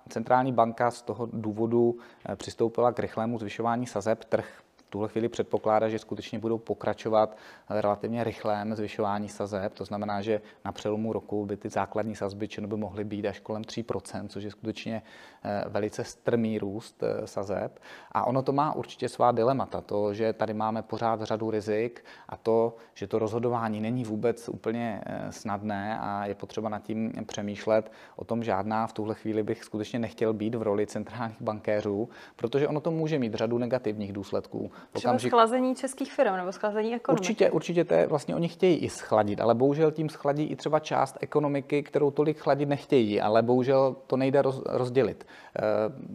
centrální 0.09 0.53
banka 0.53 0.91
z 0.91 1.01
toho 1.01 1.29
důvodu 1.33 1.95
eh, 2.25 2.35
přistoupila 2.35 2.91
k 2.91 2.99
rychlému 2.99 3.39
zvyšování 3.39 3.87
sazeb. 3.87 4.23
Trh 4.23 4.61
tuhle 4.91 5.09
chvíli 5.09 5.29
předpokládá, 5.29 5.89
že 5.89 5.99
skutečně 5.99 6.39
budou 6.39 6.57
pokračovat 6.57 7.37
relativně 7.69 8.23
rychlém 8.23 8.75
zvyšování 8.75 9.29
sazeb. 9.29 9.73
To 9.73 9.85
znamená, 9.85 10.21
že 10.21 10.41
na 10.65 10.71
přelomu 10.71 11.13
roku 11.13 11.45
by 11.45 11.57
ty 11.57 11.69
základní 11.69 12.15
sazby 12.15 12.47
by 12.65 12.77
mohly 12.77 13.03
být 13.03 13.25
až 13.25 13.39
kolem 13.39 13.61
3%, 13.61 14.27
což 14.27 14.43
je 14.43 14.51
skutečně 14.51 15.01
eh, 15.43 15.63
velice 15.67 16.03
strmý 16.03 16.59
růst 16.59 17.03
eh, 17.03 17.27
sazeb. 17.27 17.79
A 18.11 18.27
ono 18.27 18.41
to 18.41 18.51
má 18.51 18.75
určitě 18.75 19.09
svá 19.09 19.31
dilemata. 19.31 19.81
To, 19.81 20.13
že 20.13 20.33
tady 20.33 20.53
máme 20.53 20.81
pořád 20.81 21.21
řadu 21.21 21.51
rizik 21.51 22.05
a 22.29 22.37
to, 22.37 22.75
že 22.93 23.07
to 23.07 23.19
rozhodování 23.19 23.81
není 23.81 24.03
vůbec 24.03 24.49
úplně 24.49 25.01
eh, 25.05 25.31
snadné 25.31 25.99
a 25.99 26.25
je 26.25 26.35
potřeba 26.35 26.69
nad 26.69 26.83
tím 26.83 27.11
přemýšlet. 27.27 27.91
O 28.15 28.25
tom 28.25 28.43
žádná 28.43 28.87
v 28.87 28.93
tuhle 28.93 29.15
chvíli 29.15 29.43
bych 29.43 29.63
skutečně 29.63 29.99
nechtěl 29.99 30.33
být 30.33 30.55
v 30.55 30.61
roli 30.61 30.87
centrálních 30.87 31.41
bankéřů, 31.41 32.09
protože 32.35 32.67
ono 32.67 32.79
to 32.79 32.91
může 32.91 33.19
mít 33.19 33.33
řadu 33.33 33.57
negativních 33.57 34.13
důsledků. 34.13 34.71
Třeba 34.93 35.11
okamžik... 35.11 35.31
schlazení 35.31 35.75
českých 35.75 36.13
firm 36.13 36.35
nebo 36.35 36.51
schlazení 36.51 36.95
ekonomiky. 36.95 37.21
Určitě, 37.21 37.51
určitě 37.51 37.83
to 37.83 37.93
je, 37.93 38.07
vlastně 38.07 38.35
oni 38.35 38.47
chtějí 38.47 38.77
i 38.77 38.89
schladit, 38.89 39.41
ale 39.41 39.55
bohužel 39.55 39.91
tím 39.91 40.09
schladí 40.09 40.43
i 40.43 40.55
třeba 40.55 40.79
část 40.79 41.17
ekonomiky, 41.21 41.83
kterou 41.83 42.11
tolik 42.11 42.37
chladit 42.37 42.69
nechtějí, 42.69 43.21
ale 43.21 43.41
bohužel 43.41 43.95
to 44.07 44.17
nejde 44.17 44.41
roz, 44.41 44.61
rozdělit. 44.65 45.27
Eh, 45.55 45.61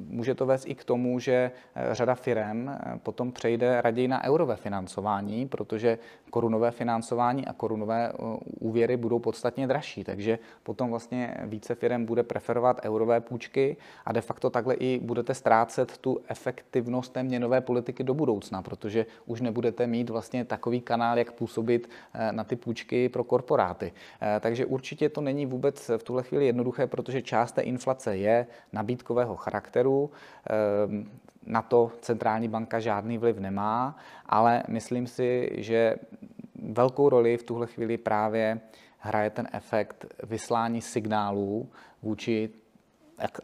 může 0.09 0.35
to 0.35 0.47
vést 0.47 0.67
i 0.69 0.75
k 0.75 0.85
tomu, 0.85 1.19
že 1.19 1.51
eh, 1.75 1.95
řada 1.95 2.15
firm 2.15 2.69
eh, 2.69 2.99
potom 3.03 3.33
přejde 3.33 3.81
raději 3.83 4.09
na 4.09 4.25
eurové 4.25 4.57
financování, 4.57 5.49
protože 5.49 5.99
korunové 6.31 6.71
financování 6.71 7.47
a 7.47 7.53
korunové 7.53 8.13
úvěry 8.61 8.97
budou 8.97 9.19
podstatně 9.19 9.67
dražší, 9.67 10.05
takže 10.05 10.39
potom 10.63 10.91
vlastně 10.91 11.37
více 11.45 11.75
firm 11.75 12.05
bude 12.05 12.23
preferovat 12.23 12.81
eurové 12.85 13.21
půjčky 13.21 13.77
a 14.07 14.13
de 14.13 14.21
facto 14.21 14.51
takhle 14.51 14.75
i 14.75 15.01
budete 15.03 15.35
ztrácet 15.35 15.99
tu 15.99 16.21
efektivnost 16.29 17.13
té 17.13 17.23
měnové 17.23 17.61
politiky 17.61 18.05
do 18.05 18.15
budoucna, 18.15 18.56
protože 18.63 19.07
už 19.27 19.41
nebudete 19.41 19.87
mít 19.87 20.11
vlastně 20.11 20.45
takový 20.45 20.81
kanál, 20.81 21.19
jak 21.19 21.33
působit 21.33 21.91
na 22.31 22.45
ty 22.45 22.57
půjčky 22.57 23.09
pro 23.09 23.25
korporáty. 23.25 23.93
Takže 24.41 24.67
určitě 24.67 25.09
to 25.09 25.21
není 25.21 25.47
vůbec 25.47 25.91
v 25.97 26.03
tuhle 26.03 26.23
chvíli 26.23 26.47
jednoduché, 26.47 26.87
protože 26.87 27.23
část 27.23 27.53
té 27.53 27.63
inflace 27.63 28.17
je 28.17 28.47
nabídkového 28.73 29.37
charakteru. 29.37 30.11
Ehm, 30.51 31.11
na 31.47 31.63
to 31.63 31.93
centrální 32.01 32.49
banka 32.49 32.81
žádný 32.81 33.19
vliv 33.19 33.39
nemá, 33.39 33.97
ale 34.27 34.63
myslím 34.69 35.07
si, 35.07 35.51
že 35.55 35.97
velkou 36.63 37.09
roli 37.09 37.37
v 37.37 37.43
tuhle 37.43 37.67
chvíli 37.67 37.99
právě 37.99 38.61
hraje 38.99 39.31
ten 39.31 39.49
efekt 39.53 40.07
vyslání 40.23 40.83
signálů 40.83 41.69
vůči 42.03 42.51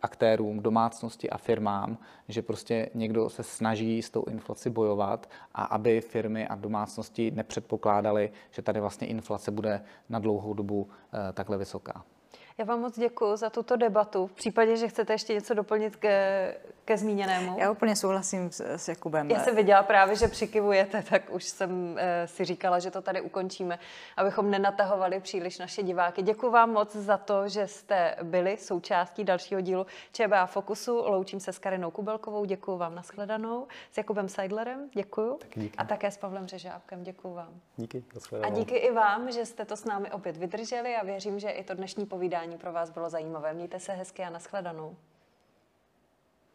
aktérům, 0.02 0.60
domácnosti 0.60 1.30
a 1.30 1.38
firmám, 1.38 1.98
že 2.28 2.42
prostě 2.42 2.90
někdo 2.94 3.28
se 3.28 3.42
snaží 3.42 4.02
s 4.02 4.10
tou 4.10 4.24
inflací 4.24 4.70
bojovat 4.70 5.30
a 5.54 5.64
aby 5.64 6.00
firmy 6.00 6.48
a 6.48 6.54
domácnosti 6.54 7.30
nepředpokládaly, 7.30 8.32
že 8.50 8.62
tady 8.62 8.80
vlastně 8.80 9.06
inflace 9.06 9.50
bude 9.50 9.84
na 10.08 10.18
dlouhou 10.18 10.54
dobu 10.54 10.88
eh, 11.12 11.32
takhle 11.32 11.58
vysoká. 11.58 12.04
Já 12.62 12.66
vám 12.66 12.80
moc 12.80 12.98
děkuji 12.98 13.36
za 13.36 13.50
tuto 13.50 13.76
debatu. 13.76 14.26
V 14.26 14.32
případě, 14.32 14.76
že 14.76 14.88
chcete 14.88 15.12
ještě 15.12 15.34
něco 15.34 15.54
doplnit 15.54 15.96
ke, 15.96 16.56
ke 16.84 16.98
zmíněnému. 16.98 17.58
Já 17.58 17.70
úplně 17.70 17.96
souhlasím 17.96 18.50
s, 18.50 18.60
s 18.60 18.88
Jakubem. 18.88 19.30
Já 19.30 19.40
jsem 19.40 19.56
viděla 19.56 19.82
právě, 19.82 20.16
že 20.16 20.28
přikivujete, 20.28 21.02
tak 21.10 21.22
už 21.30 21.44
jsem 21.44 21.96
e, 21.98 22.26
si 22.26 22.44
říkala, 22.44 22.78
že 22.78 22.90
to 22.90 23.02
tady 23.02 23.20
ukončíme, 23.20 23.78
abychom 24.16 24.50
nenatahovali 24.50 25.20
příliš 25.20 25.58
naše 25.58 25.82
diváky. 25.82 26.22
Děkuji 26.22 26.50
vám 26.50 26.70
moc 26.70 26.96
za 26.96 27.16
to, 27.18 27.48
že 27.48 27.66
jste 27.66 28.16
byli 28.22 28.56
součástí 28.56 29.24
dalšího 29.24 29.60
dílu 29.60 29.86
ČBA 30.12 30.46
Fokusu. 30.46 30.96
Loučím 30.96 31.40
se 31.40 31.52
s 31.52 31.58
Karinou 31.58 31.90
Kubelkovou, 31.90 32.44
děkuji 32.44 32.76
vám, 32.76 32.94
nashledanou. 32.94 33.66
S 33.92 33.98
Jakubem 33.98 34.28
Seidlerem, 34.28 34.90
děkuji. 34.94 35.38
A 35.78 35.84
také 35.84 36.10
s 36.10 36.16
Pavlem 36.16 36.46
Řežábkem, 36.46 37.02
děkuji 37.02 37.34
vám. 37.34 37.60
Díky, 37.76 38.04
A 38.42 38.48
díky 38.48 38.76
i 38.76 38.92
vám, 38.92 39.30
že 39.30 39.46
jste 39.46 39.64
to 39.64 39.76
s 39.76 39.84
námi 39.84 40.10
opět 40.10 40.36
vydrželi 40.36 40.96
a 40.96 41.04
věřím, 41.04 41.38
že 41.38 41.50
i 41.50 41.64
to 41.64 41.74
dnešní 41.74 42.06
pro 42.59 42.72
vás 42.72 42.90
bylo 42.90 43.11
zajímavé. 43.11 43.55
Mějte 43.55 43.80
se 43.80 43.92
hezky 43.92 44.22
a 44.22 44.30
nashledanou. 44.30 44.96